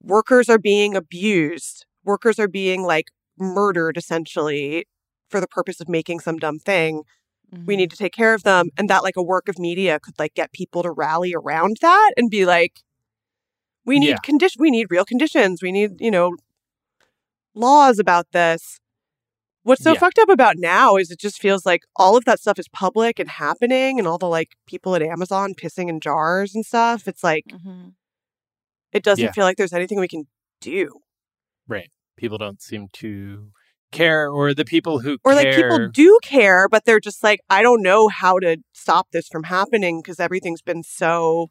workers 0.00 0.48
are 0.48 0.58
being 0.58 0.94
abused, 0.94 1.86
workers 2.04 2.38
are 2.38 2.48
being 2.48 2.84
like 2.84 3.08
murdered 3.36 3.96
essentially 3.96 4.86
for 5.28 5.40
the 5.40 5.48
purpose 5.48 5.80
of 5.80 5.88
making 5.88 6.20
some 6.20 6.36
dumb 6.38 6.60
thing 6.60 7.02
we 7.52 7.74
Mhm. 7.74 7.76
need 7.78 7.90
to 7.90 7.96
take 7.96 8.12
care 8.12 8.34
of 8.34 8.42
them 8.42 8.70
and 8.76 8.88
that 8.90 9.02
like 9.02 9.16
a 9.16 9.22
work 9.22 9.48
of 9.48 9.58
media 9.58 9.98
could 10.00 10.18
like 10.18 10.34
get 10.34 10.52
people 10.52 10.82
to 10.82 10.90
rally 10.90 11.32
around 11.34 11.78
that 11.80 12.12
and 12.16 12.30
be 12.30 12.44
like 12.44 12.80
we 13.84 13.98
need 14.00 14.08
Yeah. 14.08 14.16
condition 14.22 14.60
we 14.60 14.70
need 14.70 14.88
real 14.90 15.04
conditions 15.04 15.62
we 15.62 15.70
need 15.72 16.00
you 16.00 16.10
know 16.10 16.36
laws 17.54 17.98
about 17.98 18.26
this 18.32 18.80
what's 19.62 19.82
so 19.82 19.92
Yeah. 19.94 19.98
fucked 19.98 20.18
up 20.18 20.28
about 20.28 20.56
now 20.58 20.96
is 20.96 21.10
it 21.10 21.18
just 21.18 21.40
feels 21.40 21.64
like 21.66 21.82
all 21.96 22.16
of 22.16 22.24
that 22.24 22.40
stuff 22.40 22.58
is 22.58 22.68
public 22.68 23.18
and 23.18 23.28
happening 23.30 23.98
and 23.98 24.06
all 24.06 24.18
the 24.18 24.28
like 24.28 24.50
people 24.66 24.94
at 24.94 25.02
amazon 25.02 25.54
pissing 25.54 25.88
in 25.88 26.00
jars 26.00 26.54
and 26.54 26.64
stuff 26.66 27.06
it's 27.08 27.24
like 27.24 27.44
Mhm. 27.48 27.94
it 28.92 29.02
doesn't 29.02 29.24
Yeah. 29.26 29.32
feel 29.32 29.44
like 29.44 29.56
there's 29.56 29.72
anything 29.72 29.98
we 30.00 30.08
can 30.08 30.26
do 30.60 31.00
Right. 31.68 31.90
People 32.16 32.38
don't 32.38 32.62
seem 32.62 32.86
to 32.94 33.50
care, 33.92 34.28
or 34.28 34.52
the 34.54 34.64
people 34.64 34.98
who 35.00 35.18
or 35.24 35.34
like 35.34 35.50
care. 35.50 35.54
people 35.70 35.88
do 35.88 36.18
care 36.22 36.68
but 36.68 36.84
they're 36.84 37.00
just 37.00 37.22
like 37.22 37.40
i 37.48 37.62
don't 37.62 37.82
know 37.82 38.08
how 38.08 38.38
to 38.38 38.58
stop 38.72 39.08
this 39.12 39.28
from 39.28 39.44
happening 39.44 40.00
because 40.02 40.18
everything's 40.20 40.60
been 40.60 40.82
so 40.82 41.48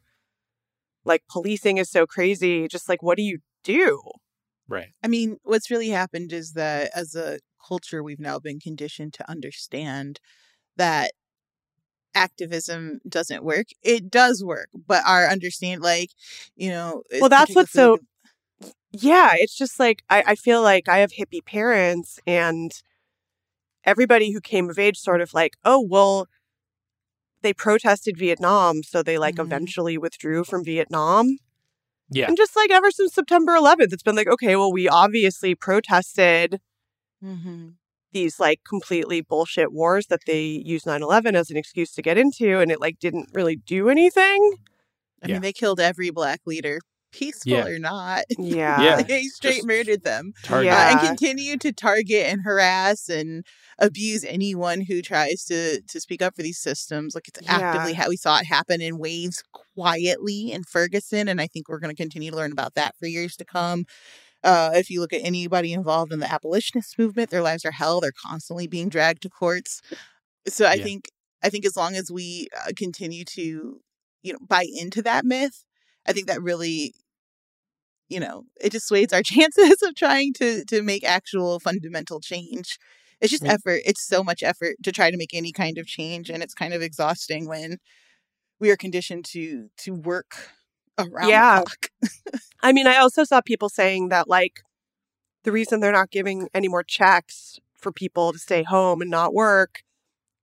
like 1.04 1.22
policing 1.30 1.78
is 1.78 1.90
so 1.90 2.06
crazy 2.06 2.68
just 2.68 2.88
like 2.88 3.02
what 3.02 3.16
do 3.16 3.22
you 3.22 3.38
do 3.64 4.00
right. 4.68 4.88
I 5.02 5.08
mean, 5.08 5.38
what's 5.44 5.70
really 5.70 5.88
happened 5.88 6.32
is 6.32 6.52
that 6.52 6.90
as 6.94 7.14
a 7.14 7.38
culture, 7.66 8.02
we've 8.02 8.18
now 8.20 8.38
been 8.38 8.58
conditioned 8.60 9.12
to 9.14 9.30
understand 9.30 10.20
that 10.76 11.12
activism 12.14 13.00
doesn't 13.08 13.44
work. 13.44 13.66
It 13.82 14.10
does 14.10 14.42
work, 14.44 14.68
but 14.74 15.02
our 15.06 15.26
understand, 15.28 15.82
like, 15.82 16.10
you 16.56 16.70
know, 16.70 17.02
Well, 17.20 17.28
that's 17.28 17.54
what's 17.54 17.72
so- 17.72 17.96
particularly- 17.96 18.06
yeah 19.02 19.32
it's 19.34 19.56
just 19.56 19.78
like 19.80 20.02
I, 20.10 20.22
I 20.28 20.34
feel 20.34 20.62
like 20.62 20.88
i 20.88 20.98
have 20.98 21.12
hippie 21.12 21.44
parents 21.44 22.18
and 22.26 22.72
everybody 23.84 24.32
who 24.32 24.40
came 24.40 24.68
of 24.70 24.78
age 24.78 24.98
sort 24.98 25.20
of 25.20 25.32
like 25.34 25.54
oh 25.64 25.80
well 25.88 26.26
they 27.42 27.52
protested 27.52 28.16
vietnam 28.16 28.82
so 28.82 29.02
they 29.02 29.18
like 29.18 29.36
Mhm. 29.36 29.44
eventually 29.46 29.98
withdrew 29.98 30.44
from 30.44 30.64
vietnam 30.64 31.36
Yeah. 32.10 32.26
and 32.28 32.36
just 32.36 32.56
like 32.56 32.70
ever 32.70 32.90
since 32.90 33.14
september 33.14 33.52
11th 33.54 33.92
it's 33.92 34.02
been 34.02 34.16
like 34.16 34.28
okay 34.28 34.56
well 34.56 34.72
we 34.72 34.88
obviously 34.88 35.54
protested 35.54 36.60
Mhm. 37.22 37.74
these 38.12 38.38
like 38.40 38.60
completely 38.68 39.20
bullshit 39.20 39.72
wars 39.72 40.06
that 40.08 40.20
they 40.26 40.42
use 40.42 40.84
9-11 40.84 41.34
as 41.36 41.50
an 41.50 41.56
excuse 41.56 41.92
to 41.94 42.02
get 42.02 42.18
into 42.18 42.58
and 42.60 42.70
it 42.70 42.80
like 42.80 42.98
didn't 42.98 43.28
really 43.32 43.56
do 43.56 43.88
anything 43.88 44.56
I 45.22 45.28
Yeah. 45.28 45.34
mean, 45.36 45.42
they 45.42 45.52
killed 45.54 45.80
every 45.80 46.10
black 46.10 46.40
leader, 46.44 46.78
peaceful 47.18 47.52
Yeah. 47.54 47.64
or 47.66 47.78
not. 47.78 48.24
yeah 48.38 48.80
Yeah. 48.82 49.02
they 49.02 49.22
straight 49.24 49.56
just 49.56 49.66
murdered 49.66 50.04
them. 50.04 50.32
Target. 50.42 50.72
uh, 50.72 50.76
and 50.90 51.00
continue 51.00 51.56
to 51.58 51.72
target 51.72 52.26
and 52.26 52.42
harass 52.42 53.08
and 53.08 53.44
abuse 53.78 54.24
anyone 54.24 54.80
who 54.82 55.02
tries 55.02 55.44
to 55.46 55.80
to 55.82 56.00
speak 56.00 56.22
up 56.22 56.36
for 56.36 56.42
these 56.42 56.58
systems. 56.58 57.14
Like 57.14 57.28
it's 57.28 57.40
Yeah. 57.42 57.58
actively 57.58 57.94
how 57.94 58.08
we 58.08 58.16
saw 58.16 58.38
it 58.38 58.46
happen 58.46 58.80
in 58.80 58.98
waves 58.98 59.42
quietly 59.74 60.52
in 60.52 60.64
Ferguson, 60.64 61.28
and 61.28 61.40
I 61.40 61.46
think 61.46 61.68
we're 61.68 61.78
going 61.78 61.94
to 61.94 62.02
continue 62.02 62.30
to 62.30 62.36
learn 62.36 62.52
about 62.52 62.74
that 62.74 62.94
for 62.98 63.06
years 63.06 63.36
to 63.36 63.44
come. 63.44 63.84
Uh, 64.44 64.70
if 64.74 64.90
you 64.90 65.00
look 65.00 65.12
at 65.12 65.22
anybody 65.24 65.72
involved 65.72 66.12
in 66.12 66.20
the 66.20 66.32
abolitionist 66.32 66.98
movement, 66.98 67.30
their 67.30 67.42
lives 67.42 67.64
are 67.64 67.72
hell. 67.72 68.00
They're 68.00 68.12
constantly 68.26 68.66
being 68.68 68.88
dragged 68.88 69.22
to 69.22 69.28
courts. 69.30 69.80
So 70.46 70.66
I 70.66 70.74
Yeah. 70.74 70.84
think 70.84 71.10
I 71.42 71.48
think 71.50 71.64
as 71.66 71.76
long 71.76 71.96
as 71.96 72.10
we 72.10 72.48
uh, 72.56 72.72
continue 72.76 73.24
to 73.24 73.80
you 74.22 74.32
know 74.32 74.38
buy 74.46 74.66
into 74.74 75.02
that 75.02 75.24
myth, 75.24 75.64
I 76.06 76.12
think 76.12 76.26
that 76.28 76.42
really 76.42 76.94
you 78.08 78.20
know 78.20 78.44
it 78.60 78.72
dissuades 78.72 79.12
our 79.12 79.22
chances 79.34 79.82
of 79.82 79.94
trying 79.94 80.32
to 80.34 80.64
to 80.64 80.82
make 80.82 81.04
actual 81.04 81.58
fundamental 81.60 82.20
change 82.20 82.78
it's 83.20 83.30
just 83.30 83.44
effort 83.44 83.80
it's 83.84 84.06
so 84.06 84.22
much 84.22 84.42
effort 84.42 84.76
to 84.82 84.92
try 84.92 85.10
to 85.10 85.16
make 85.16 85.34
any 85.34 85.52
kind 85.52 85.78
of 85.78 85.86
change 85.86 86.30
and 86.30 86.42
it's 86.42 86.54
kind 86.54 86.74
of 86.74 86.82
exhausting 86.82 87.46
when 87.48 87.78
we 88.60 88.70
are 88.70 88.76
conditioned 88.76 89.24
to 89.24 89.68
to 89.76 89.94
work 89.94 90.50
around 90.98 91.28
Yeah. 91.28 91.62
I 92.62 92.72
mean, 92.72 92.86
I 92.86 92.96
also 92.96 93.24
saw 93.24 93.40
people 93.40 93.68
saying 93.68 94.08
that 94.08 94.28
like 94.28 94.60
the 95.44 95.52
reason 95.52 95.80
they're 95.80 95.92
not 95.92 96.10
giving 96.10 96.48
any 96.54 96.68
more 96.68 96.82
checks 96.82 97.58
for 97.76 97.92
people 97.92 98.32
to 98.32 98.38
stay 98.38 98.62
home 98.62 99.00
and 99.02 99.10
not 99.10 99.34
work 99.34 99.82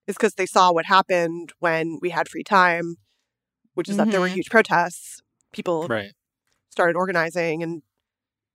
is 0.07 0.15
because 0.15 0.35
they 0.35 0.45
saw 0.45 0.71
what 0.71 0.85
happened 0.85 1.53
when 1.59 1.99
we 2.01 2.09
had 2.11 2.29
free 2.29 2.43
time, 2.43 2.97
which 3.73 3.89
is 3.89 3.97
that 3.97 4.11
there 4.11 4.21
were 4.21 4.29
Mhm. 4.29 4.33
huge 4.35 4.49
protests. 4.49 5.21
People 5.51 5.87
Right. 5.87 6.13
Started 6.73 6.97
organizing 6.97 7.63
and 7.63 7.81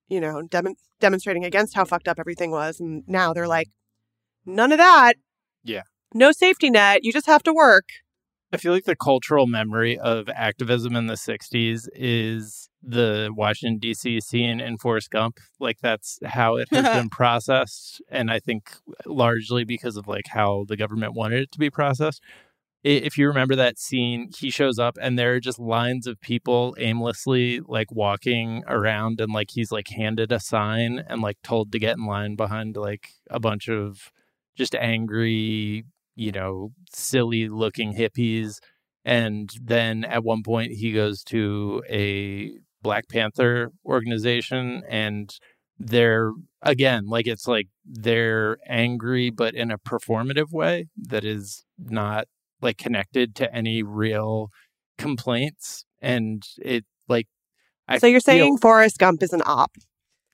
you 0.08 0.20
know 0.20 0.42
dem- 0.42 0.74
demonstrating 1.00 1.44
against 1.44 1.74
how 1.74 1.84
fucked 1.84 2.08
up 2.08 2.18
everything 2.18 2.50
was, 2.50 2.80
and 2.80 3.04
now 3.06 3.32
they're 3.32 3.48
like, 3.48 3.68
none 4.44 4.72
of 4.72 4.78
that. 4.78 5.14
Yeah. 5.64 5.82
No 6.12 6.32
safety 6.32 6.70
net. 6.70 7.04
You 7.04 7.12
just 7.12 7.26
have 7.26 7.42
to 7.44 7.52
work. 7.52 7.84
I 8.52 8.56
feel 8.56 8.72
like 8.72 8.84
the 8.84 8.96
cultural 8.96 9.46
memory 9.46 9.98
of 9.98 10.28
activism 10.30 10.96
in 10.96 11.06
the 11.06 11.14
60s 11.14 11.86
is 11.94 12.70
the 12.82 13.30
Washington, 13.36 13.78
D.C. 13.78 14.20
scene 14.20 14.58
in 14.58 14.78
Forrest 14.78 15.10
Gump. 15.10 15.36
Like, 15.60 15.80
that's 15.82 16.18
how 16.24 16.56
it 16.56 16.68
has 16.70 16.84
been 16.96 17.10
processed. 17.10 18.00
And 18.10 18.30
I 18.30 18.38
think 18.38 18.70
largely 19.04 19.64
because 19.64 19.98
of 19.98 20.08
like 20.08 20.28
how 20.28 20.64
the 20.66 20.78
government 20.78 21.12
wanted 21.12 21.42
it 21.42 21.52
to 21.52 21.58
be 21.58 21.68
processed. 21.68 22.22
If 22.90 23.18
you 23.18 23.28
remember 23.28 23.54
that 23.56 23.78
scene, 23.78 24.30
he 24.38 24.50
shows 24.50 24.78
up 24.78 24.96
and 25.00 25.18
there 25.18 25.34
are 25.34 25.40
just 25.40 25.58
lines 25.58 26.06
of 26.06 26.20
people 26.20 26.74
aimlessly 26.78 27.60
like 27.60 27.92
walking 27.92 28.62
around 28.66 29.20
and 29.20 29.32
like 29.32 29.50
he's 29.50 29.70
like 29.70 29.88
handed 29.88 30.32
a 30.32 30.40
sign 30.40 31.04
and 31.06 31.20
like 31.20 31.36
told 31.42 31.72
to 31.72 31.78
get 31.78 31.98
in 31.98 32.06
line 32.06 32.34
behind 32.36 32.76
like 32.76 33.10
a 33.30 33.38
bunch 33.40 33.68
of 33.68 34.10
just 34.56 34.74
angry 34.74 35.84
you 36.18 36.32
know, 36.32 36.72
silly 36.92 37.48
looking 37.48 37.94
hippies. 37.94 38.58
And 39.04 39.50
then 39.62 40.04
at 40.04 40.24
one 40.24 40.42
point, 40.42 40.72
he 40.72 40.92
goes 40.92 41.22
to 41.24 41.82
a 41.88 42.50
Black 42.82 43.08
Panther 43.08 43.70
organization 43.86 44.82
and 44.88 45.32
they're, 45.78 46.32
again, 46.60 47.06
like 47.06 47.28
it's 47.28 47.46
like 47.46 47.68
they're 47.86 48.58
angry, 48.66 49.30
but 49.30 49.54
in 49.54 49.70
a 49.70 49.78
performative 49.78 50.50
way 50.50 50.88
that 50.96 51.24
is 51.24 51.64
not 51.78 52.26
like 52.60 52.78
connected 52.78 53.34
to 53.36 53.54
any 53.54 53.82
real 53.82 54.50
complaints. 54.98 55.84
And 56.00 56.42
it, 56.58 56.84
like, 57.08 57.26
I 57.86 57.98
so 57.98 58.06
you're 58.06 58.20
feel- 58.20 58.34
saying 58.34 58.58
Forrest 58.58 58.98
Gump 58.98 59.22
is 59.22 59.32
an 59.32 59.42
op? 59.46 59.72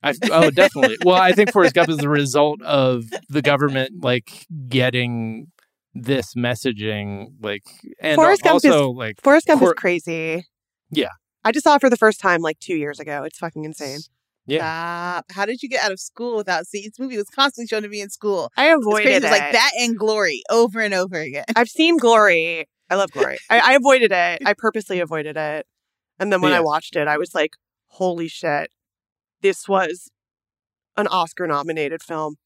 I, 0.03 0.15
oh, 0.31 0.51
definitely. 0.51 0.99
Well, 1.05 1.17
I 1.17 1.33
think 1.33 1.53
Forrest 1.53 1.75
Gump 1.75 1.89
is 1.89 1.97
the 1.99 2.09
result 2.09 2.61
of 2.63 3.05
the 3.29 3.41
government 3.43 4.03
like 4.05 4.47
getting 4.69 5.47
this 5.95 6.35
messaging, 6.35 7.29
like, 7.41 7.63
and 8.01 8.17
Forrest 8.17 8.43
Gump 8.43 8.57
is- 8.57 8.71
also 8.71 8.91
like, 8.91 9.21
Forrest 9.23 9.47
Gump 9.47 9.61
Cor- 9.61 9.69
is 9.71 9.75
crazy. 9.75 10.45
Yeah. 10.91 11.11
I 11.45 11.53
just 11.53 11.65
saw 11.65 11.75
it 11.77 11.81
for 11.81 11.91
the 11.91 11.97
first 11.97 12.21
time 12.21 12.41
like 12.41 12.59
two 12.59 12.75
years 12.75 12.99
ago. 13.01 13.23
It's 13.23 13.39
fucking 13.39 13.65
insane. 13.65 14.01
Yeah. 14.47 14.59
Stop. 14.59 15.25
how 15.31 15.47
did 15.47 15.63
you 15.63 15.69
get 15.69 15.83
out 15.85 15.93
of 15.93 15.99
school 16.01 16.37
without 16.37 16.67
seeing 16.67 16.85
this 16.85 16.99
movie 16.99 17.15
It 17.15 17.19
was 17.19 17.29
constantly 17.31 17.67
shown 17.67 17.83
to 17.83 17.89
me 17.89 18.01
in 18.03 18.11
school 18.11 18.51
I 18.57 18.67
avoided 18.67 19.07
it. 19.09 19.13
it 19.17 19.23
was 19.23 19.31
like 19.31 19.53
that 19.53 19.71
and 19.81 19.97
glory 19.99 20.43
over 20.51 20.81
and 20.81 20.93
over 20.95 21.17
again 21.19 21.45
I've 21.57 21.69
seen 21.69 21.97
Glory. 21.97 22.69
I 22.91 22.97
love 22.97 23.11
Glory. 23.13 23.39
I, 23.49 23.61
I 23.61 23.73
avoided 23.75 24.13
it. 24.13 24.43
I 24.45 24.55
purposely 24.57 25.01
avoided 25.01 25.37
it. 25.39 25.67
And 26.19 26.31
then 26.33 26.41
when 26.43 26.53
Yeah. 26.53 26.59
I 26.59 26.61
watched 26.61 26.95
it, 26.97 27.09
I 27.09 27.17
was 27.17 27.35
like, 27.35 27.53
holy 27.87 28.29
shit. 28.29 28.71
This 29.41 29.67
was 29.67 30.11
an 30.97 31.07
Oscar 31.09 31.47
nominated 31.47 32.03
film. 32.03 32.37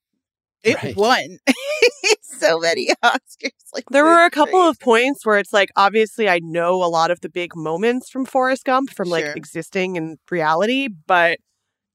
it 0.62 0.80
Right. 0.82 0.96
won 0.96 1.38
so 2.22 2.58
many 2.60 2.88
oscars 3.04 3.50
like 3.74 3.84
There 3.90 4.04
were 4.04 4.24
a 4.24 4.30
couple 4.30 4.60
crazy. 4.60 4.68
of 4.70 4.80
points 4.80 5.26
where 5.26 5.38
it's 5.38 5.52
like, 5.52 5.70
obviously, 5.76 6.28
I 6.28 6.38
know 6.40 6.82
a 6.82 6.86
lot 6.86 7.10
of 7.10 7.20
the 7.20 7.28
big 7.28 7.54
moments 7.56 8.08
from 8.10 8.24
Forrest 8.24 8.64
Gump 8.64 8.90
from 8.90 9.08
like 9.08 9.24
Sure. 9.24 9.34
existing 9.34 9.96
in 9.96 10.18
reality, 10.30 10.88
but 11.06 11.38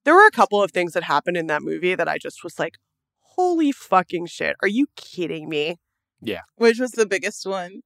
there 0.06 0.14
were 0.16 0.26
a 0.28 0.32
couple 0.32 0.62
of 0.62 0.72
things 0.72 0.94
that 0.94 1.04
happened 1.04 1.38
in 1.38 1.48
that 1.48 1.62
movie 1.62 1.96
that 1.96 2.08
I 2.08 2.18
just 2.18 2.44
was 2.44 2.60
like, 2.60 2.78
holy 3.22 3.72
fucking 3.72 4.28
shit. 4.28 4.56
Are 4.62 4.68
you 4.68 4.88
kidding 4.96 5.50
me? 5.50 5.78
Yeah. 6.22 6.42
Which 6.56 6.80
was 6.80 6.92
the 6.92 7.06
biggest 7.06 7.46
one 7.46 7.82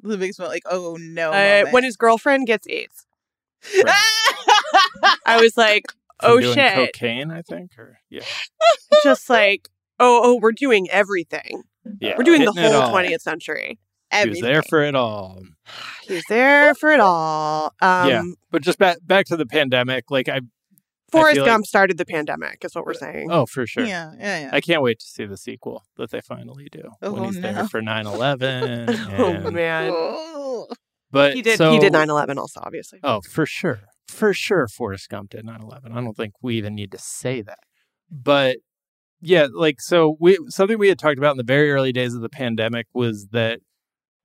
the 0.00 0.16
biggest 0.16 0.38
one 0.38 0.48
like 0.48 0.62
oh 0.70 0.96
no 1.00 1.32
Uh, 1.32 1.64
when 1.70 1.82
his 1.82 1.96
girlfriend 1.96 2.46
gets 2.46 2.68
AIDS. 2.68 3.04
Right. 3.84 5.14
I 5.26 5.40
was 5.40 5.56
like, 5.56 5.84
from 6.20 6.30
Oh, 6.30 6.40
doing 6.40 6.54
shit. 6.54 6.74
cocaine, 6.74 7.30
I 7.30 7.42
think, 7.42 7.72
or 7.78 7.98
yeah, 8.10 8.22
Just 9.04 9.28
like, 9.30 9.68
oh, 10.00 10.20
oh, 10.24 10.38
we're 10.40 10.52
doing 10.52 10.88
everything. 10.90 11.62
yeah, 12.00 12.14
We're 12.16 12.24
doing 12.24 12.44
the 12.44 12.52
whole 12.52 12.92
20th 12.94 13.20
century. 13.20 13.78
He 14.12 14.28
was 14.28 14.40
there 14.40 14.62
for 14.62 14.82
it 14.82 14.94
all. 14.94 15.42
He 16.02 16.14
was 16.14 16.24
there 16.28 16.74
for 16.74 16.90
it 16.92 17.00
all. 17.00 17.72
Um, 17.82 18.08
Yeah. 18.08 18.22
But 18.50 18.62
just 18.62 18.78
back 18.78 18.98
back 19.02 19.26
to 19.26 19.36
the 19.36 19.46
pandemic, 19.46 20.10
like 20.10 20.28
I 20.28 20.40
Forrest 21.10 21.34
feel 21.36 21.44
like- 21.44 21.52
Gump 21.52 21.66
started 21.66 21.96
the 21.98 22.04
pandemic, 22.04 22.64
is 22.64 22.74
what 22.74 22.84
we're 22.84 22.92
uh, 22.92 22.98
saying. 22.98 23.30
oh 23.30 23.46
for 23.46 23.66
sure. 23.66 23.84
Yeah, 23.84 24.12
yeah, 24.18 24.40
yeah. 24.40 24.50
I 24.52 24.60
can't 24.60 24.82
wait 24.82 24.98
to 25.00 25.06
see 25.06 25.24
the 25.26 25.36
sequel 25.36 25.84
that 25.96 26.10
they 26.10 26.20
finally 26.20 26.68
do 26.70 26.82
Oh, 27.02 27.12
when 27.12 27.24
he's 27.24 27.36
no. 27.38 27.52
there 27.52 27.68
for 27.68 27.80
9-11. 27.80 29.14
oh 29.18 29.50
man, 29.50 29.92
Whoa. 29.92 30.66
But 31.10 31.34
he 31.34 31.42
did. 31.42 31.56
so, 31.56 31.72
he 31.72 31.78
did 31.78 31.92
9/11 31.92 32.36
also, 32.36 32.60
obviously. 32.62 33.00
Oh, 33.02 33.20
for 33.30 33.46
sure. 33.46 33.80
For 34.08 34.34
sure 34.34 34.68
Forrest 34.68 35.08
Gump 35.08 35.30
did 35.30 35.44
9/11. 35.46 35.92
I 35.92 36.00
don't 36.00 36.16
think 36.16 36.34
we 36.42 36.56
even 36.56 36.74
need 36.74 36.92
to 36.92 36.98
say 36.98 37.40
that. 37.42 37.60
But 38.10 38.58
yeah, 39.20 39.46
like 39.52 39.80
so 39.80 40.16
we 40.20 40.38
something 40.48 40.78
we 40.78 40.88
had 40.88 40.98
talked 40.98 41.18
about 41.18 41.32
in 41.32 41.36
the 41.38 41.42
very 41.44 41.72
early 41.72 41.92
days 41.92 42.14
of 42.14 42.20
the 42.20 42.28
pandemic 42.28 42.86
was 42.92 43.28
that 43.32 43.60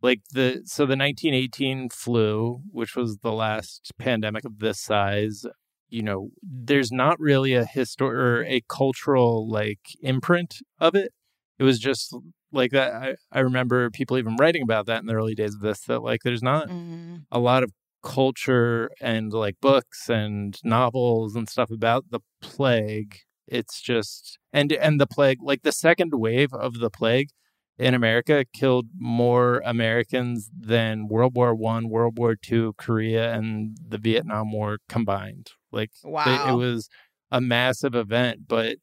like 0.01 0.19
the 0.31 0.61
so 0.65 0.83
the 0.85 0.97
1918 0.97 1.89
flu, 1.89 2.59
which 2.71 2.95
was 2.95 3.17
the 3.23 3.31
last 3.31 3.91
pandemic 3.97 4.43
of 4.45 4.59
this 4.59 4.79
size, 4.81 5.45
you 5.93 6.01
know, 6.01 6.29
there's 6.41 6.91
not 6.91 7.19
really 7.19 7.53
a 7.53 7.65
histor 7.65 8.01
or 8.11 8.43
a 8.45 8.61
cultural 8.67 9.47
like 9.47 9.79
imprint 10.01 10.57
of 10.79 10.95
it. 10.95 11.11
It 11.59 11.63
was 11.63 11.77
just 11.79 12.15
like 12.51 12.71
that. 12.71 12.93
I, 12.93 13.15
I 13.31 13.39
remember 13.41 13.89
people 13.91 14.17
even 14.17 14.35
writing 14.37 14.63
about 14.63 14.87
that 14.87 15.01
in 15.01 15.05
the 15.05 15.13
early 15.13 15.35
days 15.35 15.53
of 15.55 15.61
this, 15.61 15.81
that 15.81 16.01
like 16.01 16.21
there's 16.23 16.41
not 16.43 16.67
Mm. 16.67 17.25
a 17.31 17.39
lot 17.39 17.61
of 17.63 17.71
culture 18.03 18.89
and 18.99 19.31
like 19.31 19.55
books 19.61 20.09
and 20.09 20.57
novels 20.63 21.35
and 21.35 21.47
stuff 21.47 21.69
about 21.71 22.03
the 22.09 22.19
plague 22.41 23.15
it's 23.47 23.81
just 23.81 24.37
and 24.51 24.71
and 24.73 24.99
the 24.99 25.07
plague 25.07 25.37
like 25.41 25.61
the 25.63 25.71
second 25.71 26.11
wave 26.13 26.51
of 26.53 26.79
the 26.79 26.89
plague 26.89 27.29
in 27.77 27.93
america 27.93 28.43
killed 28.53 28.87
more 28.97 29.61
americans 29.65 30.49
than 30.73 31.07
world 31.07 31.33
war 31.35 31.55
one 31.55 31.87
world 31.89 32.17
war 32.17 32.35
two 32.35 32.73
korea 32.77 33.33
and 33.33 33.77
the 33.87 33.97
vietnam 33.97 34.51
war 34.51 34.77
combined 34.89 35.47
like 35.73 35.91
it- 36.27 36.41
it, 36.49 36.51
was 36.55 36.89
a 37.31 37.41
massive 37.41 37.95
event 37.95 38.47
but 38.47 38.77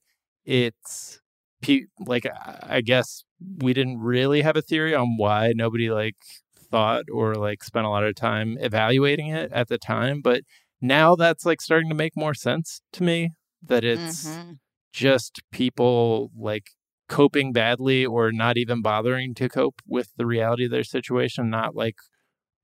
it's 0.45 1.21
like 2.07 2.27
I- 2.27 2.81
guess 2.81 3.25
we 3.59 3.73
didn't 3.73 3.99
really 4.01 4.43
have 4.43 4.57
a 4.57 4.63
theory 4.63 4.95
on 4.95 5.17
why 5.17 5.53
nobody 5.55 5.91
like 5.91 6.17
thought 6.71 7.05
or 7.13 7.35
like 7.35 7.63
spent 7.65 7.87
a 7.87 7.91
lot 7.91 8.05
of 8.05 8.15
time 8.15 8.57
evaluating 8.61 9.29
it 9.29 9.51
at 9.53 9.69
the 9.69 9.79
time 9.79 10.21
but 10.23 10.43
now 10.81 11.15
that's 11.15 11.45
like 11.45 11.61
starting 11.61 11.89
to 11.91 11.95
make 11.95 12.17
more 12.17 12.35
sense 12.35 12.81
to 12.93 13.03
me 13.03 13.31
that 13.63 13.85
it's 13.85 14.27
Mhm. 14.27 14.59
just 14.93 15.41
people 15.53 16.31
like 16.37 16.71
coping 17.09 17.53
badly 17.53 18.07
or 18.07 18.33
not 18.33 18.57
even 18.57 18.81
bothering 18.83 19.35
to 19.35 19.49
cope 19.49 19.83
with 19.87 20.09
the 20.17 20.27
reality 20.27 20.65
of 20.67 20.71
their 20.71 20.85
situation 20.85 21.51
not 21.51 21.75
like 21.75 21.97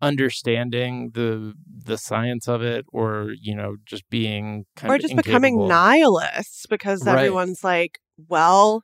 understanding 0.03 1.11
the 1.15 1.55
the 1.85 1.97
science 1.97 2.49
of 2.49 2.63
it 2.63 2.85
or 2.93 3.33
you 3.41 3.55
know 3.55 3.77
just 3.85 4.09
being 4.11 4.65
kind 4.77 4.91
or 4.93 4.97
of 4.97 5.01
just 5.01 5.17
becoming 5.17 5.67
nihilists 5.67 6.67
because 6.69 7.05
Right. 7.05 7.17
everyone's 7.17 7.65
like, 7.65 7.99
well, 8.29 8.83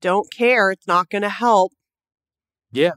don't 0.00 0.30
care. 0.32 0.70
It's 0.70 0.86
not 0.86 1.08
going 1.10 1.22
to 1.22 1.28
help. 1.30 1.72
Yeah. 2.72 2.92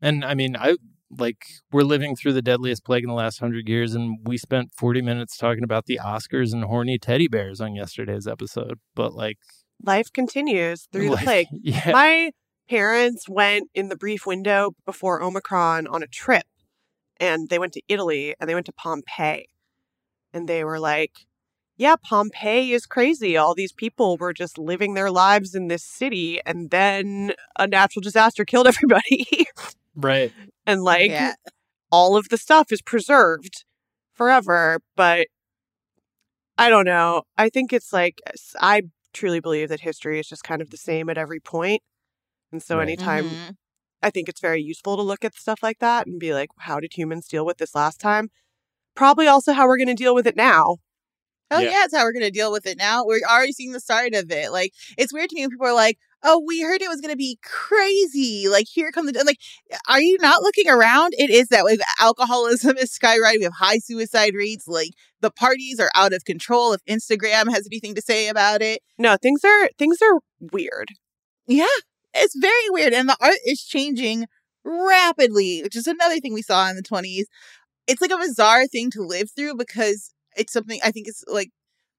And 0.00 0.24
I 0.24 0.34
mean, 0.34 0.56
I 0.56 0.76
like 1.10 1.38
we're 1.70 1.82
living 1.82 2.16
through 2.16 2.32
the 2.32 2.42
deadliest 2.42 2.84
plague 2.84 3.04
in 3.04 3.08
the 3.08 3.14
last 3.14 3.38
hundred 3.38 3.68
years, 3.68 3.94
and 3.94 4.18
we 4.24 4.38
spent 4.38 4.70
forty 4.74 5.02
minutes 5.02 5.36
talking 5.36 5.64
about 5.64 5.84
the 5.86 6.00
Oscars 6.02 6.52
and 6.52 6.64
horny 6.64 6.98
teddy 6.98 7.28
bears 7.28 7.60
on 7.60 7.74
yesterday's 7.74 8.26
episode. 8.26 8.78
But 8.94 9.12
like, 9.14 9.36
Life 9.84 10.12
continues 10.12 10.86
through 10.90 11.10
like, 11.10 11.18
the 11.20 11.24
plague. 11.24 11.46
yeah, 11.62 11.90
My 11.92 12.30
parents 12.68 13.28
went 13.28 13.68
in 13.74 13.88
the 13.90 13.96
brief 13.96 14.26
window 14.26 14.72
before 14.86 15.22
Omicron 15.22 15.86
on 15.86 16.02
a 16.02 16.06
trip 16.06 16.44
and 17.22 17.48
they 17.48 17.58
went 17.60 17.72
to 17.74 17.82
Italy 17.88 18.34
and 18.40 18.50
they 18.50 18.54
went 18.54 18.66
to 18.66 18.72
Pompeii. 18.72 19.46
And 20.34 20.48
they 20.48 20.64
were 20.64 20.80
like, 20.80 21.12
yeah, 21.76 21.94
Pompeii 22.02 22.72
is 22.72 22.84
crazy. 22.84 23.36
All 23.36 23.54
these 23.54 23.72
people 23.72 24.16
were 24.16 24.32
just 24.32 24.58
living 24.58 24.94
their 24.94 25.10
lives 25.10 25.54
in 25.54 25.68
this 25.68 25.84
city 25.84 26.40
and 26.44 26.70
then 26.70 27.32
a 27.58 27.66
natural 27.68 28.00
disaster 28.00 28.44
killed 28.52 28.66
everybody. 28.66 29.46
right, 29.94 30.32
and 30.66 30.82
like 30.82 31.10
yeah. 31.10 31.34
all 31.90 32.16
of 32.16 32.28
the 32.28 32.36
stuff 32.36 32.72
is 32.72 32.82
preserved 32.82 33.64
forever. 34.12 34.80
But 34.96 35.28
I 36.58 36.68
don't 36.70 36.84
know. 36.86 37.22
I 37.38 37.48
think 37.48 37.72
it's 37.72 37.92
like, 37.92 38.20
I 38.60 38.82
truly 39.12 39.40
believe 39.40 39.68
that 39.68 39.80
history 39.80 40.18
is 40.18 40.28
just 40.28 40.44
kind 40.44 40.60
of 40.60 40.70
the 40.70 40.76
same 40.76 41.08
at 41.08 41.18
every 41.18 41.40
point. 41.40 41.82
And 42.50 42.62
so 42.62 42.78
Right. 42.78 42.82
anytime 42.82 43.24
Mhm. 43.24 43.56
I 44.02 44.10
think 44.10 44.28
it's 44.28 44.40
very 44.40 44.62
useful 44.62 44.96
to 44.96 45.02
look 45.02 45.24
at 45.24 45.34
stuff 45.34 45.62
like 45.62 45.78
that 45.78 46.06
and 46.06 46.18
be 46.18 46.34
like, 46.34 46.50
how 46.58 46.80
did 46.80 46.94
humans 46.96 47.28
deal 47.28 47.46
with 47.46 47.58
this 47.58 47.74
last 47.74 48.00
time? 48.00 48.30
Probably 48.94 49.26
also 49.26 49.52
how 49.52 49.66
we're 49.66 49.76
going 49.78 49.88
to 49.88 49.94
deal 49.94 50.14
with 50.14 50.26
it 50.26 50.36
now. 50.36 50.78
Oh 51.50 51.58
Yeah. 51.58 51.68
yeah, 51.68 51.78
that's 51.82 51.94
how 51.94 52.04
we're 52.04 52.14
gonna 52.14 52.30
deal 52.30 52.50
with 52.50 52.64
it 52.64 52.78
now. 52.78 53.04
We're 53.04 53.20
already 53.30 53.52
seeing 53.52 53.72
the 53.72 53.80
start 53.80 54.14
of 54.14 54.30
it. 54.30 54.52
Like 54.52 54.72
it's 54.96 55.12
weird 55.12 55.28
to 55.28 55.36
me 55.36 55.42
when 55.42 55.50
people 55.50 55.66
are 55.66 55.74
like, 55.74 55.98
"Oh, 56.22 56.42
we 56.46 56.62
heard 56.62 56.80
it 56.80 56.88
was 56.88 57.02
gonna 57.02 57.14
be 57.14 57.38
crazy." 57.42 58.48
Like 58.48 58.66
here 58.72 58.90
come 58.90 59.04
the 59.04 59.22
like, 59.26 59.36
are 59.86 60.00
you 60.00 60.16
not 60.22 60.40
looking 60.42 60.66
around? 60.70 61.12
It 61.18 61.28
is 61.28 61.48
that 61.48 61.64
way. 61.66 61.76
Alcoholism 62.00 62.76
is 62.78 62.96
skyrocketing. 62.98 63.38
We 63.40 63.44
have 63.44 63.52
high 63.58 63.80
suicide 63.80 64.34
rates. 64.34 64.66
Like 64.66 64.92
the 65.20 65.30
parties 65.30 65.78
are 65.78 65.90
out 65.94 66.14
of 66.14 66.24
control. 66.24 66.72
If 66.72 66.82
Instagram 66.86 67.50
has 67.52 67.66
anything 67.70 67.94
to 67.96 68.00
say 68.02 68.28
about 68.28 68.62
it, 68.62 68.80
No, 68.96 69.18
things 69.20 69.44
are 69.44 69.68
things 69.78 69.98
are 70.00 70.20
weird. 70.40 70.88
yeah, 71.46 71.66
it's 72.14 72.36
very 72.36 72.68
weird. 72.68 72.92
And 72.92 73.08
the 73.08 73.16
art 73.20 73.38
is 73.44 73.62
changing 73.62 74.26
rapidly, 74.64 75.62
which 75.62 75.76
is 75.76 75.86
another 75.86 76.18
thing 76.18 76.34
we 76.34 76.42
saw 76.42 76.68
in 76.68 76.76
the 76.76 76.82
twenties. 76.82 77.26
It's 77.86 78.00
like 78.00 78.12
a 78.12 78.18
bizarre 78.18 78.66
thing 78.66 78.90
to 78.92 79.02
live 79.02 79.30
through 79.36 79.56
because 79.56 80.12
it's 80.36 80.52
something 80.52 80.80
I 80.84 80.90
think 80.90 81.08
it's 81.08 81.24
like 81.26 81.50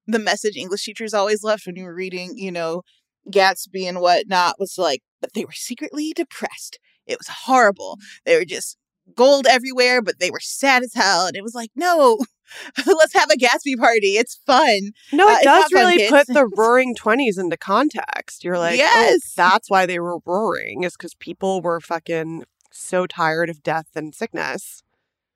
the 0.07 0.19
message 0.19 0.55
English 0.55 0.83
teachers 0.85 1.13
always 1.13 1.43
left 1.43 1.65
when 1.65 1.75
you 1.75 1.83
were 1.83 1.95
reading, 1.95 2.33
you 2.37 2.51
know, 2.51 2.83
Gatsby 3.31 3.87
and 3.87 4.01
whatnot 4.01 4.55
was 4.59 4.77
like, 4.77 5.01
but 5.21 5.33
they 5.33 5.45
were 5.45 5.51
secretly 5.53 6.13
depressed. 6.13 6.79
It 7.05 7.17
was 7.17 7.27
horrible. 7.45 7.97
They 8.25 8.37
were 8.37 8.45
just 8.45 8.77
gold 9.15 9.45
everywhere, 9.49 10.01
but 10.01 10.19
they 10.19 10.31
were 10.31 10.39
sad 10.39 10.83
as 10.83 10.93
hell. 10.93 11.27
And 11.27 11.35
it 11.35 11.43
was 11.43 11.53
like, 11.55 11.71
no, 11.75 12.17
let's 12.87 13.13
have 13.13 13.29
a 13.31 13.37
Gatsby 13.37 13.77
party. 13.77 14.17
It's 14.17 14.35
fun. 14.45 14.91
No, 15.11 15.27
Uh, 15.27 15.31
it 15.31 15.35
it's 15.35 15.43
does 15.43 15.71
not 15.71 15.71
fun, 15.71 15.85
really 15.97 16.09
put 16.09 16.27
the 16.27 16.49
roaring 16.55 16.95
20s 16.95 17.37
into 17.39 17.57
context. 17.57 18.43
You're 18.43 18.57
like, 18.59 18.77
Yes. 18.77 19.13
oh, 19.15 19.19
that's 19.35 19.69
why 19.69 19.85
they 19.85 19.99
were 19.99 20.19
roaring, 20.25 20.83
is 20.83 20.93
because 20.93 21.15
people 21.15 21.61
were 21.61 21.79
fucking 21.79 22.43
so 22.71 23.05
tired 23.05 23.49
of 23.49 23.61
death 23.63 23.87
and 23.95 24.15
sickness. 24.15 24.81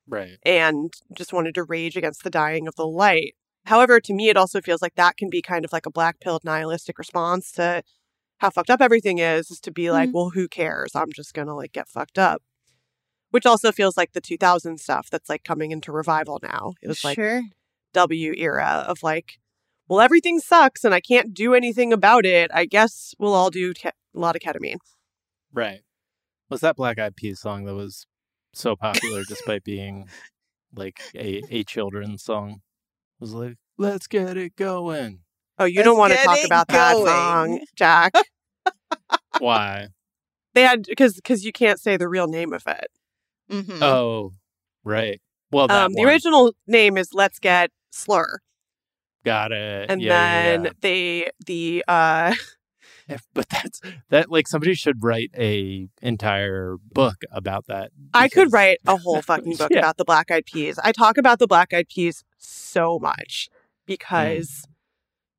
right, 0.07 0.37
and 0.43 0.93
just 1.13 1.33
wanted 1.33 1.53
to 1.55 1.63
rage 1.63 1.97
against 1.97 2.23
the 2.23 2.29
dying 2.29 2.67
of 2.67 2.75
the 2.75 2.87
light. 2.87 3.35
However, 3.65 3.99
to 3.99 4.13
me, 4.13 4.29
it 4.29 4.37
also 4.37 4.61
feels 4.61 4.81
like 4.81 4.95
that 4.95 5.17
can 5.17 5.29
be 5.29 5.41
kind 5.41 5.65
of 5.65 5.73
like 5.73 5.85
a 5.85 5.91
black 5.91 6.19
pilled 6.21 6.45
nihilistic 6.45 6.97
response 6.97 7.51
to 7.53 7.83
how 8.37 8.49
fucked 8.49 8.69
up 8.69 8.81
everything 8.81 9.17
is, 9.17 9.51
is 9.51 9.59
to 9.59 9.71
be 9.71 9.91
like, 9.91 10.09
Mhm. 10.09 10.13
well, 10.13 10.29
who 10.29 10.47
cares? 10.47 10.91
I'm 10.95 11.11
just 11.11 11.33
going 11.33 11.47
to 11.47 11.53
like 11.53 11.73
get 11.73 11.89
fucked 11.89 12.17
up. 12.17 12.41
Which 13.31 13.45
also 13.45 13.71
feels 13.71 13.97
like 13.97 14.13
the 14.13 14.21
2000 14.21 14.79
stuff 14.79 15.09
that's 15.09 15.29
like 15.29 15.43
coming 15.43 15.71
into 15.71 15.91
revival 15.91 16.39
now. 16.41 16.73
It 16.81 16.87
was 16.87 17.03
like 17.03 17.15
sure. 17.15 17.41
W 17.93 18.33
era 18.37 18.85
of 18.87 19.03
like, 19.03 19.39
well, 19.87 19.99
everything 19.99 20.39
sucks 20.39 20.83
and 20.83 20.93
I 20.93 21.01
can't 21.01 21.33
do 21.33 21.53
anything 21.53 21.91
about 21.91 22.25
it. 22.25 22.49
I 22.53 22.65
guess 22.65 23.13
we'll 23.19 23.33
all 23.33 23.49
do 23.49 23.73
ke- 23.73 23.85
a 23.87 23.93
lot 24.13 24.35
of 24.35 24.41
ketamine. 24.41 24.77
right. 25.53 25.81
Was 26.49 26.61
that 26.61 26.77
Black 26.77 26.97
Eyed 26.97 27.17
Peas 27.17 27.41
song 27.41 27.65
that 27.65 27.75
was 27.75 28.07
so 28.53 28.75
popular 28.77 29.23
despite 29.27 29.65
being 29.65 30.07
like 30.73 31.01
a 31.13 31.41
a 31.49 31.63
children's 31.65 32.23
song? 32.23 32.61
It 33.19 33.21
was 33.21 33.33
like, 33.33 33.57
let's 33.77 34.07
get 34.07 34.37
it 34.37 34.55
going. 34.55 35.19
Oh, 35.59 35.65
you 35.65 35.77
Let's 35.77 35.87
don't 35.87 35.97
want 35.97 36.13
to 36.13 36.19
talk 36.19 36.37
it 36.37 36.45
about 36.45 36.67
that 36.69 36.95
song, 36.95 37.59
Jack. 37.75 38.13
Why? 39.39 39.87
they 40.53 40.61
had 40.63 40.83
because 40.87 41.15
because 41.15 41.43
you 41.45 41.51
can't 41.51 41.79
say 41.79 41.97
the 41.97 42.07
real 42.07 42.27
name 42.27 42.53
of 42.53 42.63
it. 42.67 42.87
Mhm. 43.51 43.81
Oh, 43.81 44.33
right. 44.83 45.21
Well, 45.51 45.67
that 45.67 45.85
Um, 45.85 45.93
the 45.93 46.03
original 46.03 46.53
name 46.67 46.97
is 46.97 47.13
Let's 47.13 47.39
Get 47.39 47.71
Slur, 47.91 48.39
got 49.23 49.51
it. 49.51 49.89
and 49.89 50.01
Yeah, 50.01 50.11
then 50.11 50.63
yeah. 50.65 50.71
they 50.81 51.29
the 51.45 51.83
uh 51.87 52.33
but 53.33 53.47
that's 53.49 53.79
that 54.09 54.29
like 54.29 54.47
somebody 54.47 54.73
should 54.73 55.03
write 55.03 55.31
a 55.37 55.87
entire 56.01 56.77
book 56.93 57.17
about 57.31 57.67
that. 57.67 57.91
I 58.13 58.27
could 58.29 58.51
write 58.51 58.79
a 58.87 58.97
whole 59.03 59.21
fucking 59.21 59.55
book 59.55 59.71
Yeah. 59.71 59.79
about 59.79 59.97
the 59.97 60.05
Black 60.05 60.31
Eyed 60.31 60.45
Peas. 60.45 60.79
I 60.83 60.91
talk 60.91 61.17
about 61.17 61.39
the 61.39 61.47
Black 61.47 61.73
Eyed 61.73 61.87
Peas 61.89 62.23
so 62.37 62.99
much 62.99 63.49
because 63.85 64.63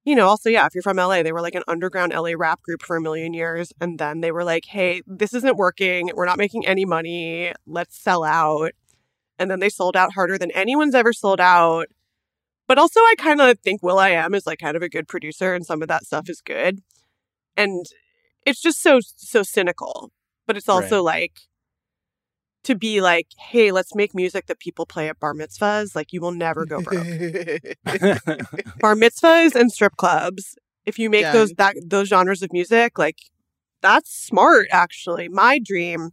you 0.09 0.15
know, 0.15 0.27
also 0.27 0.49
yeah, 0.49 0.65
if 0.65 0.75
you're 0.75 0.83
from 0.83 0.97
LA, 0.97 1.23
they 1.23 1.33
were 1.33 1.43
like 1.43 1.55
an 1.55 1.65
underground 1.69 2.15
LA 2.15 2.33
rap 2.35 2.63
group 2.63 2.83
for 2.83 2.97
a 2.97 3.01
million 3.01 3.35
years 3.35 3.75
and 3.79 3.99
then 3.99 4.23
they 4.23 4.33
were 4.33 4.43
like, 4.43 4.65
"Hey, 4.65 5.03
this 5.07 5.35
isn't 5.35 5.59
working. 5.59 6.11
We're 6.15 6.25
not 6.25 6.39
making 6.39 6.67
any 6.67 6.87
money. 6.87 7.53
Let's 7.67 7.99
sell 7.99 8.25
out." 8.25 8.73
And 9.39 9.51
then 9.51 9.61
they 9.61 9.69
sold 9.69 9.97
out 9.97 10.15
harder 10.15 10.39
than 10.39 10.51
anyone's 10.53 10.95
ever 10.95 11.13
sold 11.13 11.41
out. 11.41 11.89
But 12.67 12.79
also, 12.79 13.01
I 13.01 13.17
kind 13.19 13.41
of 13.43 13.59
think 13.61 13.83
Will 13.83 13.99
I 13.99 14.11
Am 14.11 14.35
is 14.35 14.47
like 14.47 14.61
kind 14.61 14.79
of 14.79 14.83
a 14.83 14.89
good 14.89 15.09
producer, 15.09 15.55
and 15.55 15.67
some 15.67 15.83
of 15.83 15.89
that 15.89 16.07
stuff 16.07 16.31
is 16.31 16.41
good. 16.41 16.81
And 17.57 17.85
it's 18.47 18.63
just 18.63 18.81
so 18.83 19.01
so 19.03 19.43
cynical, 19.43 20.11
but 20.47 20.57
it's 20.57 20.71
also 20.71 21.03
like 21.03 21.48
to 22.69 22.75
be 22.77 23.01
like, 23.01 23.27
hey, 23.39 23.73
let's 23.73 23.95
make 23.95 24.15
music 24.15 24.47
that 24.47 24.59
people 24.61 24.87
play 24.87 25.09
at 25.09 25.19
bar 25.19 25.35
mitzvahs. 25.35 25.97
Like 25.97 26.13
you 26.13 26.21
will 26.21 26.33
never 26.33 26.65
go 26.65 26.81
broke. 26.81 27.05
bar 28.81 28.95
mitzvahs 28.95 29.55
and 29.55 29.73
strip 29.73 29.97
clubs. 29.97 30.57
If 30.87 30.99
you 30.99 31.11
make 31.11 31.25
those 31.33 31.53
that 31.55 31.75
those 31.85 32.09
genres 32.09 32.43
of 32.43 32.53
music, 32.53 32.99
like 32.99 33.19
that's 33.83 34.11
smart. 34.15 34.67
Actually, 34.71 35.29
my 35.29 35.59
dream 35.63 36.11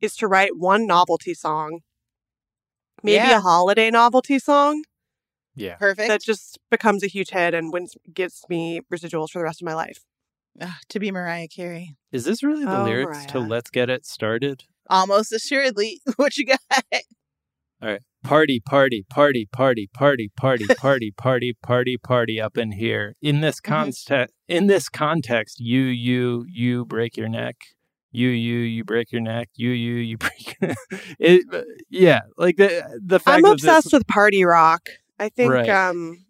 is 0.00 0.14
to 0.16 0.26
write 0.28 0.56
one 0.56 0.86
novelty 0.86 1.34
song, 1.34 1.80
maybe 3.02 3.16
Yeah. 3.16 3.38
a 3.38 3.40
holiday 3.40 3.90
novelty 3.90 4.38
song 4.38 4.82
yeah. 5.54 5.76
Perfect. 5.76 6.08
that 6.08 6.20
just 6.22 6.58
becomes 6.70 7.02
a 7.02 7.06
huge 7.06 7.30
hit 7.30 7.54
and 7.54 7.72
wins 7.72 7.94
gives 8.12 8.44
me 8.48 8.80
residuals 8.92 9.30
for 9.30 9.38
the 9.38 9.44
rest 9.44 9.62
of 9.62 9.66
my 9.66 9.74
life. 9.74 10.04
Ah, 10.60 10.78
to 10.88 10.98
be 10.98 11.10
Mariah 11.10 11.48
Carey. 11.48 11.96
Is 12.12 12.24
this 12.24 12.42
really 12.42 12.64
the 12.64 12.80
Oh, 12.80 12.84
lyrics 12.84 13.26
to 13.26 13.38
Let's 13.40 13.70
Get 13.70 13.90
It 13.90 14.06
Started? 14.06 14.64
Almost 14.88 15.32
assuredly. 15.32 16.00
What 16.16 16.36
you 16.36 16.46
got? 16.46 16.60
All 17.82 17.88
right. 17.90 18.00
Party, 18.24 18.60
party, 18.60 19.04
party, 19.08 19.46
party, 19.52 19.88
party, 19.92 20.30
party, 20.36 20.66
party, 20.78 21.12
party, 21.16 21.54
party, 21.62 21.96
party 21.98 22.40
up 22.40 22.56
in 22.56 22.72
here. 22.72 23.14
In 23.22 23.40
this 23.40 23.60
Mhm. 23.60 23.64
context, 23.64 24.34
in 24.48 24.66
this 24.66 24.88
context, 24.88 25.60
you, 25.60 25.82
you, 25.82 26.44
you 26.48 26.84
break 26.84 27.16
your 27.16 27.28
neck. 27.28 27.56
You, 28.10 28.28
you, 28.28 28.58
you 28.58 28.84
break 28.84 29.12
your 29.12 29.20
neck. 29.20 29.48
You, 29.54 29.70
you, 29.70 29.94
you 29.96 30.16
break. 30.18 30.56
it, 31.18 31.44
yeah, 31.90 32.20
like 32.36 32.56
the 32.56 32.98
the 33.04 33.18
fact 33.20 33.38
I'm 33.38 33.44
obsessed 33.44 33.86
this, 33.86 33.92
with 33.92 34.06
party 34.06 34.44
rock. 34.44 34.88
I 35.18 35.28
think 35.28 35.50
Right. 35.52 35.68
um 35.68 36.24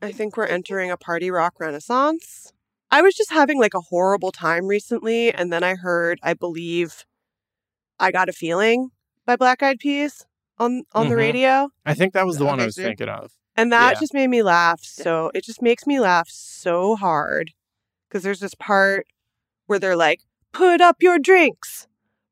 I 0.00 0.12
think 0.12 0.36
we're 0.36 0.46
entering 0.46 0.90
a 0.90 0.96
party 0.96 1.30
rock 1.30 1.54
renaissance. 1.58 2.52
I 2.90 3.02
was 3.02 3.14
just 3.14 3.32
having 3.32 3.58
like 3.58 3.74
a 3.74 3.80
horrible 3.80 4.30
time 4.32 4.66
recently 4.66 5.32
and 5.32 5.52
then 5.52 5.64
I 5.64 5.74
heard 5.74 6.18
I 6.22 6.34
believe 6.34 7.04
I 7.98 8.10
got 8.10 8.28
a 8.28 8.32
feeling 8.32 8.90
by 9.24 9.36
Black 9.36 9.62
Eyed 9.62 9.78
Peas 9.78 10.24
on 10.58 10.82
on 10.94 11.08
the 11.08 11.14
Mhm. 11.14 11.18
radio 11.18 11.68
I 11.84 11.94
think 11.94 12.12
that 12.14 12.26
was 12.26 12.38
the 12.38 12.44
one 12.44 12.60
I 12.60 12.66
was 12.66 12.76
so- 12.76 12.82
thinking 12.82 13.08
of. 13.08 13.32
and 13.56 13.72
that 13.72 13.94
Yeah. 13.94 14.00
just 14.00 14.14
made 14.14 14.28
me 14.28 14.42
laugh 14.42 14.80
so 14.82 15.30
it 15.34 15.44
just 15.44 15.60
makes 15.62 15.86
me 15.86 16.00
laugh 16.00 16.28
so 16.30 16.96
hard 16.96 17.52
cuz 18.10 18.22
there's 18.22 18.40
this 18.40 18.54
part 18.54 19.06
where 19.66 19.78
they're 19.78 19.96
like 19.96 20.20
put 20.52 20.80
up 20.80 20.96
your 21.02 21.18
drinks. 21.18 21.86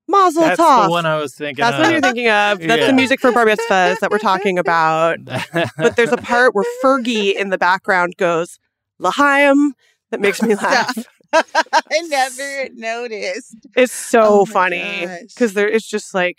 Mazel 0.07 0.43
That's 0.43 0.61
tov. 0.61 0.85
the 0.85 0.91
one 0.91 1.07
I 1.07 1.17
was 1.17 1.35
thinking. 1.35 1.63
That's 1.63 1.77
of. 1.77 1.81
what 1.83 1.93
you're 1.93 2.01
thinking 2.03 2.29
of. 2.29 2.59
That's 2.61 2.81
Yeah. 2.83 2.87
the 2.89 2.93
music 2.93 3.21
for 3.21 3.33
bar 3.33 3.47
mitzvahs 3.47 4.01
that 4.01 4.11
we're 4.11 4.19
talking 4.19 4.59
about. 4.59 5.19
But 5.79 5.97
there's 5.97 6.13
a 6.13 6.19
part 6.19 6.55
where 6.55 6.65
Fergie 6.83 7.35
in 7.35 7.49
the 7.51 7.57
background 7.59 8.15
goes, 8.19 8.59
L'chaim. 8.99 9.73
That 10.11 10.21
makes 10.21 10.43
me 10.43 10.55
laugh. 10.69 10.95
I 11.73 12.01
never 12.09 12.69
noticed. 12.75 13.57
It's 13.77 13.93
so 13.93 14.23
Oh 14.41 14.45
funny 14.45 15.07
because 15.29 15.55
there 15.55 15.69
it's 15.69 15.87
just 15.89 16.15
like, 16.15 16.39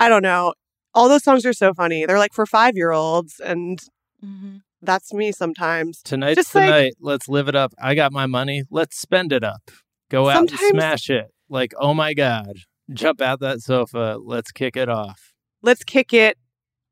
I 0.00 0.08
don't 0.08 0.22
know. 0.22 0.54
All 0.94 1.08
those 1.08 1.24
songs 1.24 1.46
are 1.46 1.52
so 1.52 1.72
funny. 1.74 2.04
They're 2.06 2.18
like 2.18 2.32
for 2.34 2.46
five 2.46 2.76
year 2.76 2.90
olds, 2.92 3.40
and 3.40 3.78
Mm-hmm. 4.24 4.58
that's 4.82 5.12
me 5.12 5.32
sometimes. 5.32 6.00
Tonight's 6.02 6.36
Just 6.36 6.52
the 6.52 6.60
like- 6.60 6.68
night. 6.70 6.94
Let's 7.00 7.28
live 7.28 7.48
it 7.48 7.56
up. 7.56 7.72
I 7.80 7.94
got 7.96 8.12
my 8.12 8.26
money. 8.26 8.62
Let's 8.70 8.96
spend 8.96 9.32
it 9.32 9.42
up. 9.42 9.70
Go 10.10 10.28
out 10.28 10.50
and 10.50 10.50
smash 10.70 11.10
it. 11.10 11.26
Like, 11.48 11.72
oh 11.76 11.92
my 11.92 12.14
God. 12.14 12.58
Jump 12.92 13.20
out 13.20 13.40
that 13.40 13.60
sofa. 13.62 14.18
Let's 14.22 14.52
kick 14.52 14.76
it 14.76 14.88
off. 14.88 15.32
Let's 15.60 15.82
kick 15.82 16.12
it 16.12 16.36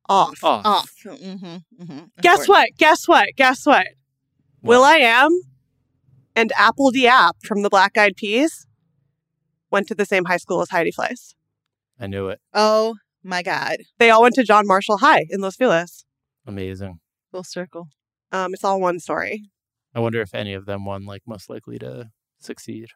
off. 0.08 0.42
Off. 0.42 0.64
Off. 0.66 0.92
Mm-hmm. 1.06 1.46
Mm-hmm. 1.82 1.98
Guess 2.20 2.48
what? 2.48 2.70
Guess 2.78 3.06
what? 3.06 3.28
Guess 3.36 3.64
what? 3.64 3.86
Will 4.62 4.82
I 4.82 4.96
Am 4.96 5.30
and 6.36 6.52
apl.de.ap 6.58 7.36
from 7.42 7.62
the 7.62 7.70
Black 7.70 7.96
Eyed 7.98 8.16
Peas 8.16 8.66
went 9.70 9.86
to 9.88 9.94
the 9.94 10.04
same 10.04 10.24
high 10.24 10.36
school 10.36 10.60
as 10.62 10.70
Heidi 10.70 10.92
Fleiss. 10.92 11.34
I 11.98 12.06
knew 12.06 12.28
it. 12.28 12.40
Oh 12.54 12.96
my 13.22 13.42
God. 13.42 13.78
They 13.98 14.10
all 14.10 14.22
went 14.22 14.34
to 14.36 14.44
John 14.44 14.66
Marshall 14.66 14.98
High 14.98 15.26
in 15.30 15.40
Los 15.40 15.56
Feliz. 15.56 16.04
Amazing. 16.46 17.00
Full 17.30 17.44
circle. 17.44 17.88
Um, 18.32 18.54
it's 18.54 18.64
all 18.64 18.80
one 18.80 18.98
story. 19.00 19.50
I 19.94 20.00
wonder 20.00 20.20
if 20.20 20.34
any 20.34 20.54
of 20.54 20.66
them 20.66 20.84
won, 20.84 21.04
like, 21.04 21.22
most 21.26 21.50
likely 21.50 21.78
to 21.80 22.10
succeed. 22.38 22.88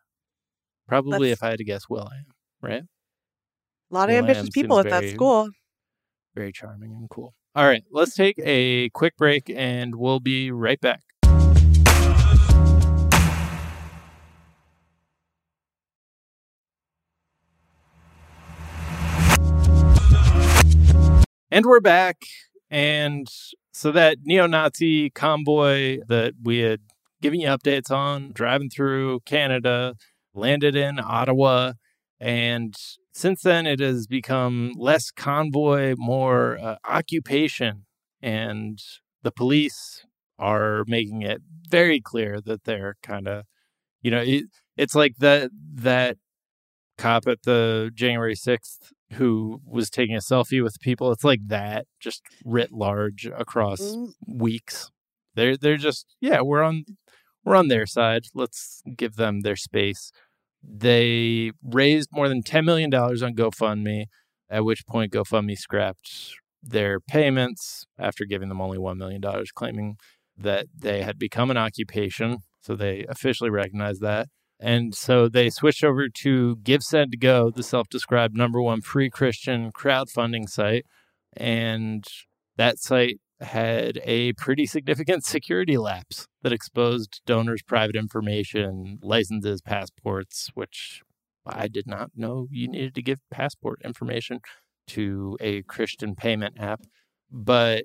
Probably, 0.89 1.31
Let's- 1.31 1.41
if 1.41 1.43
I 1.43 1.51
had 1.51 1.59
to 1.59 1.65
guess, 1.65 1.89
Will 1.89 2.09
I 2.11 2.19
am, 2.19 2.25
right? 2.63 2.83
A 2.83 3.95
lot 3.95 4.09
of 4.09 4.13
Will 4.15 4.19
ambitious 4.21 4.51
people 4.51 4.77
seems 4.77 4.87
at 4.93 5.03
that 5.03 5.11
school. 5.11 5.51
Very 6.35 6.53
charming 6.53 6.93
and 6.93 7.09
cool. 7.11 7.35
All 7.55 7.65
right, 7.65 7.85
let's 7.93 8.15
take 8.15 8.39
a 8.45 8.89
quick 8.91 9.17
break 9.17 9.49
and 9.49 9.95
we'll 9.95 10.19
be 10.21 10.51
right 10.51 10.81
back. 10.81 11.03
And 21.55 21.67
we're 21.67 21.79
back. 21.79 22.25
And 22.69 23.29
so 23.73 23.93
that 23.93 24.19
neo 24.25 24.49
Nazi 24.49 25.09
convoy 25.11 26.01
that 26.09 26.35
we 26.43 26.59
had 26.59 26.81
given 27.23 27.39
you 27.39 27.47
updates 27.47 27.93
on, 27.93 28.33
driving 28.35 28.69
through 28.69 29.21
Canada, 29.21 29.95
landed 30.35 30.75
in 30.75 30.99
Ottawa. 30.99 31.75
And 32.19 32.75
since 33.13 33.43
then, 33.43 33.69
it 33.69 33.79
has 33.79 34.09
become 34.09 34.73
less 34.77 35.13
convoy, 35.13 35.95
more 35.97 36.59
uh, 36.59 36.79
occupation. 36.89 37.87
And 38.21 38.81
the 39.23 39.31
police 39.31 40.05
are 40.41 40.83
making 40.89 41.23
it 41.23 41.41
very 41.69 42.01
clear 42.01 42.41
that 42.41 42.65
they're 42.65 42.97
kind 43.01 43.29
of, 43.29 43.45
you 44.03 44.11
know, 44.11 44.23
it, 44.27 44.47
it's 44.77 44.97
like 44.97 45.19
that 45.19 45.53
that 45.73 46.17
cop 46.99 47.29
at 47.29 47.43
the 47.45 47.93
January 47.95 48.35
6th 48.35 48.91
who 49.15 49.61
was 49.67 49.91
taking 49.91 50.15
a 50.17 50.21
selfie 50.21 50.63
with 50.63 50.79
people. 50.81 51.11
It's 51.13 51.25
like 51.25 51.41
that, 51.49 51.87
just 52.01 52.23
writ 52.45 52.73
large 52.73 53.27
across 53.27 53.81
Mm. 53.81 54.13
weeks. 54.27 54.91
They're 55.35 55.57
they're 55.57 55.77
just 55.77 56.07
yeah, 56.21 56.41
we're 56.43 56.63
on 56.63 56.85
we're 57.45 57.57
on 57.57 57.69
their 57.69 57.87
side. 57.87 58.25
Let's 58.35 58.83
give 58.97 59.17
them 59.17 59.41
their 59.41 59.57
space. 59.57 60.13
They 60.63 61.53
raised 61.63 62.09
more 62.13 62.29
than 62.29 62.43
ten 62.43 62.65
million 62.65 62.91
dollars 62.91 63.23
on 63.23 63.35
GoFundMe, 63.35 64.07
at 64.49 64.65
which 64.65 64.87
point 64.87 65.13
GoFundMe 65.13 65.57
scrapped 65.59 66.31
their 66.63 67.01
payments 67.01 67.85
after 67.99 68.25
giving 68.25 68.49
them 68.49 68.61
only 68.61 68.79
one 68.79 68.97
million 68.99 69.21
dollars, 69.21 69.51
claiming 69.53 69.97
that 70.37 70.67
they 70.77 71.03
had 71.03 71.19
become 71.19 71.51
an 71.51 71.57
occupation. 71.59 72.39
So 72.63 72.75
they 72.75 73.05
officially 73.09 73.51
recognized 73.51 74.01
that. 74.01 74.29
And 74.61 74.95
so 74.95 75.29
they 75.29 75.51
switched 75.51 75.85
over 75.85 76.09
to 76.09 76.57
GiveSendGo, 76.63 77.55
the 77.55 77.63
self 77.63 77.89
described 77.89 78.37
number 78.37 78.63
one 78.63 78.81
free 78.81 79.11
Christian 79.11 79.73
crowdfunding 79.73 80.49
site. 80.49 80.87
And 81.37 82.05
that 82.57 82.79
site 82.79 83.21
had 83.41 84.01
a 84.05 84.33
pretty 84.35 84.67
significant 84.67 85.25
security 85.25 85.77
lapse 85.77 86.27
that 86.43 86.53
exposed 86.53 87.21
donors' 87.27 87.63
private 87.63 87.97
information, 87.97 88.99
licenses, 89.03 89.61
passports, 89.61 90.51
which 90.55 91.03
I 91.45 91.69
did 91.69 91.87
not 91.87 92.11
know 92.15 92.47
you 92.51 92.69
needed 92.69 92.95
to 92.95 93.03
give 93.03 93.19
passport 93.31 93.81
information 93.85 94.41
to 94.89 95.37
a 95.41 95.63
Christian 95.63 96.15
payment 96.15 96.57
app. 96.59 96.83
But 97.31 97.85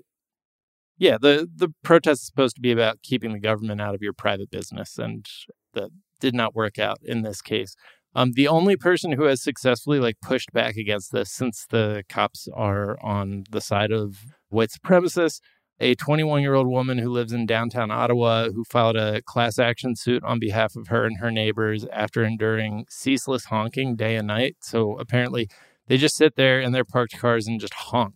yeah, 0.98 1.18
the, 1.20 1.50
the 1.54 1.70
protest 1.84 2.22
is 2.22 2.28
supposed 2.28 2.56
to 2.56 2.62
be 2.62 2.72
about 2.72 3.02
keeping 3.02 3.34
the 3.34 3.40
government 3.40 3.82
out 3.82 3.96
of 3.96 4.02
your 4.02 4.14
private 4.14 4.52
business, 4.52 4.98
and 4.98 5.26
that 5.74 5.90
did 6.20 6.34
not 6.36 6.56
work 6.56 6.80
out 6.80 7.00
in 7.04 7.22
this 7.22 7.42
case. 7.42 7.76
Um, 8.16 8.32
the 8.34 8.48
only 8.48 8.76
person 8.76 9.12
who 9.14 9.24
has 9.26 9.42
successfully 9.42 10.00
like 10.00 10.16
pushed 10.22 10.52
back 10.52 10.76
against 10.78 11.12
this, 11.12 11.32
since 11.32 11.66
the 11.70 12.04
cops 12.10 12.48
are 12.54 12.98
on 13.04 13.44
the 13.52 13.62
side 13.62 13.92
of 13.92 14.18
white 14.50 14.70
supremacists, 14.72 15.40
a 15.80 15.96
21 15.96 16.42
year 16.42 16.56
old 16.56 16.68
woman 16.68 16.98
who 16.98 17.10
lives 17.12 17.32
in 17.32 17.46
downtown 17.46 17.92
Ottawa 17.92 18.50
who 18.50 18.64
filed 18.66 18.98
a 18.98 19.22
class 19.22 19.60
action 19.60 19.96
suit 19.96 20.24
on 20.24 20.40
behalf 20.40 20.76
of 20.76 20.88
her 20.88 21.06
and 21.06 21.18
her 21.20 21.32
neighbors 21.32 21.86
after 21.92 22.24
enduring 22.24 22.86
ceaseless 22.90 23.46
honking 23.46 23.96
day 23.96 24.16
and 24.16 24.28
night. 24.28 24.58
So 24.62 24.98
apparently, 25.00 25.48
they 25.88 25.98
just 25.98 26.18
sit 26.18 26.36
there 26.36 26.60
in 26.60 26.72
their 26.74 26.86
parked 26.86 27.18
cars 27.18 27.48
and 27.48 27.60
just 27.62 27.74
honk 27.74 28.16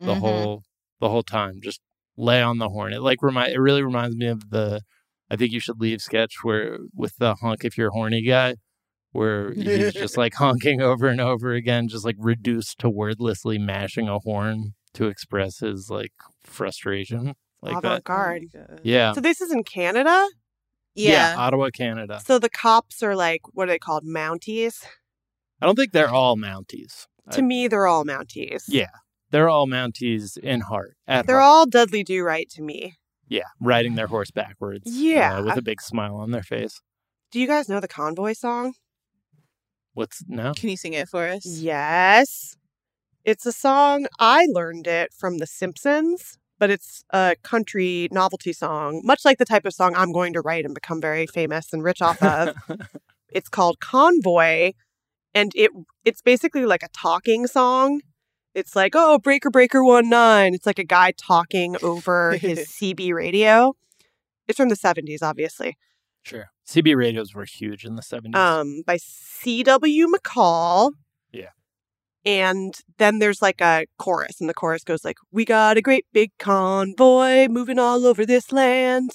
the 0.00 0.14
Mhm. 0.14 0.18
whole 0.20 0.62
the 1.00 1.08
whole 1.08 1.22
time. 1.22 1.60
Just 1.62 1.80
lay 2.16 2.42
on 2.42 2.58
the 2.58 2.68
horn. 2.68 2.92
It 2.92 3.00
like 3.02 3.22
remind 3.22 3.52
it 3.52 3.58
really 3.60 3.82
reminds 3.82 4.16
me 4.16 4.26
of 4.26 4.50
the 4.50 4.82
I 5.30 5.36
think 5.36 5.52
you 5.52 5.60
should 5.60 5.80
leave 5.80 6.00
sketch 6.00 6.36
where 6.42 6.78
with 6.94 7.16
the 7.18 7.34
honk 7.36 7.64
if 7.64 7.78
you're 7.78 7.88
a 7.88 7.92
horny 7.92 8.22
guy, 8.22 8.56
where 9.12 9.52
he's 9.52 9.92
just 9.94 10.16
like 10.16 10.34
honking 10.34 10.80
over 10.80 11.06
and 11.06 11.20
over 11.20 11.52
again, 11.52 11.88
just 11.88 12.04
like 12.04 12.16
reduced 12.18 12.78
to 12.80 12.90
wordlessly 12.90 13.58
mashing 13.58 14.08
a 14.08 14.18
horn 14.18 14.74
to 14.94 15.06
express 15.06 15.58
his 15.58 15.88
like 15.90 16.12
frustration. 16.42 17.34
Like. 17.62 17.76
Avant-garde. 17.76 18.44
Oh 18.54 18.76
yeah. 18.82 19.12
So 19.12 19.20
this 19.20 19.40
is 19.40 19.50
in 19.50 19.64
Canada. 19.64 20.28
Yeah. 20.94 21.34
Ottawa, 21.36 21.70
Canada. 21.70 22.20
So 22.24 22.38
the 22.38 22.50
cops 22.50 23.02
are 23.02 23.16
like, 23.16 23.40
what 23.52 23.68
are 23.68 23.72
they 23.72 23.78
called? 23.78 24.04
Mounties. 24.04 24.84
I 25.60 25.66
don't 25.66 25.76
think 25.76 25.92
they're 25.92 26.10
all 26.10 26.36
Mounties. 26.36 27.06
To 27.32 27.42
me, 27.42 27.68
they're 27.68 27.86
all 27.86 28.04
Mounties. 28.04 28.64
Yeah. 28.68 28.90
They're 29.30 29.48
all 29.48 29.66
Mounties 29.66 30.36
in 30.36 30.60
heart. 30.60 30.96
At 31.08 31.26
They're 31.26 31.40
heart. 31.40 31.50
all 31.50 31.66
Dudley 31.66 32.04
Do 32.04 32.22
Right 32.22 32.48
to 32.50 32.62
me. 32.62 32.94
Yeah, 33.28 33.42
riding 33.60 33.94
their 33.94 34.06
horse 34.08 34.30
backwards. 34.30 34.86
uh, 34.86 34.90
Yeah. 34.94 35.40
with 35.40 35.56
a 35.56 35.62
big 35.62 35.80
smile 35.80 36.16
on 36.16 36.30
their 36.30 36.42
face. 36.42 36.80
Do 37.30 37.40
you 37.40 37.46
guys 37.46 37.68
know 37.68 37.80
the 37.80 37.88
Convoy 37.88 38.32
song? 38.34 38.74
What's 39.94 40.24
no? 40.28 40.52
Can 40.54 40.68
you 40.70 40.76
sing 40.76 40.92
it 40.92 41.08
for 41.08 41.26
us? 41.26 41.44
Yes. 41.46 42.56
It's 43.24 43.46
a 43.46 43.52
song. 43.52 44.06
I 44.18 44.46
learned 44.50 44.86
it 44.86 45.12
from 45.16 45.38
The 45.38 45.46
Simpsons, 45.46 46.36
but 46.58 46.68
it's 46.70 47.04
a 47.10 47.36
country 47.42 48.08
novelty 48.12 48.52
song, 48.52 49.00
much 49.04 49.24
like 49.24 49.38
the 49.38 49.44
type 49.44 49.64
of 49.64 49.72
song 49.72 49.94
I'm 49.96 50.12
going 50.12 50.32
to 50.34 50.40
write 50.40 50.64
and 50.64 50.74
become 50.74 51.00
very 51.00 51.26
famous 51.26 51.72
and 51.72 51.82
rich 51.82 52.02
off 52.02 52.22
of. 52.22 52.54
it's 53.28 53.48
called 53.48 53.80
Convoy, 53.80 54.72
and 55.32 55.52
it 55.54 55.70
it's 56.04 56.22
basically 56.22 56.66
like 56.66 56.82
a 56.82 56.88
talking 56.88 57.46
song. 57.46 58.00
It's 58.54 58.76
like, 58.76 58.92
oh, 58.94 59.18
Breaker 59.18 59.50
Breaker 59.50 59.84
One 59.84 60.08
Nine. 60.08 60.54
It's 60.54 60.66
like 60.66 60.78
a 60.78 60.84
guy 60.84 61.12
talking 61.16 61.76
over 61.82 62.32
his 62.36 62.68
CB 62.80 63.12
radio. 63.12 63.74
It's 64.46 64.56
from 64.56 64.68
the 64.68 64.76
70s, 64.76 65.22
obviously. 65.22 65.76
sure. 66.22 66.50
CB 66.68 66.96
radios 66.96 67.34
were 67.34 67.44
huge 67.44 67.84
in 67.84 67.96
the 67.96 68.02
seventies. 68.02 68.38
um, 68.38 68.82
by 68.86 68.96
C.W. 68.98 70.06
McCall. 70.06 70.92
Yeah. 71.32 71.50
And 72.24 72.74
then 72.96 73.18
there's 73.18 73.42
like 73.42 73.60
a 73.60 73.84
chorus, 73.98 74.40
and 74.40 74.48
the 74.48 74.54
chorus 74.54 74.82
goes 74.82 75.04
like, 75.04 75.16
"We 75.30 75.44
got 75.44 75.76
a 75.76 75.82
great 75.82 76.06
big 76.14 76.30
convoy 76.38 77.48
moving 77.48 77.78
all 77.78 78.06
over 78.06 78.24
this 78.24 78.50
land. 78.50 79.10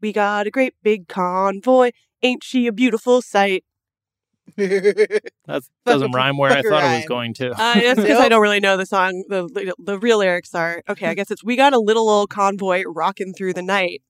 We 0.00 0.12
got 0.12 0.48
a 0.48 0.50
great 0.50 0.74
big 0.82 1.06
convoy. 1.06 1.92
Ain't 2.22 2.42
she 2.42 2.66
a 2.66 2.72
beautiful 2.72 3.22
sight?" 3.22 3.64
That 4.56 5.62
doesn't 5.86 6.12
rhyme 6.12 6.36
where 6.36 6.50
I 6.50 6.62
fuck 6.62 6.70
thought 6.70 6.84
it 6.84 6.96
was 6.96 7.04
going 7.06 7.34
to. 7.34 7.50
Uh, 7.52 7.74
that's 7.74 8.00
because 8.00 8.18
I 8.20 8.28
don't 8.28 8.40
really 8.42 8.60
know 8.60 8.76
the 8.76 8.86
song. 8.86 9.24
The, 9.28 9.42
the 9.48 9.74
the 9.78 9.98
real 9.98 10.18
lyrics 10.18 10.54
are 10.54 10.82
okay. 10.88 11.06
I 11.08 11.14
guess 11.14 11.30
it's 11.30 11.44
"We 11.44 11.56
got 11.56 11.72
a 11.72 11.78
little 11.78 12.08
old 12.08 12.30
convoy 12.30 12.82
rocking 12.86 13.32
through 13.34 13.54
the 13.54 13.62
night. 13.62 14.02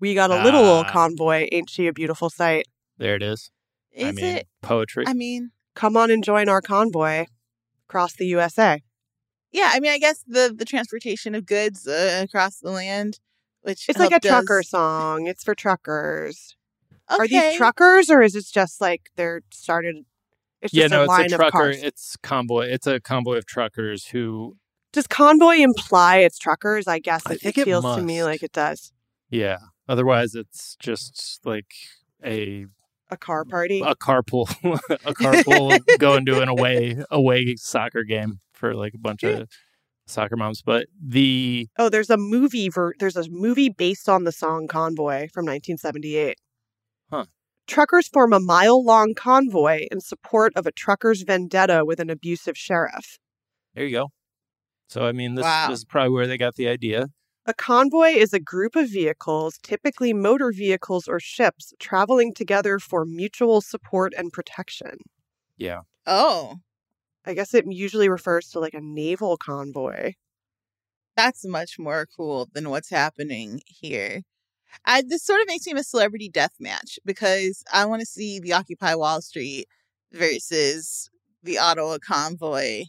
We 0.00 0.14
got 0.14 0.30
a 0.30 0.42
little 0.42 0.64
old 0.64 0.86
Ah. 0.86 0.92
convoy. 0.92 1.48
Ain't 1.52 1.70
she 1.70 1.86
a 1.86 1.92
beautiful 1.92 2.30
sight? 2.30 2.66
there 2.98 3.16
it 3.16 3.22
is. 3.22 3.50
Is 3.92 4.08
I 4.08 4.12
mean, 4.12 4.24
it? 4.24 4.48
poetry. 4.62 5.04
I 5.06 5.14
mean, 5.14 5.50
Come 5.74 5.96
on 5.96 6.10
and 6.10 6.22
join 6.22 6.48
our 6.48 6.60
convoy 6.60 7.26
across 7.88 8.14
the 8.14 8.26
USA." 8.26 8.82
yeah. 9.52 9.70
I 9.72 9.80
mean, 9.80 9.92
I 9.92 9.98
guess 9.98 10.22
the 10.26 10.54
the 10.56 10.64
transportation 10.64 11.34
of 11.34 11.46
goods 11.46 11.86
uh, 11.86 12.20
across 12.24 12.58
the 12.58 12.70
land, 12.70 13.20
which 13.62 13.88
It's 13.88 13.98
like 13.98 14.10
a 14.10 14.14
help 14.14 14.22
trucker 14.22 14.60
does- 14.60 14.70
song. 14.70 15.26
It's 15.26 15.42
for 15.44 15.54
truckers. 15.54 16.56
Okay. 17.10 17.22
Are 17.22 17.28
these 17.28 17.56
truckers 17.56 18.10
or 18.10 18.22
is 18.22 18.34
it 18.34 18.46
just 18.52 18.80
like 18.80 19.10
they're 19.16 19.42
started? 19.52 20.04
It's 20.62 20.72
yeah, 20.72 20.86
no, 20.86 21.00
a 21.00 21.02
it's 21.02 21.08
line 21.08 21.26
a 21.26 21.36
trucker. 21.36 21.68
It's 21.70 22.16
convoy. 22.22 22.66
It's 22.66 22.86
a 22.86 22.98
convoy 23.00 23.36
of 23.36 23.44
truckers 23.46 24.06
who, 24.06 24.56
Does 24.92 25.06
convoy 25.06 25.56
imply 25.56 26.18
it's 26.18 26.38
truckers? 26.38 26.86
I 26.88 26.98
guess 27.00 27.22
I 27.26 27.34
it, 27.34 27.40
think 27.42 27.58
it 27.58 27.62
it 27.62 27.64
feels 27.66 27.84
to 27.96 28.02
me 28.02 28.22
like 28.24 28.42
it 28.42 28.52
does. 28.52 28.92
yeah. 29.30 29.58
Otherwise, 29.86 30.34
it's 30.34 30.76
just 30.80 31.40
like 31.44 31.66
a 32.24 32.64
A 33.10 33.18
car 33.18 33.44
party. 33.44 33.82
a 33.84 33.94
carpool, 33.94 34.48
a 35.04 35.12
carpool 35.12 35.78
going 35.98 36.24
to 36.24 36.40
an 36.40 36.48
away 36.48 36.96
away 37.10 37.54
soccer 37.56 38.02
game 38.02 38.40
for 38.54 38.72
like 38.74 38.94
a 38.94 38.98
bunch 38.98 39.22
eh. 39.24 39.40
of 39.40 39.48
soccer 40.06 40.36
moms. 40.38 40.62
But 40.62 40.86
the 40.98 41.68
oh, 41.78 41.90
there's 41.90 42.08
a 42.08 42.16
movie. 42.16 42.70
Ver- 42.70 42.94
there's 42.98 43.16
a 43.16 43.28
movie 43.28 43.68
based 43.68 44.08
on 44.08 44.24
the 44.24 44.32
song 44.32 44.66
"Convoy" 44.68 45.28
from 45.34 45.44
1978. 45.44 46.38
Huh. 47.10 47.26
Truckers 47.66 48.08
form 48.08 48.32
a 48.32 48.40
mile-long 48.40 49.14
convoy 49.14 49.86
in 49.90 50.00
support 50.00 50.52
of 50.56 50.66
a 50.66 50.72
trucker's 50.72 51.22
vendetta 51.22 51.84
with 51.84 51.98
an 52.00 52.10
abusive 52.10 52.56
sheriff. 52.56 53.18
there 53.74 53.84
you 53.86 53.90
go. 53.92 54.08
So 54.88 55.06
I 55.06 55.12
mean, 55.12 55.34
this, 55.34 55.42
Wow. 55.44 55.68
this 55.70 55.80
is 55.80 55.84
probably 55.84 56.10
where 56.10 56.26
they 56.26 56.36
got 56.38 56.54
the 56.56 56.68
idea. 56.68 57.06
A 57.46 57.54
convoy 57.54 58.08
is 58.10 58.32
a 58.32 58.40
group 58.40 58.74
of 58.76 58.88
vehicles, 58.90 59.58
typically 59.62 60.12
motor 60.14 60.50
vehicles 60.52 61.08
or 61.08 61.20
ships, 61.20 61.72
traveling 61.78 62.32
together 62.32 62.78
for 62.78 63.04
mutual 63.04 63.60
support 63.60 64.12
and 64.16 64.32
protection. 64.32 64.98
Yeah. 65.56 65.80
Oh, 66.06 66.56
I 67.26 67.34
guess 67.34 67.52
it 67.54 67.64
usually 67.68 68.08
refers 68.08 68.48
to 68.50 68.60
like 68.60 68.74
a 68.74 68.80
naval 68.80 69.36
convoy. 69.36 70.12
that's 71.16 71.46
much 71.46 71.78
more 71.78 72.06
cool 72.16 72.48
than 72.54 72.70
what's 72.70 72.90
happening 72.90 73.60
here. 73.66 74.22
I, 74.84 75.02
this 75.02 75.24
sort 75.24 75.40
of 75.40 75.48
makes 75.48 75.66
me 75.66 75.72
a 75.72 75.82
celebrity 75.82 76.28
death 76.28 76.54
match 76.60 76.98
because 77.04 77.62
I 77.72 77.86
want 77.86 78.00
to 78.00 78.06
see 78.06 78.40
the 78.40 78.52
Occupy 78.52 78.94
Wall 78.94 79.20
Street 79.20 79.66
versus 80.12 81.10
the 81.42 81.58
Ottawa 81.58 81.98
convoy 82.04 82.84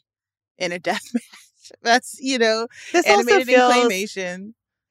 in 0.58 0.72
a 0.72 0.80
death 0.80 1.04
match. 1.14 1.72
That's 1.82 2.18
you 2.20 2.38
know 2.38 2.68
This 2.94 3.06
also 3.08 3.40
feels. 3.46 3.74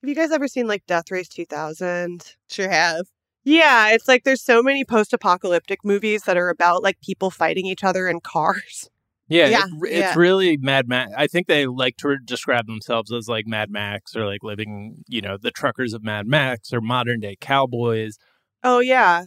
Have 0.03 0.09
you 0.09 0.15
guys 0.15 0.33
ever 0.33 0.49
seen 0.49 0.67
like 0.67 0.85
Death 0.87 1.11
Race 1.11 1.29
2000? 1.29 2.35
Sure 2.51 2.69
have. 2.69 3.07
Yeah, 3.45 3.91
it's 3.91 4.09
like 4.09 4.25
there's 4.25 4.43
so 4.43 4.63
many 4.63 4.85
post-apocalyptic 4.85 5.85
movies 5.85 6.23
that 6.23 6.37
are 6.37 6.49
about 6.49 6.83
like 6.83 7.01
people 7.01 7.31
fighting 7.31 7.67
each 7.67 7.85
other 7.85 8.09
in 8.09 8.21
cars. 8.23 8.91
Yeah, 9.35 9.47
Yeah, 9.49 9.65
it- 9.67 9.83
it's 9.91 9.99
yeah. 9.99 10.15
really 10.17 10.57
Mad 10.57 10.87
Max. 10.89 11.13
I 11.17 11.27
think 11.27 11.47
they 11.49 11.67
like 11.67 11.97
to 11.99 12.17
describe 12.25 12.67
themselves 12.67 13.13
as 13.13 13.29
like 13.29 13.47
Mad 13.47 13.71
Max 13.71 14.15
or 14.15 14.27
like 14.27 14.43
living, 14.43 15.03
you 15.09 15.21
know, 15.21 15.37
the 15.37 15.51
truckers 15.51 15.93
of 15.93 16.03
Mad 16.05 16.27
Max 16.27 16.73
or 16.73 16.81
modern 16.81 17.21
day 17.21 17.37
cowboys. 17.41 18.17
Oh 18.63 18.79
yeah, 18.79 19.25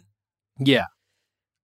Yeah, 0.59 0.85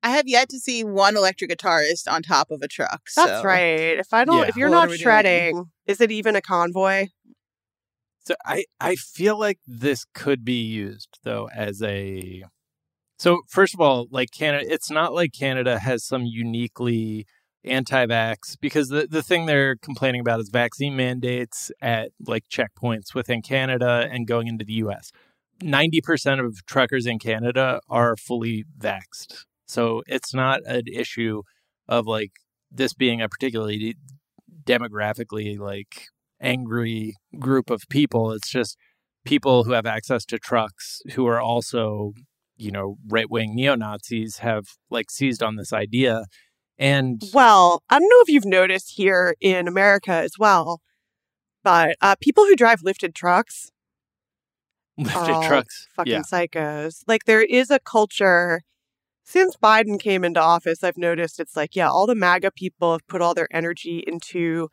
I 0.04 0.10
have 0.12 0.28
yet 0.28 0.50
to 0.50 0.60
see 0.60 0.84
one 0.84 1.16
electric 1.16 1.50
guitarist 1.52 2.12
on 2.12 2.22
top 2.22 2.52
of 2.52 2.62
a 2.62 2.68
truck. 2.68 3.02
that's 3.16 3.44
right. 3.46 3.98
If 3.98 4.14
I 4.14 4.26
don't, 4.26 4.40
Yeah. 4.40 4.48
if 4.50 4.56
you're 4.58 4.70
What 4.70 4.76
not 4.76 4.90
we 4.90 4.98
doing? 4.98 5.04
shredding, 5.04 5.56
mm-hmm. 5.56 5.70
is 5.92 6.02
it 6.02 6.12
even 6.12 6.36
a 6.36 6.42
convoy? 6.42 7.08
So 8.26 8.36
I 8.46 8.66
I 8.80 8.96
feel 8.96 9.40
like 9.40 9.60
this 9.66 10.06
could 10.14 10.44
be 10.46 10.62
used 10.62 11.20
though 11.24 11.50
as 11.56 11.82
a 11.82 12.44
So 13.18 13.42
first 13.50 13.74
of 13.74 13.80
all, 13.82 14.08
like 14.12 14.30
Canada 14.32 14.66
it's 14.70 14.90
not 14.92 15.14
like 15.14 15.32
Canada 15.34 15.80
has 15.80 16.06
some 16.06 16.24
uniquely 16.26 17.26
anti-vax 17.66 18.58
because 18.60 18.90
the 18.90 19.08
the 19.08 19.24
thing 19.24 19.46
they're 19.46 19.76
complaining 19.76 20.22
about 20.22 20.40
is 20.40 20.50
vaccine 20.50 20.96
mandates 20.96 21.72
at 21.82 22.12
like 22.28 22.44
checkpoints 22.50 23.14
within 23.14 23.42
Canada 23.42 24.08
and 24.12 24.28
going 24.28 24.48
into 24.48 24.66
the 24.66 24.74
US. 24.74 25.12
90% 25.62 26.46
of 26.46 26.66
truckers 26.66 27.06
in 27.06 27.20
Canada 27.20 27.80
are 27.90 28.16
fully 28.18 28.66
vaxxed. 28.78 29.46
So 29.66 30.04
it's 30.08 30.34
not 30.34 30.62
an 30.66 30.84
issue 30.92 31.44
of 31.88 32.06
like 32.06 32.32
this 32.72 32.94
being 32.94 33.22
a 33.22 33.30
particularly 33.30 33.96
demographically 34.66 35.58
like 35.58 36.08
angry 36.42 37.16
group 37.40 37.70
of 37.70 37.84
people. 37.90 38.32
It's 38.32 38.50
just 38.50 38.78
people 39.26 39.64
who 39.64 39.72
have 39.72 39.86
access 39.86 40.26
to 40.26 40.38
trucks 40.38 41.02
who 41.14 41.26
are 41.28 41.40
also, 41.40 42.14
you 42.58 42.72
know, 42.72 42.98
right 43.08 43.30
wing 43.30 43.56
neo 43.56 43.76
Nazis 43.76 44.38
have 44.40 44.66
like 44.90 45.10
seized 45.10 45.42
on 45.42 45.56
this 45.56 45.72
idea. 45.72 46.26
And 46.84 47.24
Well, 47.34 47.82
I 47.90 47.98
don't 47.98 48.10
know 48.10 48.22
if 48.22 48.28
you've 48.28 48.44
noticed 48.44 48.96
here 48.98 49.36
in 49.40 49.70
America 49.70 50.12
as 50.12 50.34
well, 50.38 50.82
but 51.64 51.96
uh, 52.02 52.16
people 52.20 52.44
who 52.44 52.58
drive 52.58 52.82
lifted 52.84 53.16
trucks 53.16 53.72
lifted 54.98 55.42
trucks. 55.48 55.88
fucking 55.96 56.12
Yeah. 56.12 56.22
psychos. 56.22 57.04
Like 57.08 57.24
there 57.24 57.42
is 57.42 57.72
a 57.72 57.80
culture 57.80 58.64
since 59.24 59.56
Biden 59.56 59.98
came 59.98 60.26
into 60.26 60.42
office. 60.42 60.84
I've 60.84 60.98
noticed 60.98 61.40
it's 61.40 61.56
like 61.56 61.74
yeah, 61.74 61.90
all 61.90 62.06
the 62.06 62.16
MAGA 62.16 62.52
people 62.52 62.92
have 62.92 63.08
put 63.08 63.22
all 63.22 63.34
their 63.34 63.48
energy 63.56 64.04
into 64.06 64.68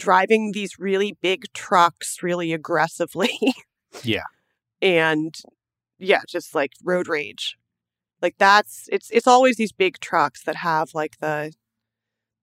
driving 0.00 0.50
these 0.52 0.80
really 0.80 1.16
big 1.22 1.44
trucks 1.54 2.24
really 2.24 2.52
aggressively. 2.52 3.38
Yeah. 4.02 4.24
and 4.82 5.32
yeah, 5.98 6.22
just 6.28 6.54
like 6.56 6.72
road 6.82 7.06
rage. 7.06 7.56
Like 8.22 8.36
that's 8.38 8.88
it's 8.92 9.10
it's 9.10 9.26
always 9.26 9.56
these 9.56 9.72
big 9.72 9.98
trucks 10.00 10.44
that 10.44 10.56
have 10.56 10.90
like 10.94 11.18
the 11.20 11.52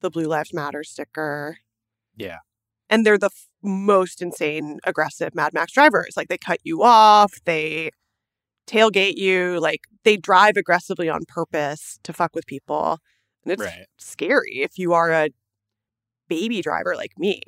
the 0.02 0.10
Blue 0.10 0.26
Lives 0.26 0.54
Matter 0.54 0.84
sticker. 0.84 1.58
Yeah. 2.16 2.40
And 2.90 3.06
they're 3.06 3.18
the 3.18 3.28
f- 3.28 3.48
most 3.64 4.22
insane 4.22 4.80
aggressive 4.84 5.34
Mad 5.36 5.54
Max 5.54 5.72
drivers. 5.72 6.16
Like 6.18 6.28
they 6.28 6.38
cut 6.38 6.60
you 6.64 6.84
off, 6.84 7.34
they 7.46 7.92
tailgate 8.68 9.16
you, 9.16 9.60
like 9.60 9.82
they 10.04 10.18
drive 10.18 10.58
aggressively 10.58 11.08
on 11.10 11.22
purpose 11.28 12.00
to 12.04 12.14
fuck 12.14 12.36
with 12.36 12.46
people. 12.46 13.00
And 13.44 13.54
it's 13.54 13.62
Right. 13.64 13.86
scary 13.98 14.60
if 14.62 14.78
you 14.78 14.94
are 14.94 15.12
a 15.12 15.30
baby 16.28 16.62
driver 16.62 16.96
like 16.96 17.12
me. 17.18 17.42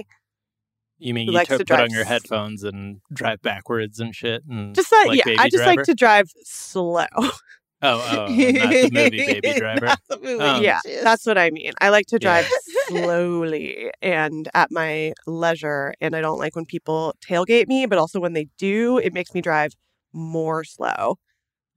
You 0.99 1.13
mean 1.15 1.27
you 1.27 1.33
likes 1.33 1.49
to 1.49 1.57
put 1.65 1.71
on 1.71 1.89
your 1.91 2.05
headphones 2.05 2.63
and 2.63 3.01
drive 3.11 3.41
backwards 3.41 3.99
and 3.99 4.13
shit? 4.15 4.43
And 4.47 4.75
Just 4.75 4.89
that 4.91 5.05
like 5.07 5.25
yeah, 5.25 5.35
I 5.39 5.49
just 5.49 5.63
Driver? 5.63 5.77
like 5.77 5.85
to 5.85 5.95
drive 5.95 6.29
slow. 6.43 7.05
Oh, 7.83 7.99
oh, 8.11 8.15
not 8.15 8.27
the 8.29 8.89
movie 8.93 9.09
Baby 9.39 9.53
Driver. 9.59 9.85
Not 9.87 9.99
the 10.07 10.17
movie, 10.19 10.43
Um, 10.43 10.61
yeah, 10.63 10.79
just- 10.85 11.03
that's 11.03 11.25
what 11.25 11.37
I 11.37 11.49
mean. 11.49 11.71
I 11.81 11.89
like 11.89 12.05
to 12.07 12.15
Yeah. 12.21 12.41
drive 12.41 12.47
slowly 12.87 13.91
and 14.01 14.47
at 14.53 14.71
my 14.71 15.13
leisure. 15.27 15.93
And 16.01 16.15
I 16.15 16.21
don't 16.21 16.37
like 16.39 16.55
when 16.55 16.65
people 16.65 17.15
tailgate 17.27 17.67
me, 17.67 17.85
but 17.85 17.97
also 17.97 18.19
when 18.19 18.33
they 18.33 18.47
do, 18.57 18.97
it 18.97 19.13
makes 19.13 19.33
me 19.33 19.41
drive 19.41 19.73
more 20.13 20.63
slow. 20.63 21.17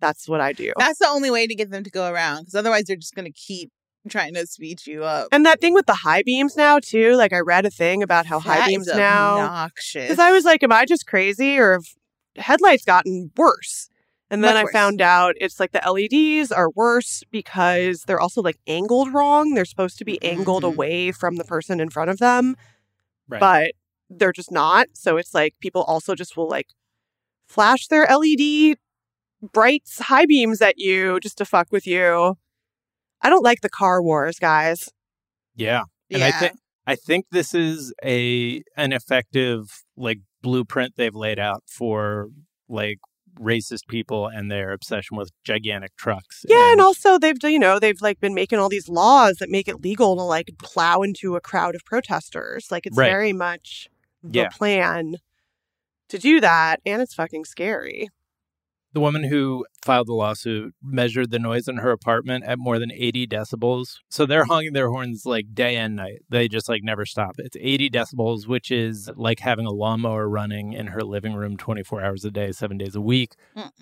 That's 0.01 0.29
what 0.29 0.41
I 0.41 0.53
do. 0.53 0.73
That's 0.79 0.99
the 0.99 1.09
only 1.09 1.31
way 1.31 1.47
to 1.47 1.55
get 1.55 1.71
them 1.71 1.85
to 1.85 1.91
go 1.91 2.11
around 2.11 2.41
because 2.43 2.55
otherwise 2.55 2.85
they're 2.85 2.97
just 2.97 3.15
going 3.15 3.25
to 3.27 3.33
keep 3.33 3.71
trying 4.09 4.35
to 4.35 4.47
speed 4.47 4.87
you 4.87 5.03
up. 5.05 5.29
And 5.33 5.47
that 5.47 5.61
thing 5.63 5.73
with 5.73 5.87
the 5.87 5.95
high 5.95 6.23
beams 6.23 6.57
now 6.57 6.79
too. 6.79 7.15
Like 7.17 7.33
I 7.33 7.39
read 7.41 7.65
a 7.65 7.71
thing 7.71 8.03
about 8.03 8.27
how 8.27 8.39
high 8.41 8.67
beams 8.67 8.87
is 8.89 8.97
now. 8.97 9.39
obnoxious. 9.39 10.05
Because 10.05 10.19
I 10.19 10.33
was 10.33 10.45
like, 10.45 10.63
am 10.63 10.73
I 10.73 10.85
just 10.85 11.07
crazy 11.07 11.59
or 11.59 11.73
have 11.75 11.85
headlights 12.37 12.85
gotten 12.85 13.31
worse? 13.37 13.89
And 14.31 14.43
then 14.43 14.55
Much 14.55 14.61
I 14.61 14.65
worse. 14.65 14.73
found 14.73 15.01
out 15.01 15.35
it's 15.41 15.61
like 15.61 15.73
the 15.73 15.83
LEDs 15.85 16.51
are 16.51 16.71
worse 16.71 17.23
because 17.31 18.03
they're 18.07 18.21
also 18.21 18.41
like 18.43 18.59
angled 18.67 19.13
wrong. 19.13 19.55
They're 19.55 19.65
supposed 19.65 19.99
to 19.99 20.05
be 20.05 20.23
angled 20.25 20.63
Mhm. 20.65 20.69
away 20.69 21.13
from 21.13 21.37
the 21.37 21.45
person 21.45 21.79
in 21.81 21.91
front 21.91 22.11
of 22.11 22.19
them, 22.19 22.57
Right. 23.29 23.41
but 23.41 23.73
they're 24.11 24.33
just 24.33 24.51
not. 24.51 24.89
So 24.95 25.17
it's 25.19 25.35
like 25.35 25.55
people 25.61 25.83
also 25.83 26.15
just 26.15 26.37
will 26.37 26.49
like 26.49 26.69
flash 27.47 27.87
their 27.89 28.07
LED 28.11 28.77
brights 29.53 29.99
high 30.01 30.25
beams 30.27 30.63
at 30.63 30.79
you 30.79 31.21
just 31.21 31.37
to 31.39 31.45
fuck 31.45 31.71
with 31.71 31.87
you. 31.87 32.37
I 33.21 33.29
don't 33.31 33.45
like 33.45 33.61
the 33.61 33.69
car 33.71 34.03
wars, 34.03 34.39
guys. 34.39 34.89
yeah. 35.55 35.83
yeah. 36.09 36.17
And 36.17 36.25
I 36.25 36.31
think 36.33 36.53
I 36.87 36.97
think 36.97 37.27
this 37.31 37.55
is 37.55 37.93
a 38.03 38.63
an 38.77 38.93
effective 38.93 39.85
like 39.97 40.19
blueprint 40.43 40.95
they've 40.97 41.15
laid 41.15 41.39
out 41.39 41.63
for 41.67 42.29
like 42.69 42.99
racist 43.41 43.87
people 43.89 44.27
and 44.27 44.51
their 44.51 44.73
obsession 44.73 45.17
with 45.17 45.31
gigantic 45.45 45.97
trucks. 45.97 46.45
Yeah, 46.49 46.73
and 46.73 46.81
also 46.81 47.19
they've 47.19 47.37
you 47.43 47.59
know 47.59 47.79
they've 47.79 48.01
like 48.01 48.21
been 48.21 48.35
making 48.35 48.59
all 48.59 48.69
these 48.69 48.89
laws 48.89 49.37
that 49.39 49.51
make 49.51 49.69
it 49.69 49.83
legal 49.83 50.17
to 50.17 50.23
like 50.23 50.51
plow 50.63 51.03
into 51.03 51.37
a 51.37 51.41
crowd 51.41 51.75
of 51.75 51.85
protesters. 51.85 52.69
Like 52.71 52.87
it's 52.87 52.97
Right. 52.97 53.11
very 53.11 53.33
much 53.33 53.89
the 54.23 54.41
Yeah. 54.41 54.49
plan 54.49 55.17
to 56.09 56.19
do 56.19 56.41
that, 56.41 56.81
and 56.87 57.01
it's 57.03 57.15
fucking 57.15 57.45
scary. 57.45 58.09
The 58.95 59.01
woman 59.01 59.25
who 59.25 59.67
filed 59.85 60.07
the 60.07 60.15
lawsuit 60.15 60.73
measured 60.83 61.31
the 61.31 61.39
noise 61.39 61.69
in 61.69 61.77
her 61.79 61.91
apartment 61.91 62.45
at 62.45 62.59
more 62.59 62.79
than 62.79 62.91
80 62.93 63.27
decibels. 63.27 63.97
So 64.09 64.25
they're 64.25 64.45
honking 64.47 64.73
their 64.73 64.89
horns 64.89 65.27
like 65.27 65.47
day 65.53 65.77
and 65.77 65.97
night. 65.97 66.21
They 66.31 66.49
just 66.49 66.69
like 66.69 66.83
never 66.83 67.05
stop. 67.05 67.35
It's 67.39 67.57
80 67.61 67.91
decibels, 67.91 68.47
which 68.47 68.71
is 68.71 69.11
like 69.17 69.41
having 69.41 69.67
a 69.67 69.71
lawnmower 69.73 70.29
running 70.29 70.73
in 70.73 70.87
her 70.87 71.03
living 71.03 71.35
room 71.35 71.57
24 71.57 72.03
hours 72.03 72.25
a 72.25 72.31
day, 72.31 72.53
seven 72.53 72.79
days 72.79 72.95
a 72.95 73.01
week. 73.01 73.33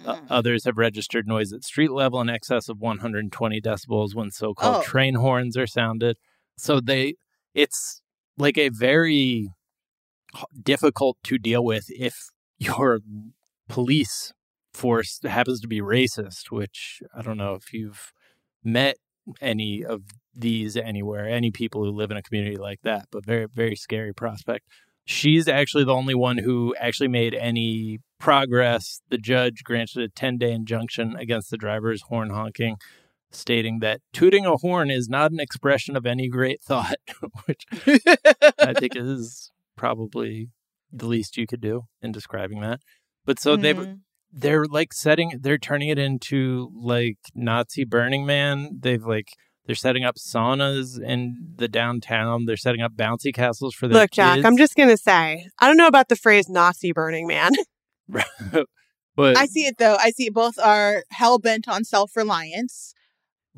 Uh, 0.04 0.16
others 0.30 0.64
have 0.64 0.78
registered 0.78 1.28
noise 1.28 1.52
at 1.52 1.62
street 1.62 1.92
level 1.92 2.20
in 2.20 2.28
excess 2.30 2.68
of 2.68 2.80
120 2.80 3.60
decibels 3.60 4.14
when 4.14 4.30
so-called 4.30 4.76
Oh. 4.78 4.82
train 4.82 5.14
horns 5.14 5.56
are 5.56 5.66
sounded. 5.66 6.16
So 6.56 6.80
they, 6.80 7.14
it's 7.54 8.00
like 8.38 8.56
a 8.56 8.70
very 8.70 9.48
difficult 10.62 11.18
to 11.24 11.36
deal 11.38 11.62
with 11.64 11.84
if 11.90 12.14
your 12.58 13.00
police 13.68 14.32
force 14.74 15.18
happens 15.24 15.60
to 15.60 15.68
be 15.68 15.80
racist. 15.80 16.50
Which 16.50 17.02
I 17.16 17.22
don't 17.22 17.38
know 17.38 17.54
if 17.54 17.72
you've 17.72 18.12
met 18.64 18.96
any 19.40 19.84
of 19.84 20.02
these 20.34 20.76
anywhere, 20.76 21.28
any 21.28 21.50
people 21.50 21.84
who 21.84 21.90
live 21.90 22.10
in 22.10 22.16
a 22.16 22.22
community 22.22 22.56
like 22.56 22.80
that, 22.82 23.06
but 23.10 23.24
very 23.26 23.46
very 23.52 23.76
scary 23.76 24.12
prospect 24.12 24.66
she's 25.04 25.48
actually 25.48 25.84
the 25.84 25.94
only 25.94 26.14
one 26.14 26.38
who 26.38 26.74
actually 26.78 27.08
made 27.08 27.34
any 27.34 27.98
progress. 28.18 29.00
The 29.08 29.18
judge 29.18 29.64
granted 29.64 30.02
a 30.02 30.08
10 30.08 30.38
day 30.38 30.52
injunction 30.52 31.16
against 31.16 31.50
the 31.50 31.56
driver's 31.56 32.02
horn 32.02 32.30
honking, 32.30 32.76
stating 33.30 33.80
that 33.80 34.00
tooting 34.12 34.46
a 34.46 34.56
horn 34.56 34.90
is 34.90 35.08
not 35.08 35.32
an 35.32 35.40
expression 35.40 35.96
of 35.96 36.06
any 36.06 36.28
great 36.28 36.62
thought, 36.62 36.96
which 37.46 37.64
I 38.58 38.74
think 38.74 38.96
is 38.96 39.50
probably 39.76 40.48
the 40.92 41.06
least 41.06 41.36
you 41.36 41.46
could 41.46 41.60
do 41.60 41.82
in 42.00 42.12
describing 42.12 42.60
that. 42.60 42.80
But 43.24 43.40
so 43.40 43.56
they've 43.56 43.76
Mhm. 43.76 44.00
They're 44.32 44.64
like 44.64 44.92
setting 44.92 45.38
they're 45.40 45.58
turning 45.58 45.88
it 45.88 45.98
into 45.98 46.70
like 46.74 47.18
Nazi 47.34 47.84
Burning 47.84 48.24
Man. 48.26 48.78
They've 48.80 49.04
like 49.04 49.28
they're 49.66 49.74
setting 49.76 50.04
up 50.04 50.16
saunas 50.16 51.00
in 51.00 51.36
the 51.56 51.68
downtown. 51.68 52.46
They're 52.46 52.56
setting 52.56 52.80
up 52.80 52.92
bouncy 52.96 53.32
castles 53.32 53.74
for 53.74 53.86
their 53.86 54.02
Look, 54.02 54.10
Jack, 54.12 54.36
kids. 54.36 54.46
I'm 54.46 54.56
just 54.56 54.74
gonna 54.74 54.96
say 54.96 55.46
I 55.58 55.66
don't 55.66 55.76
know 55.76 55.86
about 55.86 56.08
the 56.08 56.16
phrase 56.16 56.48
Nazi 56.48 56.92
burning 56.92 57.26
man. 57.26 57.52
but 59.16 59.36
I 59.36 59.46
see 59.46 59.66
it 59.66 59.78
though. 59.78 59.96
I 59.98 60.10
see 60.10 60.30
both 60.30 60.58
are 60.58 61.04
hell 61.10 61.38
bent 61.38 61.68
on 61.68 61.84
self 61.84 62.16
reliance. 62.16 62.94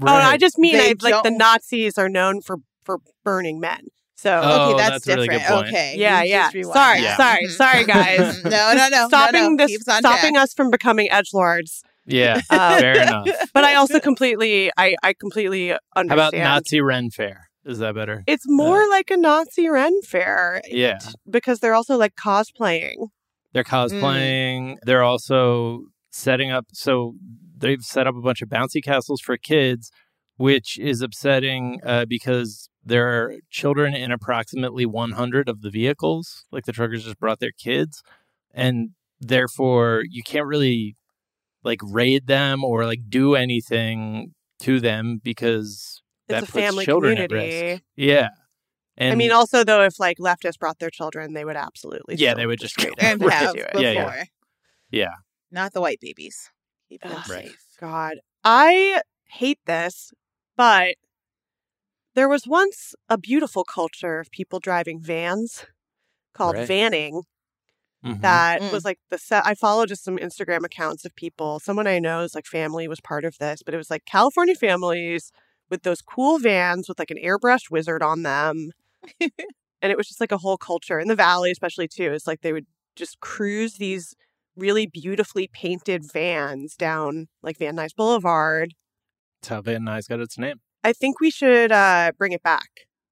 Oh, 0.03 0.07
I 0.07 0.37
just 0.37 0.59
mean 0.59 0.77
I, 0.77 0.95
like 1.01 1.23
the 1.23 1.31
Nazis 1.31 1.97
are 1.99 2.09
known 2.09 2.41
for 2.41 2.59
for 2.85 2.99
burning 3.25 3.61
men. 3.61 3.87
So 4.17 4.41
Oh, 4.43 4.71
okay, 4.71 4.79
that's, 4.79 4.91
that's 5.05 5.09
a 5.09 5.15
really 5.15 5.29
good 5.29 5.39
different. 5.39 5.63
point. 5.65 5.75
Okay. 5.75 5.95
yeah, 5.99 6.23
yeah. 6.23 6.43
just 6.45 6.55
rewind 6.55 6.75
Sorry, 6.75 7.01
that. 7.03 7.17
sorry, 7.17 7.47
Mhm. 7.47 7.51
sorry, 7.51 7.85
guys. 7.85 8.45
No, 8.45 8.73
no, 8.75 8.89
no. 8.89 9.09
stopping 9.09 9.43
no, 9.43 9.49
no. 9.51 9.67
this, 9.67 9.81
stopping 9.83 10.35
track. 10.35 10.43
us 10.43 10.55
from 10.55 10.71
becoming 10.71 11.11
edge 11.11 11.31
lords. 11.35 11.83
yeah, 12.07 12.41
Uh, 12.51 12.79
fair 12.79 13.03
enough. 13.03 13.27
but 13.53 13.65
I 13.65 13.75
also 13.75 13.99
completely, 14.01 14.71
I, 14.77 14.97
I 15.03 15.15
completely 15.15 15.73
understand. 15.73 15.81
How 15.97 16.01
understand. 16.27 16.43
about 16.43 16.55
Nazi 16.55 16.81
Ren 16.81 17.11
Faire? 17.11 17.49
Is 17.65 17.79
that 17.79 17.95
better? 17.95 18.23
It's 18.27 18.45
more 18.47 18.87
like 18.89 19.11
a 19.11 19.17
Nazi 19.17 19.69
Ren 19.69 20.01
Faire 20.03 20.61
Yeah, 20.69 20.99
because 21.29 21.61
they're 21.61 21.75
also 21.75 21.97
like 21.97 22.15
cosplaying. 22.15 23.09
they're 23.53 23.65
cosplaying. 23.65 24.77
They're 24.85 25.03
also 25.03 25.81
setting 26.11 26.51
up. 26.51 26.67
So 26.73 27.15
they've 27.57 27.83
set 27.83 28.07
up 28.07 28.15
a 28.17 28.21
bunch 28.21 28.43
of 28.43 28.49
bouncy 28.49 28.83
castles 28.85 29.21
for 29.21 29.37
kids, 29.37 29.91
which 30.37 30.79
is 30.79 31.01
upsetting 31.01 31.81
uh, 31.85 32.05
because 32.07 32.69
there 32.85 33.09
are 33.09 33.35
children 33.51 33.95
in 33.95 34.11
approximately 34.11 34.85
100 34.87 35.49
of 35.49 35.63
the 35.63 35.71
vehicles. 35.71 36.45
Like 36.53 36.65
the 36.65 36.73
truckers 36.73 37.05
just 37.05 37.19
brought 37.19 37.41
their 37.41 37.53
kids, 37.53 38.03
and 38.53 38.91
therefore 39.21 40.03
you 40.09 40.23
can't 40.23 40.47
really 40.47 40.97
like 41.63 41.81
raid 41.83 42.27
them 42.27 42.63
or 42.63 42.85
like 42.85 43.01
do 43.09 43.35
anything 43.35 44.35
to 44.61 44.81
them 44.81 45.21
because 45.23 46.03
It's 46.29 46.35
that 46.35 46.43
a 46.43 46.47
puts 46.47 46.53
family 46.53 46.85
children 46.85 47.19
at 47.19 47.33
risk. 47.33 47.83
Yeah. 47.97 48.29
And 48.97 49.13
I 49.13 49.17
mean, 49.17 49.33
also 49.33 49.65
though, 49.65 49.83
if 49.83 49.99
like 49.99 50.19
leftists 50.19 50.59
brought 50.59 50.79
their 50.79 50.91
children, 50.91 51.33
they 51.33 51.45
would 51.45 51.57
absolutely. 51.57 52.15
Yeah, 52.17 52.35
they 52.35 52.47
would 52.47 52.61
just 52.61 52.75
straight 52.75 52.97
go 52.99 53.07
and 53.07 53.21
Right. 53.23 53.33
have 53.33 53.55
do 53.55 53.61
it. 53.63 53.73
before. 53.73 53.83
Yeah, 53.83 53.93
yeah. 53.93 54.25
yeah. 54.91 55.13
Not 55.51 55.73
the 55.73 55.81
white 55.81 55.99
babies. 56.01 56.51
Keep 56.89 57.03
them 57.03 57.13
Ugh. 57.17 57.29
Right. 57.31 57.51
God, 57.81 58.15
I 58.45 59.01
hate 59.25 59.59
this, 59.67 60.13
but 60.57 60.95
there 62.15 62.29
was 62.29 62.47
once 62.47 62.95
a 63.09 63.19
beautiful 63.19 63.65
culture 63.65 64.21
of 64.21 64.31
people 64.31 64.61
driving 64.61 65.01
vans 65.01 65.67
called 66.33 66.57
Right. 66.57 66.69
vanning. 66.69 67.23
Mhm. 68.05 68.21
that 68.21 68.61
Mm. 68.61 68.71
was 68.73 68.85
like 68.85 68.99
the 69.09 69.17
set. 69.17 69.47
I 69.47 69.55
follow 69.55 69.87
just 69.87 70.05
some 70.05 70.19
Instagram 70.19 70.63
accounts 70.65 71.07
of 71.07 71.15
people. 71.17 71.59
Someone 71.59 71.87
I 71.87 71.99
know's 71.99 72.35
like 72.35 72.45
family 72.47 72.87
was 72.87 73.01
part 73.01 73.25
of 73.25 73.39
this, 73.39 73.63
but 73.65 73.73
it 73.73 73.79
was 73.79 73.89
like 73.91 74.05
California 74.05 74.55
families 74.55 75.33
with 75.71 75.85
those 75.85 76.03
cool 76.03 76.39
vans 76.39 76.87
with 76.89 76.99
like 76.99 77.11
an 77.11 77.17
airbrushed 77.17 77.71
wizard 77.71 78.03
on 78.03 78.23
them. 78.23 78.73
and 79.21 79.91
it 79.91 79.97
was 79.97 80.07
just 80.07 80.21
like 80.21 80.33
a 80.33 80.39
whole 80.39 80.59
culture 80.59 81.01
in 81.01 81.09
the 81.09 81.15
valley, 81.17 81.51
especially 81.51 81.89
too. 81.89 82.13
It's 82.13 82.27
like 82.27 82.43
they 82.43 82.53
would 82.53 82.67
just 82.95 83.21
cruise 83.21 83.75
these 83.79 84.15
really 84.55 84.87
beautifully 84.87 85.49
painted 85.53 86.05
vans 86.13 86.77
down 86.77 87.29
like 87.43 87.57
Van 87.59 87.75
Nuys 87.77 87.95
Boulevard. 87.97 88.75
That's 89.41 89.49
how 89.49 89.63
Van 89.63 89.81
Nuys 89.83 90.09
got 90.09 90.21
its 90.21 90.37
name. 90.39 90.61
I 90.85 90.93
think 90.93 91.19
we 91.21 91.31
should 91.31 91.73
uh, 91.73 92.13
bring 92.19 92.33
it 92.33 92.43
back. 92.43 92.69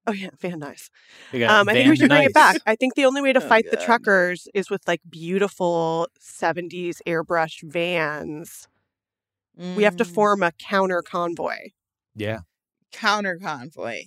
Oh 0.07 0.13
yeah, 0.13 0.31
Van 0.41 0.61
Nuys. 0.61 0.91
They 1.33 1.45
Um, 1.45 1.69
I 1.69 1.73
think 1.75 1.91
we 1.91 1.97
should 1.97 2.09
bring 2.09 2.25
it 2.25 2.35
back. 2.35 2.57
I 2.67 2.75
think 2.77 2.95
the 2.95 3.05
only 3.05 3.23
way 3.23 3.33
to 3.33 3.43
Oh, 3.43 3.49
fight 3.49 3.71
the 3.71 3.77
truckers 3.77 4.47
is 4.53 4.69
with 4.69 4.83
like 4.87 5.01
beautiful 5.09 6.09
70s 6.21 7.01
airbrush 7.07 7.63
vans. 7.63 8.69
We 9.57 9.85
have 9.85 9.97
to 9.99 10.05
Mm. 10.05 10.15
form 10.15 10.43
a 10.43 10.53
counter 10.53 11.03
convoy. 11.03 11.71
Yeah. 12.15 12.41
counter 12.91 13.39
convoy. 13.43 14.03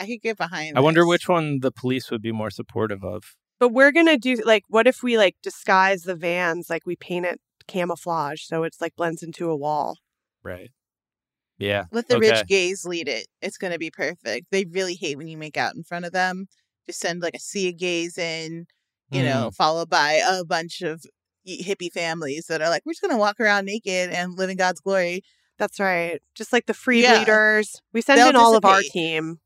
I 0.00 0.06
could 0.06 0.20
get 0.22 0.36
behind. 0.38 0.76
I 0.76 0.80
wonder 0.80 1.06
which 1.06 1.28
one 1.28 1.60
the 1.60 1.70
police 1.70 2.10
would 2.10 2.20
be 2.22 2.32
more 2.32 2.50
supportive 2.50 3.04
of. 3.04 3.36
But 3.60 3.68
we're 3.68 3.92
going 3.92 4.06
to 4.06 4.16
do 4.18 4.36
like 4.44 4.64
what 4.68 4.86
if 4.88 5.02
we 5.04 5.16
like 5.16 5.36
disguise 5.42 6.02
the 6.02 6.16
vans 6.16 6.68
like 6.68 6.84
we 6.84 6.96
paint 6.96 7.26
it 7.26 7.40
camouflage 7.68 8.42
so 8.42 8.62
it's 8.64 8.80
like 8.80 8.96
blends 8.96 9.22
into 9.22 9.48
a 9.50 9.56
wall. 9.56 9.98
Right. 10.42 10.70
Yeah. 11.58 11.84
Let 11.92 12.08
the 12.08 12.16
okay. 12.16 12.30
rich 12.30 12.46
gays 12.46 12.84
lead 12.84 13.08
it. 13.08 13.26
It's 13.40 13.58
going 13.58 13.72
to 13.72 13.78
be 13.78 13.90
perfect. 13.90 14.46
They 14.50 14.64
really 14.64 14.94
hate 14.94 15.16
when 15.16 15.28
you 15.28 15.36
make 15.38 15.56
out 15.56 15.74
in 15.74 15.84
front 15.84 16.04
of 16.04 16.12
them. 16.12 16.46
Just 16.86 17.00
send 17.00 17.22
like 17.22 17.34
a 17.34 17.40
sea 17.40 17.68
of 17.70 17.78
gays 17.78 18.18
in, 18.18 18.66
you 19.10 19.22
know, 19.22 19.50
Mm. 19.50 19.54
followed 19.54 19.88
by 19.88 20.20
a 20.26 20.44
bunch 20.44 20.82
of 20.82 21.04
hippie 21.46 21.92
families 21.92 22.46
that 22.46 22.60
are 22.60 22.68
like, 22.68 22.82
we're 22.84 22.92
just 22.92 23.02
going 23.02 23.12
to 23.14 23.18
walk 23.18 23.38
around 23.40 23.66
naked 23.66 24.10
and 24.10 24.36
live 24.36 24.50
in 24.50 24.56
God's 24.56 24.80
glory. 24.80 25.22
That's 25.58 25.78
right. 25.78 26.20
Just 26.34 26.52
like 26.52 26.66
the 26.66 26.74
free 26.74 27.02
Yeah. 27.02 27.18
leaders. 27.20 27.80
We 27.92 28.00
send 28.00 28.18
They'll 28.18 28.30
in 28.30 28.36
all 28.36 28.56
of 28.56 28.64
our 28.64 28.80
team. 28.82 29.38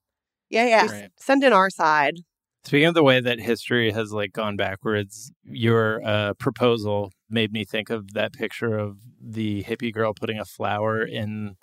Yeah, 0.49 0.67
yeah. 0.67 0.87
Right. 0.87 1.11
send 1.19 1.45
in 1.45 1.53
our 1.53 1.69
side. 1.71 2.21
Speaking 2.65 2.87
of 2.87 2.95
the 2.95 3.05
way 3.05 3.21
that 3.21 3.39
history 3.41 3.93
has 3.93 4.13
like 4.13 4.33
gone 4.33 4.57
backwards, 4.57 5.31
your 5.45 6.03
uh, 6.05 6.35
proposal 6.35 7.13
made 7.29 7.53
me 7.53 7.65
think 7.65 7.91
of 7.91 8.15
that 8.15 8.33
picture 8.33 8.79
of 8.79 8.97
the 9.21 9.63
hippie 9.65 9.93
girl 9.93 10.15
putting 10.15 10.39
a 10.39 10.45
flower 10.45 11.03
in 11.03 11.57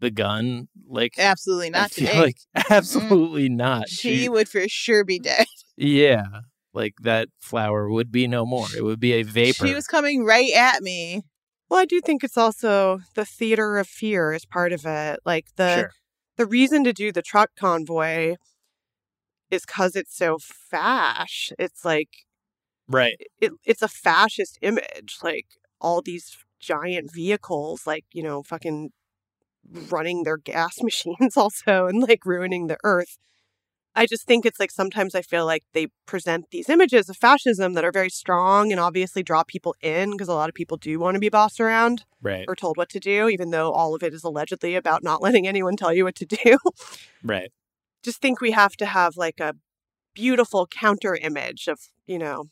the 0.00 0.10
gun. 0.10 0.68
Like, 0.88 1.14
Absolutely 1.18 1.66
I 1.68 1.70
not 1.70 1.90
feel 1.90 2.06
today. 2.08 2.20
like 2.20 2.36
mm-hmm. 2.56 2.72
absolutely 2.72 3.48
not. 3.48 3.88
she 3.88 4.28
would 4.28 4.48
for 4.48 4.62
sure 4.68 5.04
be 5.04 5.18
dead. 5.18 5.46
yeah, 5.76 6.24
like 6.72 6.94
that 7.02 7.28
flower 7.40 7.90
would 7.90 8.10
be 8.12 8.26
no 8.28 8.44
more. 8.46 8.66
It 8.76 8.82
would 8.82 9.00
be 9.00 9.12
a 9.14 9.22
vapor. 9.22 9.66
She 9.66 9.74
was 9.74 9.86
coming 9.86 10.24
right 10.24 10.52
at 10.54 10.82
me. 10.82 11.22
Well, 11.68 11.80
I 11.80 11.84
do 11.84 12.00
think 12.00 12.22
it's 12.22 12.36
also 12.36 13.00
the 13.14 13.24
theater 13.24 13.78
of 13.78 13.88
fear 13.88 14.32
is 14.32 14.44
part 14.44 14.72
of 14.72 14.84
it. 14.86 15.20
Like 15.24 15.46
the 15.56 15.76
sure. 15.76 15.90
the 16.36 16.46
reason 16.46 16.84
to 16.84 16.92
do 16.92 17.10
the 17.10 17.22
truck 17.22 17.50
convoy 17.58 18.36
is 19.50 19.64
because 19.66 19.96
it's 19.96 20.16
so 20.16 20.38
fash. 20.40 21.50
It's 21.58 21.84
like 21.84 22.10
Right. 22.88 23.16
it, 23.40 23.52
it's 23.64 23.82
a 23.82 23.88
fascist 23.88 24.58
image 24.62 25.16
like 25.22 25.46
all 25.80 26.02
these 26.02 26.36
giant 26.60 27.12
vehicles 27.12 27.84
like 27.84 28.04
you 28.12 28.22
know 28.22 28.42
fucking 28.44 28.90
running 29.90 30.22
their 30.22 30.36
gas 30.36 30.76
machines 30.82 31.36
also 31.36 31.86
and 31.86 32.02
like 32.02 32.24
ruining 32.24 32.66
the 32.66 32.78
earth 32.84 33.18
i 33.94 34.06
just 34.06 34.26
think 34.26 34.44
it's 34.44 34.60
like 34.60 34.70
sometimes 34.70 35.14
i 35.14 35.22
feel 35.22 35.46
like 35.46 35.64
they 35.72 35.88
present 36.06 36.46
these 36.50 36.68
images 36.68 37.08
of 37.08 37.16
fascism 37.16 37.74
that 37.74 37.84
are 37.84 37.92
very 37.92 38.10
strong 38.10 38.70
and 38.70 38.80
obviously 38.80 39.22
draw 39.22 39.42
people 39.42 39.74
in 39.80 40.12
because 40.12 40.28
a 40.28 40.34
lot 40.34 40.48
of 40.48 40.54
people 40.54 40.76
do 40.76 40.98
want 40.98 41.14
to 41.14 41.20
be 41.20 41.28
bossed 41.28 41.60
around 41.60 42.04
Right. 42.22 42.44
or 42.48 42.56
told 42.56 42.76
what 42.76 42.88
to 42.90 42.98
do 43.00 43.28
even 43.28 43.50
though 43.50 43.70
all 43.72 43.94
of 43.94 44.02
it 44.02 44.12
is 44.14 44.24
allegedly 44.24 44.74
about 44.74 45.02
not 45.04 45.22
letting 45.26 45.46
anyone 45.46 45.76
tell 45.76 45.92
you 45.92 46.04
what 46.04 46.16
to 46.16 46.26
do 46.26 46.58
Right. 47.22 47.50
just 48.02 48.20
think 48.20 48.40
we 48.40 48.52
have 48.52 48.76
to 48.76 48.86
have 48.86 49.16
like 49.16 49.40
a 49.40 49.54
beautiful 50.14 50.66
counter 50.66 51.14
image 51.14 51.68
of, 51.68 51.78
you 52.06 52.18
know, 52.18 52.46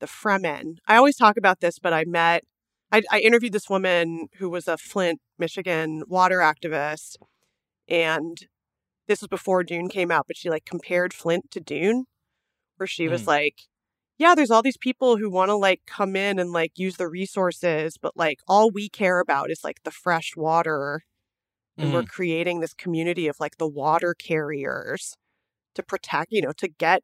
the 0.00 0.06
Fremen. 0.06 0.76
I 0.86 0.96
always 0.96 1.16
talk 1.16 1.36
about 1.36 1.60
this, 1.60 1.78
but 1.78 1.92
I 1.92 2.04
met, 2.04 2.44
I, 2.92 3.02
I 3.10 3.20
interviewed 3.20 3.52
this 3.52 3.70
woman 3.70 4.28
who 4.38 4.50
was 4.50 4.68
a 4.68 4.76
Flint, 4.76 5.20
Michigan 5.38 6.02
water 6.08 6.38
activist. 6.38 7.16
And 7.88 8.38
this 9.08 9.22
was 9.22 9.28
before 9.28 9.64
Dune 9.64 9.88
came 9.88 10.10
out, 10.10 10.26
but 10.28 10.36
she 10.36 10.50
like 10.50 10.64
compared 10.66 11.14
Flint 11.14 11.50
to 11.52 11.60
Dune, 11.60 12.06
where 12.76 12.86
she 12.86 13.08
was 13.08 13.24
Mm. 13.24 13.28
like, 13.28 13.56
yeah, 14.18 14.34
there's 14.34 14.50
all 14.50 14.62
these 14.62 14.76
people 14.78 15.16
who 15.18 15.30
want 15.30 15.50
to 15.50 15.56
like 15.56 15.82
come 15.86 16.16
in 16.16 16.38
and 16.38 16.52
like 16.52 16.78
use 16.78 16.96
the 16.96 17.08
resources, 17.08 17.96
but 18.00 18.16
like 18.16 18.40
all 18.48 18.70
we 18.70 18.88
care 18.88 19.20
about 19.20 19.50
is 19.50 19.64
like 19.64 19.82
the 19.84 19.90
fresh 19.92 20.36
water 20.36 21.02
and 21.80 21.92
we're 21.92 22.02
Mm. 22.02 22.08
creating 22.08 22.60
this 22.60 22.74
community 22.74 23.28
of 23.28 23.40
like 23.40 23.56
the 23.58 23.68
water 23.68 24.14
carriers 24.14 25.16
to 25.74 25.82
protect, 25.82 26.32
you 26.32 26.42
know, 26.42 26.52
to 26.52 26.68
get 26.68 27.02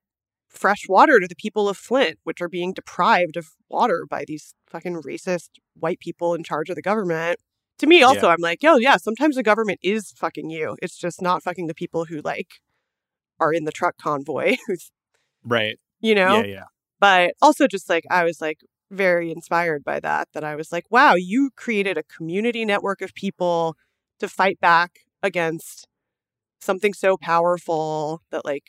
fresh 0.48 0.88
water 0.88 1.20
to 1.20 1.28
the 1.28 1.36
people 1.36 1.68
of 1.68 1.76
Flint, 1.78 2.18
which 2.24 2.40
are 2.42 2.48
being 2.48 2.72
deprived 2.74 3.36
of 3.36 3.50
water 3.68 4.06
by 4.08 4.24
these 4.26 4.54
fucking 4.68 4.96
racist 5.02 5.50
white 5.78 6.00
people 6.00 6.34
in 6.34 6.42
charge 6.44 6.68
of 6.70 6.76
the 6.76 6.82
government. 6.82 7.38
To 7.80 7.86
me, 7.86 8.02
also, 8.02 8.28
I'm 8.30 8.40
like, 8.40 8.62
yo, 8.62 8.76
yeah, 8.76 8.96
sometimes 8.96 9.36
the 9.36 9.42
government 9.42 9.78
is 9.82 10.12
fucking 10.16 10.48
you. 10.48 10.76
It's 10.80 10.96
just 10.96 11.20
not 11.20 11.42
fucking 11.42 11.66
the 11.66 11.74
people 11.74 12.06
who 12.06 12.20
like 12.22 12.48
are 13.38 13.52
in 13.52 13.64
the 13.64 13.72
truck 13.72 13.96
convoy, 13.98 14.56
Right. 15.44 15.78
you 16.00 16.14
know? 16.14 16.38
Yeah. 16.38 16.46
Yeah. 16.46 16.64
but 16.98 17.34
also 17.42 17.66
just 17.66 17.88
like 17.90 18.04
I 18.10 18.24
was 18.24 18.40
like 18.40 18.60
very 18.90 19.30
inspired 19.30 19.84
by 19.84 20.00
that 20.00 20.28
that 20.32 20.44
I 20.44 20.54
was 20.54 20.70
like 20.72 20.84
wow 20.90 21.14
you 21.16 21.50
created 21.56 21.98
a 21.98 22.04
community 22.04 22.64
network 22.64 23.02
of 23.02 23.12
people 23.14 23.74
to 24.20 24.28
fight 24.28 24.60
back 24.60 25.00
against 25.22 25.86
something 26.60 26.94
so 26.94 27.16
powerful 27.16 28.22
that 28.30 28.44
like 28.44 28.64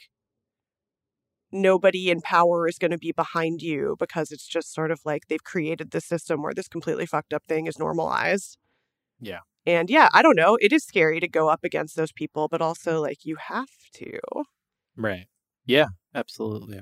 nobody 1.52 2.10
in 2.10 2.22
power 2.22 2.68
is 2.68 2.78
going 2.78 2.92
to 2.92 2.98
be 2.98 3.12
behind 3.12 3.62
you 3.62 3.96
because 4.00 4.32
it's 4.32 4.48
just 4.48 4.74
sort 4.74 4.92
of 4.92 5.00
like 5.06 5.28
they've 5.28 5.44
created 5.44 5.92
this 5.92 6.06
system 6.06 6.42
where 6.42 6.54
this 6.54 6.68
completely 6.68 7.06
fucked 7.06 7.34
up 7.34 7.44
thing 7.48 7.68
is 7.68 7.80
normalized 7.80 8.58
Yeah. 9.20 9.40
and 9.66 9.90
yeah 9.90 10.10
I 10.14 10.22
don't 10.22 10.36
know 10.36 10.58
it 10.62 10.74
is 10.74 10.84
scary 10.84 11.20
to 11.20 11.28
go 11.28 11.50
up 11.50 11.64
against 11.64 11.96
those 11.96 12.12
people 12.12 12.48
but 12.50 12.62
also 12.62 13.02
like 13.02 13.26
you 13.26 13.38
have 13.38 13.70
to 13.96 14.20
Right. 14.98 15.28
Yeah. 15.66 15.88
Absolutely. 16.16 16.82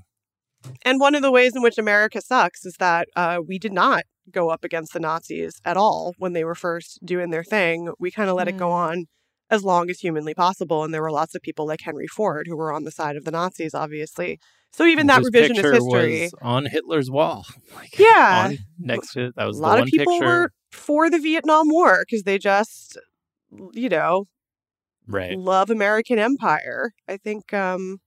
And 0.83 0.99
one 0.99 1.15
of 1.15 1.21
the 1.21 1.31
ways 1.31 1.55
in 1.55 1.61
which 1.61 1.77
America 1.77 2.21
sucks 2.21 2.65
is 2.65 2.75
that 2.79 3.07
uh, 3.15 3.39
we 3.45 3.59
did 3.59 3.73
not 3.73 4.03
go 4.31 4.49
up 4.49 4.63
against 4.63 4.93
the 4.93 4.99
Nazis 4.99 5.59
at 5.65 5.77
all 5.77 6.13
when 6.17 6.33
they 6.33 6.43
were 6.43 6.55
first 6.55 6.99
doing 7.05 7.29
their 7.29 7.43
thing. 7.43 7.91
We 7.99 8.09
kind 8.09 8.29
of 8.29 8.35
let 8.35 8.47
it 8.47 8.57
go 8.57 8.71
on 8.71 9.05
as 9.55 9.63
long 9.63 9.89
as 9.89 9.99
humanly 9.99 10.33
possible. 10.35 10.83
And 10.83 10.93
there 10.93 11.01
were 11.01 11.11
lots 11.11 11.33
of 11.33 11.41
people 11.41 11.65
like 11.65 11.81
Henry 11.81 12.07
Ford 12.07 12.45
who 12.47 12.55
were 12.55 12.71
on 12.71 12.83
the 12.83 12.91
side 12.91 13.15
of 13.15 13.25
the 13.25 13.31
Nazis, 13.31 13.73
obviously. 13.73 14.39
So 14.71 14.85
even 14.85 15.07
that 15.07 15.19
His 15.19 15.31
revisionist 15.31 15.73
history. 15.73 16.21
was 16.23 16.33
on 16.41 16.65
Hitler's 16.67 17.09
wall. 17.09 17.45
Like, 17.75 17.97
Yeah. 17.97 18.47
on- 18.49 18.57
next 18.77 19.13
to 19.13 19.31
that 19.35 19.45
was 19.47 19.57
a 19.57 19.61
lot 19.61 19.79
of 19.79 19.85
people 19.87 20.13
picture. 20.19 20.25
were 20.27 20.51
for 20.71 21.09
the 21.09 21.17
Vietnam 21.19 21.69
War 21.69 22.03
because 22.07 22.23
they 22.23 22.37
just, 22.37 22.97
you 23.73 23.89
know, 23.89 24.25
Right. 25.07 25.37
love 25.37 25.69
American 25.69 26.19
empire. 26.19 26.91
I 27.07 27.17
think, 27.17 27.53
um, 27.53 27.99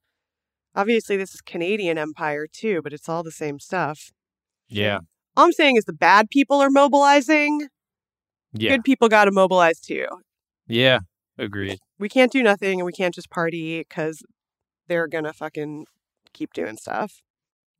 obviously, 0.75 1.17
this 1.17 1.35
is 1.35 1.41
Canadian 1.41 1.97
empire 1.99 2.47
too, 2.47 2.81
but 2.83 2.93
it's 2.93 3.09
all 3.09 3.23
the 3.23 3.33
same 3.33 3.59
stuff. 3.59 4.11
Yeah. 4.69 4.99
All 5.37 5.45
I'm 5.47 5.53
saying 5.53 5.77
is 5.77 5.85
the 5.85 5.93
bad 5.93 6.29
people 6.31 6.61
are 6.61 6.71
mobilizing. 6.71 7.69
Yeah. 8.53 8.71
Good 8.73 8.85
people 8.85 9.09
got 9.09 9.27
to 9.27 9.31
mobilize 9.31 9.81
too. 9.81 10.07
Yeah. 10.67 10.99
Agreed. 11.39 11.79
We 11.99 12.09
can't 12.09 12.33
do 12.33 12.43
nothing 12.43 12.81
and 12.81 12.87
we 12.87 12.93
can't 12.93 13.15
just 13.15 13.31
party 13.31 13.79
because 13.79 14.23
they're 14.89 15.07
going 15.09 15.25
to 15.25 15.33
fucking 15.33 15.87
keep 16.33 16.53
doing 16.53 16.77
stuff. 16.77 17.21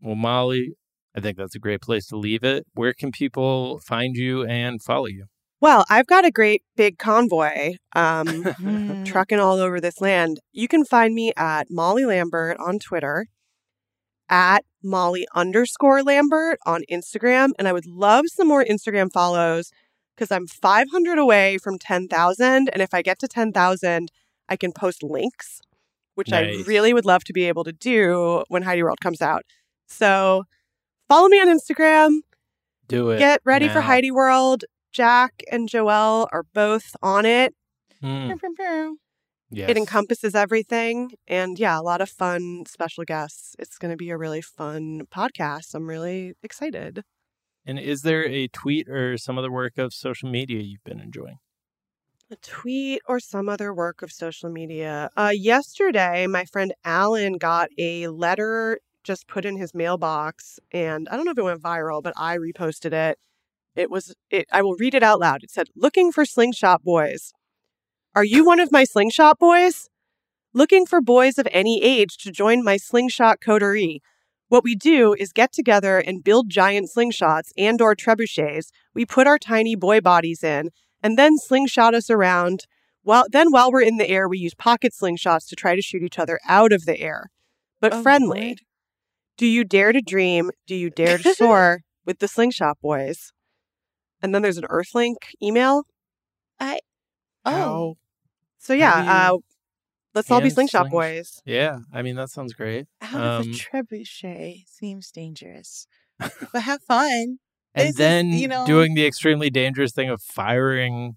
Well, 0.01 0.15
Molly, 0.15 0.75
I 1.17 1.21
think 1.21 1.37
that's 1.37 1.55
a 1.57 1.59
great 1.59 1.81
place 1.81 2.07
to 2.09 2.17
leave 2.17 2.45
it. 2.45 2.67
Where 2.75 2.93
can 2.95 3.11
people 3.11 3.81
find 3.81 4.15
you 4.17 4.45
and 4.45 4.81
follow 4.83 5.07
you? 5.07 5.27
Well, 5.61 5.85
I've 5.91 6.07
got 6.07 6.25
a 6.25 6.31
great 6.31 6.63
big 6.77 6.99
convoy 6.99 7.75
um, 7.97 8.27
Mm. 8.45 9.05
trucking 9.05 9.41
all 9.41 9.59
over 9.59 9.81
this 9.81 10.01
land. 10.01 10.39
You 10.53 10.69
can 10.69 10.85
find 10.85 11.15
me 11.15 11.33
at 11.37 11.67
Molly 11.69 12.05
Lambert 12.05 12.57
on 12.61 12.79
Twitter, 12.79 13.27
at 14.29 14.65
Molly 14.85 15.27
underscore 15.35 16.03
Lambert 16.05 16.59
on 16.65 16.83
Instagram. 16.91 17.51
And 17.59 17.67
I 17.67 17.73
would 17.73 17.87
love 17.87 18.27
some 18.29 18.47
more 18.47 18.65
Instagram 18.65 19.11
follows 19.13 19.71
because 20.19 20.33
I'm 20.33 20.47
500 20.47 21.17
away 21.17 21.59
from 21.59 21.79
10,000. 21.79 22.69
And 22.69 22.83
if 22.83 22.93
I 22.93 23.03
get 23.03 23.21
to 23.21 23.29
10,000, 23.29 24.11
I 24.49 24.57
can 24.57 24.73
post 24.73 25.03
links, 25.03 25.61
which 26.17 26.33
I 26.33 26.63
really 26.67 26.93
would 26.93 27.05
love 27.05 27.23
to 27.25 27.33
be 27.33 27.45
able 27.45 27.63
to 27.65 27.73
do 27.73 28.43
when 28.49 28.63
Heidi 28.63 28.83
World 28.83 29.01
comes 29.01 29.23
out. 29.23 29.43
So 29.87 30.45
follow 31.09 31.29
me 31.29 31.41
on 31.41 31.47
Instagram. 31.47 32.19
Do 32.89 33.11
it. 33.11 33.19
Get 33.19 33.41
ready 33.45 33.69
for. 33.69 33.81
Heidi 33.83 34.11
World. 34.11 34.65
Jack 34.91 35.43
and 35.53 35.69
Joelle 35.69 36.27
are 36.33 36.45
both 36.55 36.97
on 37.03 37.25
it. 37.27 37.55
Mm, 38.03 38.31
yes. 39.51 39.71
It 39.71 39.77
encompasses 39.77 40.35
everything. 40.35 41.13
And 41.29 41.59
yeah, 41.59 41.79
a 41.79 41.83
lot 41.83 42.01
of 42.01 42.09
fun 42.09 42.65
special 42.67 43.05
guests. 43.05 43.55
It's 43.59 43.79
going 43.79 43.91
to 43.91 43.97
be 43.97 44.11
a 44.11 44.17
really 44.17 44.41
fun 44.41 45.03
podcast. 45.15 45.75
I'm 45.75 45.87
really 45.87 46.35
excited. 46.43 47.05
And 47.69 47.79
is 47.79 48.01
there 48.01 48.27
a 48.27 48.49
tweet 48.49 48.89
or 48.89 49.19
some 49.19 49.37
other 49.37 49.53
work 49.53 49.77
of 49.77 49.93
social 49.93 50.31
media 50.31 50.63
you've 50.63 50.83
been 50.85 51.01
enjoying? 51.01 51.37
A 52.31 52.37
tweet 52.37 53.03
or 53.07 53.21
some 53.21 53.47
other 53.47 53.75
work 53.75 54.01
of 54.01 54.11
social 54.11 54.49
media. 54.49 55.11
Uh, 55.19 55.33
yesterday, 55.35 56.27
my 56.27 56.47
friend 56.47 56.73
Alan 56.83 57.35
got 57.35 57.69
a 57.77 58.09
letter 58.09 58.81
just 59.05 59.29
put 59.29 59.45
in 59.45 59.59
his 59.59 59.75
mailbox, 59.75 60.59
and 60.73 61.11
I 61.11 61.17
don't 61.17 61.27
know 61.27 61.33
if 61.33 61.39
it 61.39 61.43
went 61.43 61.63
viral, 61.63 62.03
but 62.03 62.15
I 62.17 62.39
reposted 62.39 62.95
it. 62.95 63.19
It 63.77 63.91
was 63.91 64.15
it. 64.31 64.47
I 64.51 64.63
will 64.63 64.77
read 64.77 64.95
it 64.95 65.03
out 65.03 65.21
loud. 65.21 65.45
It 65.45 65.51
said, 65.51 65.69
"Looking 65.77 66.11
for 66.11 66.25
slingshot 66.25 66.83
boys. 66.83 67.33
Are 68.15 68.25
you 68.25 68.47
one 68.47 68.61
of 68.61 68.73
my 68.73 68.85
slingshot 68.85 69.39
boys? 69.39 69.91
Looking 70.55 70.87
for 70.87 71.03
boys 71.03 71.39
of 71.39 71.47
any 71.53 71.83
age 71.83 72.17
to 72.19 72.31
join 72.31 72.65
my 72.65 72.79
slingshot 72.79 73.43
coterie." 73.43 74.01
What 74.49 74.65
we 74.65 74.75
do 74.75 75.15
is 75.19 75.33
get 75.33 75.53
together 75.53 75.99
and 75.99 76.25
build 76.25 76.49
giant 76.49 76.89
slingshots 76.95 77.51
and 77.57 77.81
or 77.81 77.95
trebuchets. 77.95 78.69
We 78.95 79.05
put 79.05 79.27
our 79.27 79.39
tiny 79.39 79.77
boy 79.77 80.01
bodies 80.01 80.43
in 80.43 80.71
and 81.03 81.19
then 81.19 81.37
slingshot 81.39 81.95
us 81.95 82.09
around. 82.11 82.65
While 83.03 83.27
then 83.31 83.51
while 83.51 83.71
we're 83.71 83.83
in 83.83 83.97
the 83.99 84.09
air, 84.09 84.29
we 84.29 84.39
use 84.39 84.55
pocket 84.55 84.93
slingshots 84.99 85.47
to 85.49 85.57
try 85.57 85.77
to 85.77 85.83
shoot 85.83 86.03
each 86.03 86.19
other 86.19 86.39
out 86.49 86.73
of 86.73 86.85
the 86.87 86.99
air. 86.99 87.31
But 87.81 87.93
Oh, 87.95 88.03
friendly. 88.03 88.47
Lord. 88.47 88.59
Do 89.37 89.47
you 89.47 89.65
dare 89.65 89.93
to 89.93 90.01
dream? 90.01 90.51
Do 90.67 90.75
you 90.75 90.91
dare 90.91 91.19
to 91.19 91.35
soar 91.35 91.81
with 92.05 92.19
the 92.19 92.27
slingshot 92.29 92.79
boys? 92.83 93.33
And 94.23 94.35
then 94.35 94.43
there's 94.43 94.59
an 94.59 94.65
Earthlink 94.69 95.17
email. 95.43 95.85
I 96.59 96.81
Oh, 97.45 97.53
How- 97.53 97.95
So 98.59 98.73
yeah, 98.73 99.01
do 99.01 99.05
you 99.05 99.11
uh, 99.11 99.39
let's 100.19 100.31
all 100.31 100.41
be 100.41 100.51
slingshot 100.51 100.87
slingsh- 100.87 100.91
boys. 100.91 101.43
Yeah. 101.45 101.79
I 101.93 102.03
mean, 102.03 102.17
that 102.17 102.31
sounds 102.31 102.53
great. 102.53 102.87
out 103.03 103.15
of 103.15 103.47
Um, 103.47 103.51
a 103.53 103.55
trebuchet 103.55 104.65
seems 104.69 105.11
dangerous, 105.11 105.87
but 106.19 106.63
have 106.63 106.83
fun. 106.83 107.39
And 107.75 107.87
This 107.87 107.91
is, 107.91 107.97
then 107.97 108.27
you 108.33 108.49
know- 108.49 108.67
doing 108.67 108.95
the 108.95 109.07
extremely 109.07 109.51
dangerous 109.51 109.93
thing 109.93 110.09
of 110.11 110.21
firing, 110.23 111.17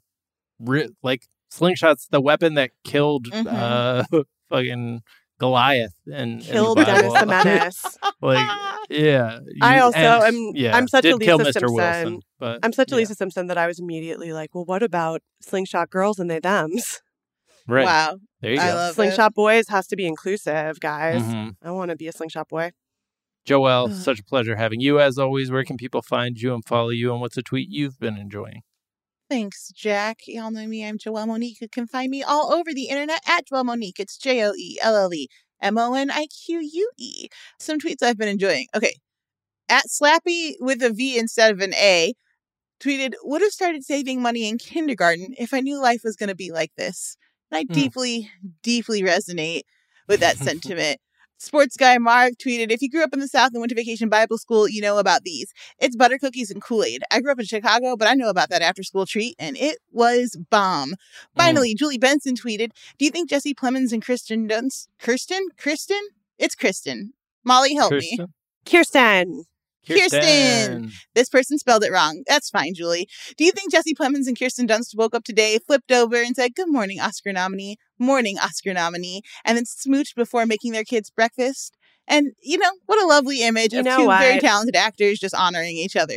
ri- 0.59 0.89
like 1.03 1.27
slingshots, 1.51 2.07
the 2.09 2.21
weapon 2.21 2.53
that 2.55 2.71
killed 2.83 3.27
Mhm. 3.31 3.47
uh, 3.47 4.03
fucking 4.49 5.01
Goliath 5.39 5.95
and 6.13 6.39
Killed 6.41 6.77
the 6.77 6.83
Dennis 6.85 7.13
the 7.19 7.25
Menace. 7.35 7.97
like, 8.21 8.47
yeah. 8.91 9.39
I 9.61 9.79
also 9.79 9.97
and- 9.97 10.35
am- 10.35 10.51
Yeah, 10.53 10.77
I'm 10.77 10.87
such 10.87 11.03
a 11.05 11.15
Lisa 11.15 11.31
Mr. 11.31 11.61
Wilson, 11.63 11.73
Simpson. 11.73 12.19
but 12.39 12.59
I'm 12.61 12.73
such 12.73 12.91
a 12.91 12.95
yeah, 12.95 12.97
Lisa 12.99 13.15
Simpson 13.15 13.47
that 13.47 13.57
I 13.57 13.65
was 13.65 13.79
immediately 13.79 14.33
like, 14.33 14.53
well, 14.53 14.65
what 14.65 14.83
about 14.83 15.21
slingshot 15.41 15.89
girls 15.89 16.19
and 16.19 16.29
they 16.29 16.39
thems? 16.39 17.01
Right. 17.67 17.85
Wow, 17.85 18.17
There 18.41 18.53
you 18.53 18.59
I 18.59 18.67
go. 18.69 18.75
love 18.75 18.91
it. 18.91 18.95
Slingshot 18.95 19.33
boys 19.33 19.67
has 19.69 19.87
to 19.87 19.95
be 19.95 20.05
inclusive, 20.05 20.79
guys. 20.79 21.21
Mhm. 21.21 21.55
I 21.61 21.71
want 21.71 21.91
to 21.91 21.95
be 21.97 22.07
a 22.07 22.11
slingshot 22.11 22.49
boy. 22.49 22.71
Joelle, 23.47 23.91
such 23.93 24.19
a 24.19 24.23
pleasure 24.23 24.55
having 24.55 24.79
you 24.81 24.99
as 24.99 25.17
always. 25.17 25.51
Where 25.51 25.63
can 25.63 25.77
people 25.77 26.01
find 26.01 26.39
you 26.39 26.53
and 26.53 26.63
follow 26.65 26.89
you? 26.89 27.11
And 27.11 27.21
what's 27.21 27.37
a 27.37 27.41
tweet 27.41 27.69
you've 27.69 27.99
been 27.99 28.17
enjoying? 28.17 28.61
Thanks, 29.29 29.71
Jack. 29.73 30.19
Y'all 30.27 30.51
know 30.51 30.67
me. 30.67 30.85
I'm 30.85 30.97
Joelle 30.97 31.25
Monique. 31.27 31.61
You 31.61 31.69
can 31.69 31.87
find 31.87 32.11
me 32.11 32.21
all 32.21 32.53
over 32.53 32.73
the 32.73 32.85
internet 32.89 33.21
at 33.27 33.47
Joelle 33.47 33.65
Monique. 33.65 33.99
It's 33.99 34.17
J 34.17 34.43
O 34.45 34.53
E 34.55 34.77
L 34.81 34.95
L 34.95 35.13
E 35.13 35.27
M 35.61 35.77
O 35.77 35.93
N 35.93 36.11
I 36.11 36.27
Q 36.27 36.59
U 36.59 36.91
E. 36.97 37.29
Some 37.59 37.79
tweets 37.79 38.03
I've 38.03 38.17
been 38.17 38.27
enjoying. 38.27 38.67
Okay. 38.75 38.95
At 39.69 39.85
Slappy 39.87 40.55
with 40.59 40.83
a 40.83 40.89
V 40.91 41.17
instead 41.17 41.51
of 41.51 41.61
an 41.61 41.73
A 41.75 42.13
tweeted, 42.81 43.13
Would 43.23 43.41
have 43.41 43.51
started 43.51 43.83
saving 43.85 44.21
money 44.21 44.47
in 44.49 44.57
kindergarten 44.57 45.33
if 45.39 45.53
I 45.53 45.61
knew 45.61 45.81
life 45.81 46.01
was 46.03 46.15
going 46.17 46.29
to 46.29 46.35
be 46.35 46.51
like 46.51 46.73
this. 46.77 47.15
And 47.51 47.57
I 47.59 47.63
Hmm. 47.63 47.73
deeply, 47.73 48.31
deeply 48.63 49.01
resonate 49.01 49.63
with 50.07 50.19
that 50.21 50.37
sentiment. 50.37 50.99
Sports 51.37 51.75
guy 51.75 51.97
Mark 51.97 52.33
tweeted, 52.33 52.69
If 52.71 52.83
you 52.83 52.89
grew 52.89 53.03
up 53.03 53.13
in 53.13 53.19
the 53.19 53.27
South 53.27 53.49
and 53.51 53.59
went 53.61 53.69
to 53.69 53.75
vacation 53.75 54.09
Bible 54.09 54.37
school, 54.37 54.69
you 54.69 54.79
know 54.79 54.99
about 54.99 55.23
these. 55.23 55.51
It's 55.79 55.95
butter 55.95 56.19
cookies 56.19 56.51
and 56.51 56.61
Kool 56.61 56.83
Aid. 56.83 57.01
I 57.09 57.19
grew 57.19 57.31
up 57.31 57.39
in 57.39 57.45
Chicago, 57.45 57.97
but 57.97 58.07
I 58.07 58.13
know 58.13 58.29
about 58.29 58.49
that 58.51 58.61
after 58.61 58.83
school 58.83 59.07
treat, 59.07 59.35
and 59.39 59.57
it 59.57 59.79
was 59.91 60.37
bomb. 60.51 60.93
Finally, 61.35 61.73
Julie 61.73 61.97
Benson 61.97 62.35
tweeted, 62.35 62.69
Do 62.99 63.05
you 63.05 63.11
think 63.11 63.27
Jesse 63.27 63.55
Plemons 63.55 63.91
and 63.91 64.03
Kristen 64.03 64.47
Dunst, 64.47 64.87
Kirsten? 64.99 65.47
Kristen? 65.57 66.01
It's 66.37 66.53
Kristen. 66.53 67.13
Molly, 67.43 67.73
help 67.73 67.91
me. 67.93 68.19
Kirsten? 68.65 69.45
Kirsten. 69.87 70.19
Kirsten. 70.19 70.91
This 71.15 71.29
person 71.29 71.57
spelled 71.57 71.83
it 71.83 71.91
wrong. 71.91 72.23
That's 72.27 72.49
fine, 72.49 72.73
Julie. 72.73 73.07
Do 73.37 73.43
you 73.43 73.51
think 73.51 73.71
Jesse 73.71 73.95
Plemons 73.95 74.27
and 74.27 74.37
Kirsten 74.37 74.67
Dunst 74.67 74.95
woke 74.95 75.15
up 75.15 75.23
today, 75.23 75.57
flipped 75.59 75.91
over, 75.91 76.17
and 76.17 76.35
said, 76.35 76.55
Good 76.55 76.69
morning, 76.69 76.99
Oscar 76.99 77.33
nominee, 77.33 77.77
morning, 77.99 78.37
Oscar 78.37 78.73
nominee, 78.73 79.21
and 79.43 79.57
then 79.57 79.65
smooched 79.65 80.15
before 80.15 80.45
making 80.45 80.71
their 80.71 80.83
kids 80.83 81.09
breakfast? 81.09 81.77
And, 82.07 82.31
you 82.41 82.57
know, 82.57 82.71
what 82.85 83.01
a 83.01 83.07
lovely 83.07 83.43
image 83.43 83.73
You 83.73 83.79
of 83.79 83.85
know 83.85 83.97
two 83.97 84.07
very 84.07 84.39
talented 84.39 84.75
actors 84.75 85.19
just 85.19 85.35
honoring 85.35 85.77
each 85.77 85.95
other. 85.95 86.15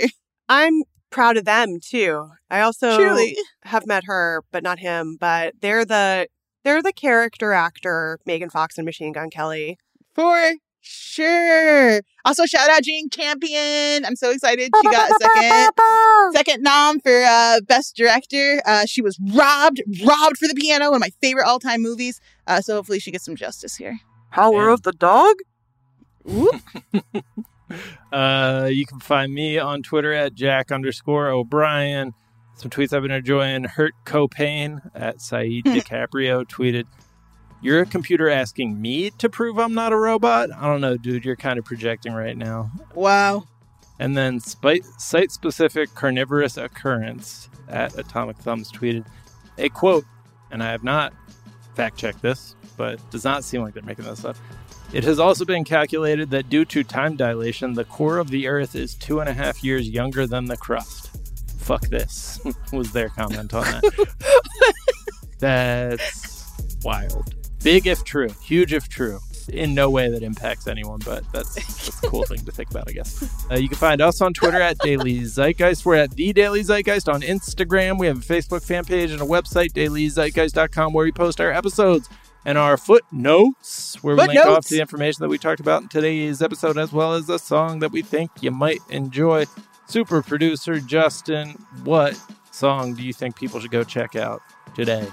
I'm 0.49 0.83
proud 1.11 1.37
of 1.37 1.45
them 1.45 1.79
too. 1.81 2.31
I 2.51 2.61
also 2.61 2.97
Truly. 2.99 3.37
have 3.63 3.87
met 3.87 4.05
her, 4.07 4.43
but 4.51 4.63
not 4.63 4.81
him. 4.81 5.17
But 5.19 5.55
they're 5.61 5.85
the 5.85 6.27
they're 6.65 6.83
the 6.83 6.93
character 6.93 7.53
actor 7.53 8.19
Megan 8.27 8.51
Fox 8.51 8.77
and 8.77 8.85
Machine 8.85 9.13
Gun 9.13 9.31
Kelly. 9.31 9.79
For 10.15 10.55
sure. 10.85 12.01
Also, 12.25 12.47
shout 12.47 12.69
out 12.71 12.83
Jane 12.83 13.09
Campion. 13.09 14.05
I'm 14.05 14.17
so 14.17 14.31
excited. 14.31 14.71
She 14.83 14.89
got 14.91 15.11
a 15.11 15.15
second. 15.21 16.33
Second 16.35 16.63
nom 16.63 17.01
for 17.01 17.23
uh, 17.25 17.61
best 17.67 17.97
director. 17.97 18.61
Uh, 18.67 18.85
she 18.87 19.03
was 19.03 19.19
robbed, 19.33 19.83
robbed 20.05 20.39
for 20.39 20.47
the 20.49 20.55
piano. 20.55 20.87
One 20.87 20.97
of 20.97 21.01
my 21.01 21.11
favorite 21.21 21.47
all-time 21.47 21.83
movies. 21.83 22.21
Uh, 22.47 22.61
so 22.61 22.75
hopefully 22.75 22.99
she 23.01 23.11
gets 23.11 23.25
some 23.25 23.37
justice 23.37 23.77
here. 23.77 23.99
Power 24.31 24.67
Yeah. 24.69 24.73
of 24.75 24.83
the 24.83 24.93
dog. 24.93 25.37
Uh, 28.13 28.69
you 28.71 28.85
can 28.87 29.01
find 29.01 29.33
me 29.33 29.59
on 29.59 29.83
Twitter 29.83 30.13
at 30.13 30.35
Jack 30.35 30.71
underscore 30.71 31.29
O'Brien. 31.29 32.13
Some 32.57 32.71
tweets 32.71 32.93
I've 32.93 33.03
been 33.03 33.11
enjoying. 33.11 33.65
Hurt 33.65 33.95
Copain 34.05 34.79
at 34.95 35.21
Saeed 35.21 35.65
DiCaprio 35.65 36.45
tweeted, 36.45 36.85
You're 37.65 37.81
a 37.81 37.87
computer 37.87 38.29
asking 38.29 38.79
me 38.79 39.09
to 39.13 39.31
prove 39.31 39.59
I'm 39.59 39.73
not 39.73 39.95
a 39.95 39.97
robot? 39.97 40.51
I 40.55 40.67
don't 40.67 40.83
know, 40.83 40.99
dude. 40.99 41.25
You're 41.25 41.35
kind 41.35 41.59
of 41.59 41.65
projecting 41.65 42.13
right 42.13 42.37
now. 42.37 42.71
Wow. 42.95 43.45
And 43.99 44.15
then 44.15 44.39
site 44.39 44.85
specific 45.33 45.95
carnivorous 45.95 46.59
occurrence 46.59 47.49
at 47.67 47.99
Atomic 47.99 48.37
Thumbs 48.37 48.71
tweeted 48.71 49.07
a 49.57 49.71
quote, 49.71 50.05
and 50.51 50.63
I 50.63 50.73
have 50.73 50.85
not 50.85 51.15
fact 51.75 51.97
checked 51.97 52.21
this, 52.21 52.55
but 52.77 52.95
it 52.95 53.11
does 53.11 53.25
not 53.25 53.45
seem 53.45 53.63
like 53.63 53.73
they're 53.73 53.83
making 53.83 54.05
this 54.05 54.27
up. 54.27 54.37
It 54.93 55.03
has 55.05 55.19
also 55.19 55.47
been 55.47 55.65
calculated 55.65 56.29
that 56.33 56.51
due 56.51 56.67
to 56.67 56.85
time 56.85 57.17
dilation, 57.17 57.73
the 57.73 57.87
core 57.87 58.19
of 58.19 58.29
the 58.29 58.47
Earth 58.47 58.75
is 58.75 58.95
two 58.95 59.21
and 59.21 59.29
a 59.31 59.33
half 59.33 59.65
years 59.65 59.89
younger 59.89 60.27
than 60.27 60.45
the 60.45 60.59
crust. 60.59 61.13
Fuck 61.61 61.87
this, 61.89 62.41
was 62.75 62.93
their 62.93 63.09
comment 63.09 63.55
on 63.55 63.65
that. 63.65 64.75
That's 65.39 66.53
wild. 66.85 67.35
Big 67.65 67.87
if 67.87 68.05
true, 68.05 68.29
huge 68.43 68.73
if 68.75 68.89
true. 68.89 69.19
In 69.49 69.75
no 69.75 69.91
way 69.91 70.11
that 70.11 70.23
impacts 70.23 70.67
anyone, 70.67 71.01
but 71.05 71.25
that's, 71.33 71.55
that's 71.55 72.03
a 72.03 72.09
cool 72.09 72.25
thing 72.25 72.39
to 72.45 72.53
think 72.53 72.71
about, 72.71 72.89
I 72.89 72.93
guess. 72.93 73.31
Uh, 73.51 73.57
you 73.57 73.69
can 73.69 73.77
find 73.77 74.01
us 74.01 74.23
on 74.23 74.33
Twitter 74.33 74.61
at 74.61 74.79
Daily 74.79 75.21
Zeitgeist. 75.21 75.85
We're 75.85 75.97
at 75.97 76.13
The 76.13 76.33
Daily 76.33 76.63
Zeitgeist 76.63 77.13
on 77.13 77.21
Instagram. 77.21 77.99
We 77.99 78.07
have 78.07 78.17
a 78.17 78.21
Facebook 78.21 78.65
fan 78.65 78.87
page 78.87 79.11
and 79.11 79.21
a 79.21 79.25
website, 79.27 79.73
dailyzeitgeist.com, 79.73 80.95
where 80.95 81.05
we 81.05 81.13
post 81.13 81.43
our 81.43 81.53
episodes 81.53 82.09
and 82.47 82.57
our 82.57 82.79
footnotes, 82.79 84.03
where 84.03 84.17
we 84.17 84.23
link 84.23 84.39
off 84.39 84.45
Footnotes. 84.45 84.69
to 84.69 84.75
the 84.77 84.81
information 84.81 85.23
that 85.23 85.29
we 85.29 85.37
talked 85.37 85.61
about 85.61 85.83
in 85.83 85.89
today's 85.89 86.41
episode, 86.41 86.79
as 86.79 86.91
well 86.91 87.13
as 87.13 87.29
a 87.29 87.39
song 87.39 87.81
that 87.81 87.93
we 87.93 88.01
think 88.01 88.31
you 88.41 88.51
might 88.51 88.81
enjoy. 88.89 89.45
Super 89.87 90.23
producer 90.23 90.81
Justin, 90.81 91.51
what 91.85 92.19
song 92.51 92.95
do 92.95 93.03
you 93.03 93.13
think 93.13 93.37
people 93.37 93.61
should 93.61 93.71
go 93.71 93.85
check 93.85 94.17
out 94.17 94.41
today? 94.75 95.07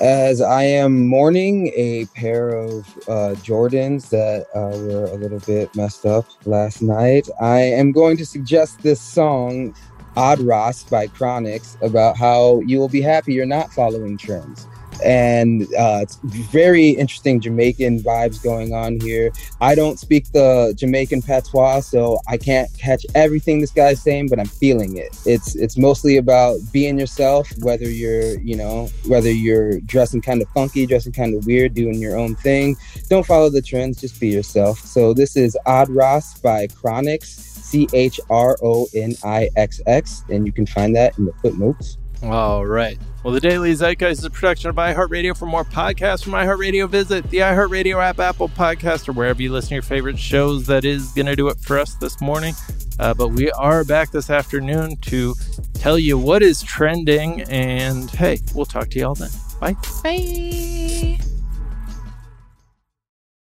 As 0.00 0.40
I 0.40 0.62
am 0.62 1.08
mourning 1.08 1.72
a 1.74 2.06
pair 2.14 2.50
of 2.50 2.86
uh, 3.08 3.34
Jordans 3.42 4.10
that 4.10 4.46
uh, 4.54 4.78
were 4.78 5.06
a 5.06 5.16
little 5.16 5.40
bit 5.40 5.74
messed 5.74 6.06
up 6.06 6.26
last 6.46 6.82
night, 6.82 7.28
I 7.40 7.58
am 7.58 7.90
going 7.90 8.16
to 8.18 8.24
suggest 8.24 8.80
this 8.82 9.00
song, 9.00 9.74
Odd 10.16 10.38
Ras 10.38 10.84
by 10.84 11.08
Chronixx, 11.08 11.82
about 11.82 12.16
how 12.16 12.60
you 12.60 12.78
will 12.78 12.88
be 12.88 13.00
happy 13.00 13.34
you're 13.34 13.44
not 13.44 13.72
following 13.72 14.16
trends. 14.16 14.68
And 15.04 15.62
uh, 15.78 16.00
it's 16.02 16.16
very 16.22 16.90
interesting 16.90 17.40
Jamaican 17.40 18.00
vibes 18.00 18.42
going 18.42 18.72
on 18.72 19.00
here. 19.00 19.30
I 19.60 19.74
don't 19.74 19.98
speak 19.98 20.30
the 20.32 20.74
Jamaican 20.76 21.22
patois, 21.22 21.80
so 21.80 22.18
I 22.28 22.36
can't 22.36 22.68
catch 22.78 23.04
everything 23.14 23.60
this 23.60 23.70
guy's 23.70 24.00
saying, 24.02 24.28
but 24.28 24.38
I'm 24.38 24.46
feeling 24.46 24.96
it. 24.96 25.16
It's 25.26 25.56
it's 25.56 25.76
mostly 25.76 26.16
about 26.16 26.58
being 26.72 26.98
yourself, 26.98 27.50
whether 27.58 27.88
you're 27.88 28.38
you 28.40 28.56
know 28.56 28.88
whether 29.06 29.30
you're 29.30 29.80
dressing 29.80 30.20
kind 30.20 30.42
of 30.42 30.48
funky, 30.50 30.86
dressing 30.86 31.12
kind 31.12 31.34
of 31.34 31.46
weird, 31.46 31.74
doing 31.74 31.94
your 31.94 32.16
own 32.16 32.34
thing. 32.36 32.76
Don't 33.08 33.26
follow 33.26 33.50
the 33.50 33.62
trends, 33.62 34.00
just 34.00 34.20
be 34.20 34.28
yourself. 34.28 34.80
So 34.80 35.14
this 35.14 35.36
is 35.36 35.56
Odd 35.66 35.88
Ras 35.90 36.38
by 36.40 36.66
Chronixx, 36.68 37.24
C 37.24 37.88
H 37.92 38.20
R 38.30 38.56
O 38.62 38.88
N 38.94 39.14
I 39.24 39.50
X 39.56 39.80
X, 39.86 40.24
and 40.30 40.46
you 40.46 40.52
can 40.52 40.66
find 40.66 40.94
that 40.96 41.18
in 41.18 41.24
the 41.24 41.32
footnotes. 41.34 41.98
All 42.22 42.66
right. 42.66 42.98
Well, 43.22 43.34
the 43.34 43.40
Daily 43.40 43.72
Zeitgeist 43.74 44.20
is 44.20 44.24
a 44.24 44.30
production 44.30 44.70
of 44.70 44.76
iHeartRadio. 44.76 45.36
For 45.36 45.46
more 45.46 45.64
podcasts 45.64 46.24
from 46.24 46.32
iHeartRadio, 46.32 46.88
visit 46.88 47.28
the 47.30 47.38
iHeartRadio 47.38 48.02
app, 48.02 48.18
Apple 48.18 48.48
Podcast, 48.48 49.08
or 49.08 49.12
wherever 49.12 49.42
you 49.42 49.52
listen 49.52 49.70
to 49.70 49.74
your 49.74 49.82
favorite 49.82 50.18
shows. 50.18 50.66
That 50.66 50.84
is 50.84 51.12
going 51.12 51.26
to 51.26 51.36
do 51.36 51.48
it 51.48 51.58
for 51.60 51.78
us 51.78 51.94
this 51.94 52.20
morning. 52.20 52.54
Uh, 52.98 53.14
but 53.14 53.28
we 53.28 53.50
are 53.52 53.84
back 53.84 54.10
this 54.10 54.30
afternoon 54.30 54.96
to 55.02 55.34
tell 55.74 55.98
you 55.98 56.18
what 56.18 56.42
is 56.42 56.62
trending. 56.62 57.42
And 57.42 58.10
hey, 58.10 58.38
we'll 58.54 58.66
talk 58.66 58.90
to 58.90 58.98
you 58.98 59.06
all 59.06 59.14
then. 59.14 59.30
Bye. 59.60 59.76
Bye. 60.02 61.18